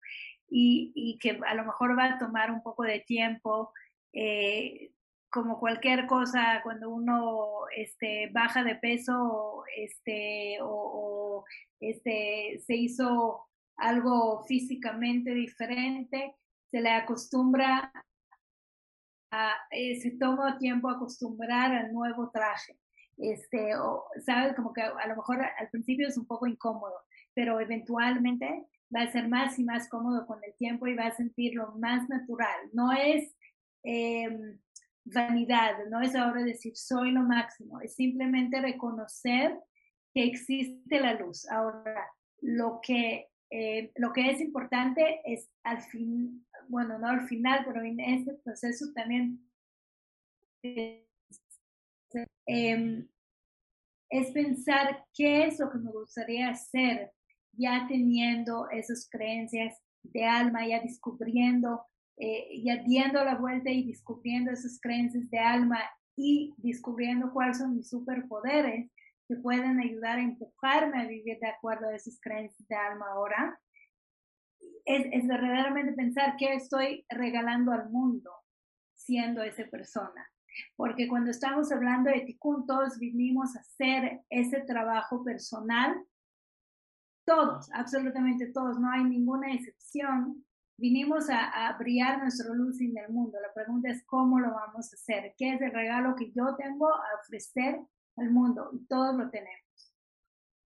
y, 0.48 0.92
y 0.94 1.18
que 1.18 1.40
a 1.44 1.54
lo 1.56 1.64
mejor 1.64 1.98
va 1.98 2.14
a 2.14 2.18
tomar 2.18 2.52
un 2.52 2.62
poco 2.62 2.84
de 2.84 3.00
tiempo. 3.00 3.72
Eh, 4.12 4.92
como 5.30 5.58
cualquier 5.58 6.06
cosa, 6.06 6.60
cuando 6.62 6.90
uno 6.90 7.68
este, 7.76 8.30
baja 8.32 8.64
de 8.64 8.76
peso 8.76 9.64
este, 9.76 10.58
o, 10.62 11.44
este, 11.80 12.60
se 12.66 12.76
hizo 12.76 13.46
algo 13.76 14.44
físicamente 14.44 15.32
diferente, 15.34 16.34
se 16.70 16.80
le 16.80 16.90
acostumbra 16.90 17.92
a, 19.30 19.52
eh, 19.70 20.00
se 20.00 20.12
toma 20.12 20.58
tiempo 20.58 20.88
acostumbrar 20.88 21.74
al 21.74 21.92
nuevo 21.92 22.30
traje. 22.30 22.78
Este, 23.18 23.76
o, 23.76 24.04
¿sabes? 24.24 24.54
Como 24.54 24.72
que 24.72 24.82
a 24.82 25.06
lo 25.08 25.16
mejor 25.16 25.42
al 25.42 25.68
principio 25.70 26.06
es 26.06 26.16
un 26.16 26.26
poco 26.26 26.46
incómodo, 26.46 26.94
pero 27.34 27.60
eventualmente 27.60 28.66
va 28.94 29.02
a 29.02 29.12
ser 29.12 29.28
más 29.28 29.58
y 29.58 29.64
más 29.64 29.88
cómodo 29.88 30.26
con 30.26 30.42
el 30.44 30.54
tiempo 30.54 30.86
y 30.86 30.94
va 30.94 31.06
a 31.06 31.16
sentirlo 31.16 31.72
más 31.78 32.08
natural. 32.08 32.70
No 32.72 32.92
es 32.92 33.36
em, 33.82 34.58
vanidad, 35.12 35.86
no 35.90 36.00
es 36.00 36.14
ahora 36.14 36.42
decir 36.42 36.76
soy 36.76 37.12
lo 37.12 37.22
máximo, 37.22 37.80
es 37.80 37.94
simplemente 37.94 38.60
reconocer 38.60 39.58
que 40.14 40.24
existe 40.24 41.00
la 41.00 41.14
luz. 41.14 41.48
Ahora, 41.50 42.08
lo 42.40 42.80
que, 42.82 43.28
eh, 43.50 43.92
lo 43.96 44.12
que 44.12 44.30
es 44.30 44.40
importante 44.40 45.20
es 45.24 45.48
al 45.64 45.82
fin, 45.82 46.46
bueno, 46.68 46.98
no 46.98 47.08
al 47.08 47.26
final, 47.26 47.64
pero 47.66 47.82
en 47.82 48.00
ese 48.00 48.34
proceso 48.44 48.86
también 48.94 49.40
em, 52.46 53.08
es 54.10 54.30
pensar 54.32 55.04
qué 55.14 55.46
es 55.46 55.58
lo 55.58 55.70
que 55.70 55.78
me 55.78 55.90
gustaría 55.90 56.50
hacer 56.50 57.12
ya 57.52 57.86
teniendo 57.88 58.68
esas 58.70 59.08
creencias 59.10 59.78
de 60.02 60.24
alma, 60.24 60.66
ya 60.66 60.80
descubriendo, 60.80 61.84
eh, 62.18 62.62
ya 62.62 62.82
dando 62.84 63.24
la 63.24 63.36
vuelta 63.36 63.70
y 63.70 63.84
descubriendo 63.84 64.50
esas 64.50 64.80
creencias 64.80 65.28
de 65.30 65.38
alma 65.38 65.78
y 66.16 66.54
descubriendo 66.58 67.32
cuáles 67.32 67.58
son 67.58 67.76
mis 67.76 67.88
superpoderes 67.88 68.90
que 69.28 69.36
pueden 69.36 69.78
ayudar 69.78 70.18
a 70.18 70.22
empujarme 70.22 71.02
a 71.02 71.06
vivir 71.06 71.38
de 71.38 71.48
acuerdo 71.48 71.88
a 71.88 71.94
esas 71.94 72.18
creencias 72.20 72.66
de 72.66 72.76
alma 72.76 73.06
ahora, 73.12 73.60
es, 74.84 75.06
es 75.12 75.28
verdaderamente 75.28 75.92
pensar 75.92 76.34
qué 76.38 76.54
estoy 76.54 77.04
regalando 77.08 77.72
al 77.72 77.90
mundo 77.90 78.30
siendo 78.94 79.42
esa 79.42 79.64
persona. 79.66 80.28
Porque 80.76 81.06
cuando 81.06 81.30
estamos 81.30 81.70
hablando 81.70 82.10
de 82.10 82.22
Tikkun, 82.22 82.66
todos 82.66 82.98
vinimos 82.98 83.54
a 83.54 83.60
hacer 83.60 84.22
ese 84.30 84.60
trabajo 84.62 85.22
personal 85.22 86.04
todos, 87.28 87.70
absolutamente 87.74 88.46
todos, 88.46 88.80
no 88.80 88.90
hay 88.90 89.04
ninguna 89.04 89.52
excepción. 89.52 90.44
Vinimos 90.80 91.28
a, 91.28 91.76
brillar 91.76 92.20
nuestra 92.20 92.54
luz 92.54 92.80
en 92.80 92.96
el 92.96 93.10
mundo. 93.10 93.36
La 93.40 93.52
pregunta 93.52 93.90
es 93.90 94.04
cómo 94.06 94.38
lo 94.38 94.52
vamos 94.52 94.92
a 94.92 94.94
hacer, 94.94 95.34
qué 95.36 95.54
es 95.54 95.60
el 95.60 95.72
regalo 95.72 96.14
que 96.14 96.30
yo 96.30 96.54
tengo 96.56 96.86
a 96.88 97.20
ofrecer 97.20 97.80
al 98.16 98.30
mundo 98.30 98.70
y 98.72 98.86
todos 98.86 99.16
lo 99.16 99.28
tenemos. 99.28 99.92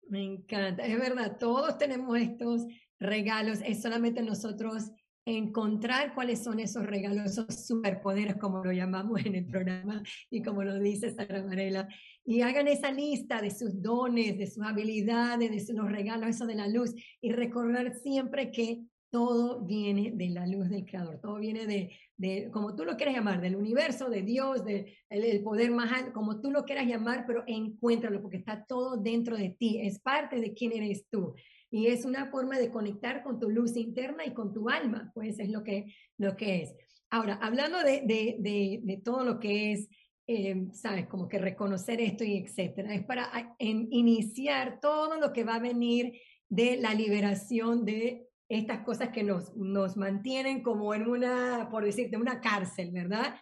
Me 0.08 0.22
encanta, 0.22 0.86
es 0.86 0.96
verdad, 1.00 1.36
todos 1.38 1.76
tenemos 1.76 2.16
estos 2.18 2.64
regalos, 3.00 3.58
es 3.64 3.82
solamente 3.82 4.22
nosotros 4.22 4.92
encontrar 5.24 6.14
cuáles 6.14 6.44
son 6.44 6.60
esos 6.60 6.86
regalos, 6.86 7.32
esos 7.32 7.66
superpoderes, 7.66 8.36
como 8.36 8.62
lo 8.62 8.70
llamamos 8.70 9.26
en 9.26 9.34
el 9.34 9.46
programa 9.46 10.04
y 10.30 10.40
como 10.40 10.62
lo 10.62 10.78
dice 10.78 11.12
Sara 11.12 11.42
Varela, 11.42 11.88
y 12.24 12.42
hagan 12.42 12.68
esa 12.68 12.92
lista 12.92 13.42
de 13.42 13.50
sus 13.50 13.82
dones, 13.82 14.38
de 14.38 14.46
sus 14.46 14.64
habilidades, 14.64 15.50
de 15.50 15.58
sus 15.58 15.76
regalos, 15.90 16.28
eso 16.28 16.46
de 16.46 16.54
la 16.54 16.68
luz, 16.68 16.94
y 17.20 17.32
recordar 17.32 17.92
siempre 17.94 18.52
que 18.52 18.84
todo 19.10 19.64
viene 19.64 20.12
de 20.14 20.30
la 20.30 20.46
luz 20.46 20.68
del 20.68 20.84
Creador, 20.84 21.20
todo 21.20 21.36
viene 21.36 21.66
de, 21.66 21.92
de 22.16 22.50
como 22.52 22.74
tú 22.74 22.84
lo 22.84 22.96
quieras 22.96 23.14
llamar, 23.14 23.40
del 23.40 23.56
universo, 23.56 24.10
de 24.10 24.22
Dios, 24.22 24.64
del 24.64 24.86
el 25.08 25.42
poder 25.42 25.70
más 25.70 25.92
alto, 25.92 26.12
como 26.12 26.40
tú 26.40 26.50
lo 26.50 26.64
quieras 26.64 26.86
llamar, 26.86 27.24
pero 27.26 27.44
encuéntralo 27.46 28.20
porque 28.20 28.38
está 28.38 28.64
todo 28.64 28.96
dentro 28.96 29.36
de 29.36 29.50
ti, 29.50 29.80
es 29.80 30.00
parte 30.00 30.40
de 30.40 30.54
quién 30.54 30.72
eres 30.72 31.06
tú 31.08 31.34
y 31.70 31.88
es 31.88 32.04
una 32.04 32.30
forma 32.30 32.58
de 32.58 32.70
conectar 32.70 33.22
con 33.22 33.38
tu 33.38 33.50
luz 33.50 33.76
interna 33.76 34.24
y 34.24 34.32
con 34.32 34.52
tu 34.52 34.68
alma, 34.68 35.10
pues 35.14 35.38
es 35.38 35.48
lo 35.48 35.62
que, 35.62 35.94
lo 36.18 36.36
que 36.36 36.62
es. 36.62 36.74
Ahora, 37.10 37.38
hablando 37.42 37.78
de, 37.82 38.02
de, 38.02 38.80
de, 38.82 38.96
todo 38.98 39.24
lo 39.24 39.38
que 39.38 39.72
es, 39.72 39.88
eh, 40.26 40.66
sabes, 40.72 41.06
como 41.06 41.28
que 41.28 41.38
reconocer 41.38 42.00
esto 42.00 42.24
y 42.24 42.38
etcétera, 42.38 42.94
es 42.94 43.04
para 43.04 43.54
iniciar 43.58 44.80
todo 44.80 45.20
lo 45.20 45.32
que 45.32 45.44
va 45.44 45.56
a 45.56 45.60
venir 45.60 46.20
de 46.48 46.76
la 46.76 46.94
liberación 46.94 47.84
de 47.84 48.25
estas 48.48 48.84
cosas 48.84 49.10
que 49.10 49.22
nos, 49.22 49.54
nos 49.56 49.96
mantienen 49.96 50.62
como 50.62 50.94
en 50.94 51.08
una, 51.08 51.68
por 51.70 51.84
decirte, 51.84 52.16
una 52.16 52.40
cárcel, 52.40 52.90
¿verdad? 52.92 53.36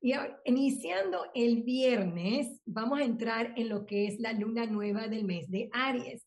Y 0.00 0.12
iniciando 0.44 1.26
el 1.34 1.62
viernes, 1.62 2.60
vamos 2.66 3.00
a 3.00 3.04
entrar 3.04 3.54
en 3.56 3.68
lo 3.68 3.86
que 3.86 4.06
es 4.06 4.20
la 4.20 4.32
luna 4.32 4.66
nueva 4.66 5.08
del 5.08 5.24
mes 5.24 5.50
de 5.50 5.70
Aries 5.72 6.26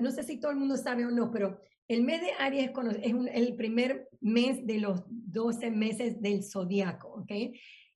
no 0.00 0.10
sé 0.10 0.22
si 0.22 0.38
todo 0.38 0.50
el 0.50 0.58
mundo 0.58 0.76
sabe 0.76 1.06
o 1.06 1.10
no, 1.10 1.30
pero 1.30 1.58
el 1.88 2.02
mes 2.02 2.20
de 2.20 2.32
Aries 2.38 2.70
es, 3.02 3.14
el 3.32 3.54
primer 3.54 4.08
mes 4.20 4.66
de 4.66 4.78
los 4.78 5.02
12 5.08 5.70
meses 5.70 6.20
del 6.20 6.44
zodiaco, 6.44 7.08
¿ok? 7.08 7.32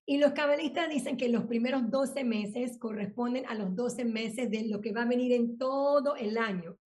Y 0.07 0.19
los 0.19 0.33
cabalistas 0.33 0.89
dicen 0.89 1.17
que 1.17 1.29
los 1.29 1.45
primeros 1.45 1.91
12 1.91 2.25
meses 2.25 2.79
corresponden 2.79 3.45
a 3.47 3.55
los 3.55 3.75
12 3.77 4.05
meses 4.05 4.51
de 4.51 4.67
lo 4.69 4.81
que 4.81 4.93
va 4.93 5.03
a 5.03 5.09
venir 5.09 5.33
en 5.33 5.59
todo 5.59 6.17
el 6.17 6.39
año. 6.39 6.77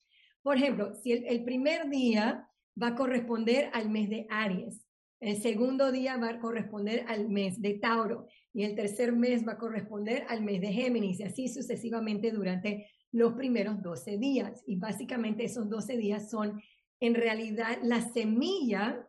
Por 0.42 0.56
ejemplo, 0.56 0.94
si 0.94 1.12
el, 1.12 1.44
primer 1.44 1.88
día 1.88 2.48
va 2.80 2.88
a 2.88 2.94
corresponder 2.94 3.70
al 3.72 3.90
mes 3.90 4.08
de 4.08 4.26
Aries, 4.30 4.84
el 5.24 5.40
segundo 5.40 5.90
día 5.90 6.18
va 6.18 6.28
a 6.28 6.38
corresponder 6.38 7.06
al 7.08 7.30
mes 7.30 7.62
de 7.62 7.78
Tauro 7.78 8.26
y 8.52 8.64
el 8.64 8.74
tercer 8.74 9.12
mes 9.12 9.46
va 9.48 9.52
a 9.52 9.58
corresponder 9.58 10.26
al 10.28 10.42
mes 10.42 10.60
de 10.60 10.70
Géminis 10.70 11.18
y 11.20 11.22
así 11.22 11.48
sucesivamente 11.48 12.30
durante 12.30 12.90
los 13.10 13.32
primeros 13.32 13.80
12 13.80 14.18
días. 14.18 14.62
Y 14.66 14.76
básicamente 14.76 15.44
esos 15.44 15.70
12 15.70 15.96
días 15.96 16.28
son 16.28 16.60
en 17.00 17.14
realidad 17.14 17.78
la 17.82 18.02
semilla, 18.02 19.08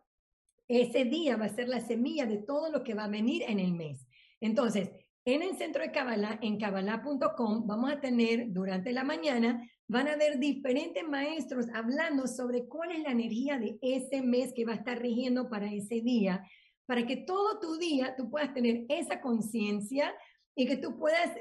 ese 0.68 1.04
día 1.04 1.36
va 1.36 1.44
a 1.44 1.54
ser 1.54 1.68
la 1.68 1.80
semilla 1.80 2.24
de 2.24 2.38
todo 2.38 2.70
lo 2.70 2.82
que 2.82 2.94
va 2.94 3.04
a 3.04 3.08
venir 3.08 3.42
en 3.46 3.60
el 3.60 3.74
mes. 3.74 4.06
Entonces, 4.40 4.90
en 5.26 5.42
el 5.42 5.56
centro 5.56 5.82
de 5.82 5.90
Kabbalah, 5.90 6.38
en 6.40 6.56
kabbalah.com, 6.56 7.66
vamos 7.66 7.90
a 7.90 8.00
tener 8.00 8.52
durante 8.52 8.92
la 8.92 9.02
mañana, 9.02 9.60
van 9.88 10.06
a 10.06 10.12
haber 10.12 10.38
diferentes 10.38 11.02
maestros 11.06 11.66
hablando 11.74 12.28
sobre 12.28 12.66
cuál 12.68 12.92
es 12.92 13.00
la 13.00 13.10
energía 13.10 13.58
de 13.58 13.76
ese 13.82 14.22
mes 14.22 14.52
que 14.54 14.64
va 14.64 14.72
a 14.72 14.76
estar 14.76 15.02
rigiendo 15.02 15.50
para 15.50 15.66
ese 15.72 16.00
día, 16.00 16.44
para 16.86 17.04
que 17.04 17.16
todo 17.16 17.58
tu 17.58 17.76
día 17.76 18.14
tú 18.16 18.30
puedas 18.30 18.54
tener 18.54 18.86
esa 18.88 19.20
conciencia 19.20 20.14
y 20.54 20.64
que 20.64 20.76
tú 20.76 20.96
puedas 20.96 21.32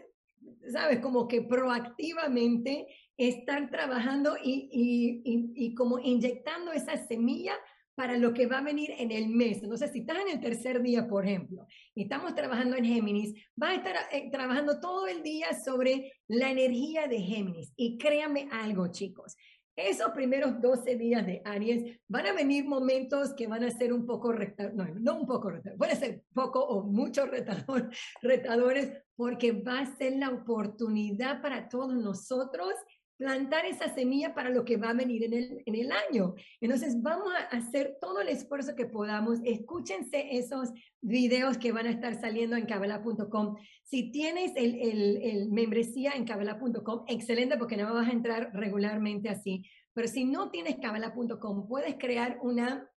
¿sabes? 0.71 0.99
Como 0.99 1.27
que 1.27 1.41
proactivamente 1.41 2.87
estar 3.17 3.69
trabajando 3.69 4.35
y, 4.43 4.69
y, 4.71 5.51
y, 5.55 5.75
como 5.75 5.99
inyectando 5.99 6.71
esa 6.71 6.97
semilla 6.97 7.53
para 7.95 8.17
lo 8.17 8.33
que 8.33 8.45
va 8.45 8.59
a 8.59 8.63
venir 8.63 8.91
en 8.97 9.11
el 9.11 9.29
mes. 9.29 9.63
Entonces, 9.63 9.91
si 9.91 9.99
estás 9.99 10.17
en 10.19 10.29
el 10.29 10.39
tercer 10.39 10.81
día, 10.81 11.07
por 11.07 11.25
ejemplo, 11.25 11.65
y 11.93 12.03
estamos 12.03 12.35
trabajando 12.35 12.75
en 12.75 12.85
Géminis, 12.85 13.33
va 13.61 13.69
a 13.69 13.75
estar 13.75 13.95
eh, 14.11 14.29
trabajando 14.31 14.79
todo 14.79 15.07
el 15.07 15.23
día 15.23 15.47
sobre 15.53 16.13
la 16.27 16.51
energía 16.51 17.07
de 17.07 17.21
Géminis. 17.21 17.73
Y 17.75 17.97
créame 17.97 18.49
algo, 18.51 18.91
chicos, 18.91 19.35
esos 19.75 20.11
primeros 20.11 20.61
12 20.61 20.95
días 20.95 21.25
de 21.25 21.41
Aries 21.43 21.99
van 22.07 22.27
a 22.27 22.33
venir 22.33 22.65
momentos 22.65 23.33
que 23.33 23.47
van 23.47 23.63
a 23.63 23.71
ser 23.71 23.91
un 23.91 24.05
poco 24.05 24.31
retadores, 24.31 24.95
no, 25.01 25.19
un 25.19 25.27
poco 25.27 25.49
retadores, 25.49 25.77
van 25.77 25.91
a 25.91 25.95
ser 25.95 26.23
poco 26.33 26.63
o 26.63 26.83
mucho 26.83 27.25
retador, 27.25 27.89
retadores, 28.21 28.91
porque 29.17 29.51
va 29.51 29.79
a 29.79 29.97
ser 29.97 30.15
la 30.15 30.29
oportunidad 30.29 31.41
para 31.41 31.67
todos 31.67 31.93
nosotros 31.93 32.73
plantar 33.17 33.65
esa 33.65 33.93
semilla 33.93 34.33
para 34.33 34.49
lo 34.49 34.65
que 34.65 34.77
va 34.77 34.89
a 34.89 34.93
venir 34.93 35.23
en 35.23 35.33
el, 35.33 35.63
en 35.65 35.75
el 35.75 35.91
año. 35.91 36.35
Entonces, 36.59 37.01
vamos 37.01 37.33
a 37.33 37.55
hacer 37.55 37.97
todo 38.01 38.21
el 38.21 38.29
esfuerzo 38.29 38.75
que 38.75 38.85
podamos. 38.85 39.39
Escúchense 39.43 40.37
esos 40.37 40.73
videos 41.01 41.57
que 41.57 41.71
van 41.71 41.87
a 41.87 41.91
estar 41.91 42.19
saliendo 42.19 42.55
en 42.55 42.65
cabala.com. 42.65 43.55
Si 43.83 44.11
tienes 44.11 44.51
el, 44.55 44.75
el, 44.75 45.17
el 45.21 45.51
membresía 45.51 46.13
en 46.13 46.25
cabala.com, 46.25 47.05
excelente 47.07 47.57
porque 47.57 47.77
no 47.77 47.93
vas 47.93 48.07
a 48.07 48.11
entrar 48.11 48.51
regularmente 48.53 49.29
así. 49.29 49.63
Pero 49.93 50.07
si 50.07 50.25
no 50.25 50.51
tienes 50.51 50.75
cabala.com, 50.77 51.67
puedes 51.67 51.95
crear 51.95 52.37
una, 52.41 52.89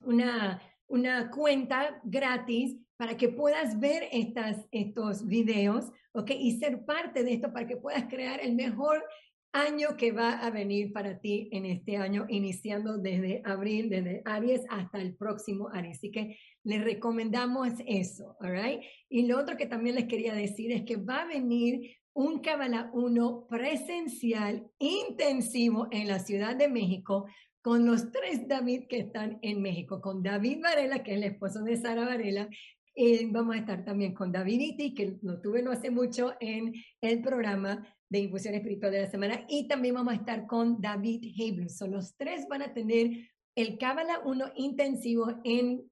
una, 0.00 0.62
una 0.86 1.30
cuenta 1.30 2.00
gratis 2.04 2.76
para 2.96 3.16
que 3.16 3.28
puedas 3.28 3.78
ver 3.78 4.08
estas, 4.10 4.66
estos 4.72 5.24
videos, 5.26 5.92
¿ok? 6.12 6.30
Y 6.30 6.58
ser 6.58 6.84
parte 6.84 7.22
de 7.22 7.34
esto 7.34 7.52
para 7.52 7.66
que 7.66 7.76
puedas 7.76 8.04
crear 8.08 8.40
el 8.40 8.54
mejor 8.54 9.04
año 9.52 9.96
que 9.96 10.12
va 10.12 10.32
a 10.32 10.50
venir 10.50 10.92
para 10.92 11.20
ti 11.20 11.48
en 11.52 11.64
este 11.66 11.96
año, 11.96 12.26
iniciando 12.28 12.98
desde 12.98 13.42
abril, 13.44 13.88
desde 13.88 14.22
Aries 14.24 14.64
hasta 14.68 15.00
el 15.00 15.16
próximo 15.16 15.68
Aries. 15.72 15.98
Así 15.98 16.10
que 16.10 16.36
les 16.64 16.82
recomendamos 16.84 17.70
eso, 17.86 18.36
¿all 18.40 18.80
Y 19.08 19.26
lo 19.26 19.38
otro 19.38 19.56
que 19.56 19.66
también 19.66 19.94
les 19.94 20.06
quería 20.06 20.34
decir 20.34 20.72
es 20.72 20.82
que 20.84 20.96
va 20.96 21.22
a 21.22 21.28
venir 21.28 21.96
un 22.12 22.40
Kabbalah 22.40 22.90
1 22.92 23.46
presencial 23.48 24.68
intensivo 24.78 25.88
en 25.90 26.08
la 26.08 26.18
Ciudad 26.18 26.56
de 26.56 26.68
México 26.68 27.26
con 27.62 27.86
los 27.86 28.10
tres 28.10 28.48
David 28.48 28.84
que 28.88 28.98
están 28.98 29.38
en 29.42 29.60
México, 29.62 30.00
con 30.00 30.22
David 30.22 30.60
Varela, 30.62 31.02
que 31.02 31.12
es 31.12 31.18
el 31.18 31.24
esposo 31.24 31.62
de 31.62 31.76
Sara 31.76 32.04
Varela, 32.04 32.48
y 32.94 33.26
vamos 33.26 33.54
a 33.54 33.58
estar 33.58 33.84
también 33.84 34.12
con 34.14 34.32
David 34.32 34.60
Iti, 34.60 34.94
que 34.94 35.18
lo 35.22 35.40
tuve 35.40 35.62
no 35.62 35.70
hace 35.70 35.90
mucho 35.90 36.34
en 36.40 36.72
el 37.00 37.22
programa, 37.22 37.86
de 38.08 38.20
Infusión 38.20 38.54
Espiritual 38.54 38.92
de 38.92 39.02
la 39.02 39.10
Semana. 39.10 39.44
Y 39.48 39.68
también 39.68 39.94
vamos 39.94 40.12
a 40.12 40.16
estar 40.16 40.46
con 40.46 40.80
David 40.80 41.24
Son 41.68 41.90
Los 41.90 42.16
tres 42.16 42.46
van 42.48 42.62
a 42.62 42.72
tener 42.72 43.28
el 43.58 43.76
Cábala 43.76 44.20
1 44.24 44.52
intensivo 44.54 45.40
en, 45.42 45.90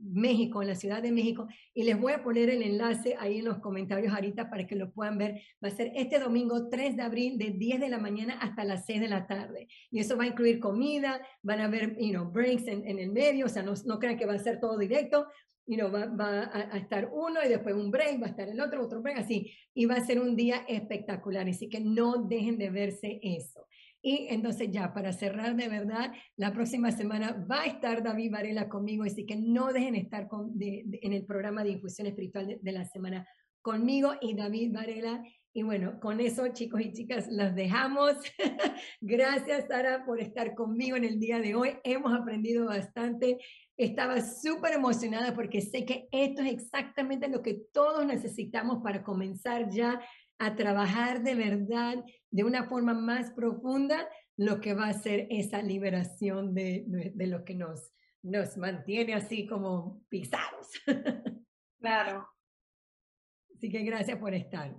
México, 0.00 0.62
en 0.62 0.68
la 0.68 0.74
Ciudad 0.74 1.00
de 1.00 1.12
México, 1.12 1.46
y 1.72 1.84
les 1.84 1.96
voy 1.96 2.12
a 2.12 2.24
poner 2.24 2.50
el 2.50 2.60
enlace 2.60 3.14
ahí 3.20 3.38
en 3.38 3.44
los 3.44 3.58
comentarios 3.58 4.12
ahorita 4.12 4.50
para 4.50 4.66
que 4.66 4.74
lo 4.74 4.90
puedan 4.90 5.16
ver. 5.16 5.40
Va 5.62 5.68
a 5.68 5.70
ser 5.70 5.92
este 5.94 6.18
domingo 6.18 6.68
3 6.68 6.96
de 6.96 7.02
abril 7.02 7.38
de 7.38 7.50
10 7.50 7.78
de 7.78 7.88
la 7.88 7.98
mañana 7.98 8.36
hasta 8.40 8.64
las 8.64 8.84
6 8.86 9.00
de 9.00 9.08
la 9.08 9.28
tarde. 9.28 9.68
Y 9.92 10.00
eso 10.00 10.16
va 10.16 10.24
a 10.24 10.26
incluir 10.26 10.58
comida, 10.58 11.24
van 11.40 11.60
a 11.60 11.66
haber 11.66 11.96
you 12.00 12.10
know, 12.10 12.28
breaks 12.32 12.66
en, 12.66 12.84
en 12.84 12.98
el 12.98 13.12
medio, 13.12 13.46
o 13.46 13.48
sea, 13.48 13.62
no, 13.62 13.74
no 13.84 14.00
crean 14.00 14.18
que 14.18 14.26
va 14.26 14.34
a 14.34 14.38
ser 14.40 14.58
todo 14.58 14.76
directo, 14.76 15.28
you 15.68 15.76
know, 15.76 15.90
va, 15.90 16.06
va 16.06 16.50
a, 16.52 16.78
estar 16.78 17.10
uno 17.12 17.40
y 17.44 17.48
después 17.48 17.74
un 17.74 17.90
break, 17.90 18.22
va 18.22 18.26
a 18.26 18.30
estar 18.30 18.48
el 18.48 18.60
otro, 18.60 18.82
otro 18.82 19.02
break, 19.02 19.18
así. 19.18 19.52
Y 19.74 19.84
va 19.84 19.96
a 19.96 20.04
ser 20.04 20.18
un 20.18 20.34
día 20.34 20.64
espectacular. 20.66 21.46
Así 21.46 21.68
que 21.68 21.78
no 21.78 22.24
dejen 22.24 22.56
de 22.56 22.70
verse 22.70 23.20
eso. 23.22 23.66
Y 24.00 24.28
entonces 24.30 24.70
ya, 24.70 24.94
para 24.94 25.12
cerrar 25.12 25.54
de 25.56 25.68
verdad, 25.68 26.12
la 26.36 26.52
próxima 26.52 26.90
semana 26.90 27.44
va 27.50 27.62
a 27.62 27.66
estar 27.66 28.02
David 28.02 28.32
Varela 28.32 28.68
conmigo, 28.68 29.04
así 29.04 29.26
que 29.26 29.36
no 29.36 29.72
dejen 29.72 29.94
de 29.94 30.00
estar 30.00 30.28
con, 30.28 30.54
en 30.60 31.12
el 31.12 31.24
programa 31.26 31.64
de 31.64 31.70
infusión 31.70 32.06
espiritual 32.06 32.46
de, 32.46 32.58
de 32.62 32.72
la 32.72 32.84
semana 32.84 33.28
conmigo 33.60 34.12
y 34.22 34.34
David 34.34 34.72
Varela. 34.72 35.22
Y 35.52 35.64
bueno, 35.64 35.98
con 36.00 36.20
eso, 36.20 36.46
chicos 36.52 36.80
y 36.80 36.92
chicas, 36.92 37.26
las 37.28 37.54
dejamos. 37.54 38.14
Gracias, 39.00 39.66
Sara, 39.66 40.04
por 40.06 40.20
estar 40.20 40.54
conmigo 40.54 40.96
en 40.96 41.04
el 41.04 41.18
día 41.18 41.40
de 41.40 41.56
hoy. 41.56 41.72
Hemos 41.82 42.14
aprendido 42.14 42.66
bastante. 42.66 43.38
Estaba 43.78 44.20
súper 44.20 44.72
emocionada 44.72 45.34
porque 45.34 45.60
sé 45.60 45.84
que 45.84 46.08
esto 46.10 46.42
es 46.42 46.52
exactamente 46.52 47.28
lo 47.28 47.42
que 47.42 47.54
todos 47.72 48.04
necesitamos 48.04 48.82
para 48.82 49.04
comenzar 49.04 49.70
ya 49.70 50.00
a 50.38 50.56
trabajar 50.56 51.22
de 51.22 51.34
verdad, 51.36 52.04
de 52.30 52.44
una 52.44 52.64
forma 52.68 52.92
más 52.92 53.30
profunda, 53.30 54.08
lo 54.36 54.60
que 54.60 54.74
va 54.74 54.88
a 54.88 54.92
ser 54.92 55.28
esa 55.30 55.62
liberación 55.62 56.54
de, 56.54 56.84
de, 56.86 57.26
lo 57.26 57.44
que 57.44 57.54
nos, 57.54 57.92
nos 58.22 58.56
mantiene 58.56 59.14
así 59.14 59.46
como 59.46 60.02
pisados. 60.08 60.68
Claro. 61.80 62.28
Así 63.54 63.70
que 63.70 63.84
gracias 63.84 64.18
por 64.18 64.34
estar. 64.34 64.74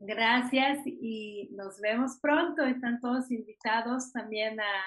Gracias 0.00 0.80
y 0.84 1.50
nos 1.52 1.80
vemos 1.80 2.18
pronto. 2.20 2.64
Están 2.64 2.98
todos 2.98 3.30
invitados 3.30 4.10
también 4.10 4.58
a, 4.58 4.82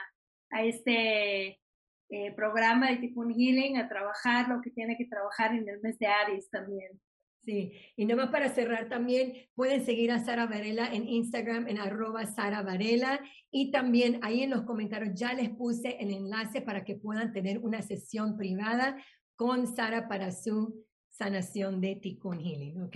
a 0.49 0.65
este 0.65 1.61
eh, 2.09 2.33
programa 2.35 2.91
de 2.91 3.11
Healing 3.13 3.77
a 3.77 3.89
trabajar 3.89 4.47
lo 4.47 4.61
que 4.61 4.71
tiene 4.71 4.97
que 4.97 5.05
trabajar 5.05 5.53
en 5.55 5.67
el 5.67 5.81
mes 5.81 5.97
de 5.99 6.07
Aries 6.07 6.49
también. 6.49 6.99
Sí, 7.45 7.73
y 7.95 8.05
nomás 8.05 8.29
para 8.29 8.49
cerrar 8.49 8.89
también, 8.89 9.33
pueden 9.53 9.85
seguir 9.85 10.11
a 10.11 10.17
Sara 10.17 10.47
Varela 10.47 10.91
en 10.91 11.07
Instagram 11.07 11.67
en 11.67 11.77
arroba 11.77 12.25
Sara 12.25 12.63
Varela 12.63 13.19
y 13.51 13.69
también 13.69 14.19
ahí 14.23 14.41
en 14.41 14.49
los 14.49 14.63
comentarios 14.63 15.13
ya 15.13 15.33
les 15.33 15.51
puse 15.51 15.97
el 15.99 16.11
enlace 16.11 16.61
para 16.61 16.83
que 16.83 16.95
puedan 16.95 17.33
tener 17.33 17.59
una 17.59 17.83
sesión 17.83 18.35
privada 18.35 18.97
con 19.35 19.67
Sara 19.67 20.07
para 20.07 20.31
su 20.31 20.85
sanación 21.09 21.81
de 21.81 21.95
Tikkun 21.95 22.39
Healing, 22.39 22.81
¿ok? 22.81 22.95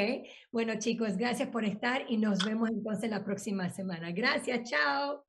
Bueno 0.52 0.74
chicos, 0.80 1.16
gracias 1.16 1.50
por 1.50 1.64
estar 1.64 2.06
y 2.10 2.18
nos 2.18 2.44
vemos 2.44 2.70
entonces 2.70 3.10
la 3.10 3.24
próxima 3.24 3.70
semana. 3.70 4.12
Gracias, 4.12 4.68
chao. 4.68 5.29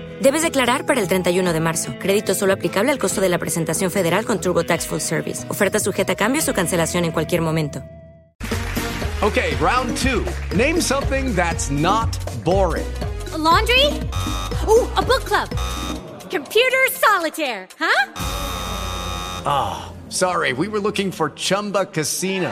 Debes 0.21 0.43
declarar 0.43 0.85
para 0.85 1.01
el 1.01 1.07
31 1.07 1.51
de 1.51 1.59
marzo. 1.59 1.95
Crédito 1.99 2.35
solo 2.35 2.53
aplicable 2.53 2.91
al 2.91 2.99
costo 2.99 3.21
de 3.21 3.29
la 3.29 3.39
presentación 3.39 3.89
federal 3.89 4.23
con 4.23 4.39
Turbo 4.39 4.63
Tax 4.63 4.85
Full 4.85 4.99
Service. 4.99 5.49
Oferta 5.49 5.79
sujeta 5.79 6.13
a 6.13 6.15
cambios 6.15 6.47
o 6.47 6.53
cancelación 6.53 7.05
en 7.05 7.11
cualquier 7.11 7.41
momento. 7.41 7.83
Okay, 9.23 9.55
round 9.59 9.95
two. 9.97 10.23
Name 10.55 10.79
something 10.79 11.35
that's 11.35 11.71
not 11.71 12.09
boring. 12.43 12.87
laundry? 13.35 13.85
Ooh, 14.67 14.87
a 14.95 15.01
book 15.01 15.25
club. 15.25 15.49
Computer 16.29 16.87
solitaire, 16.91 17.67
huh? 17.79 18.11
Ah, 19.45 19.89
oh, 19.89 20.09
sorry. 20.09 20.53
We 20.53 20.67
were 20.67 20.79
looking 20.79 21.11
for 21.11 21.31
Chumba 21.31 21.85
Casino. 21.85 22.51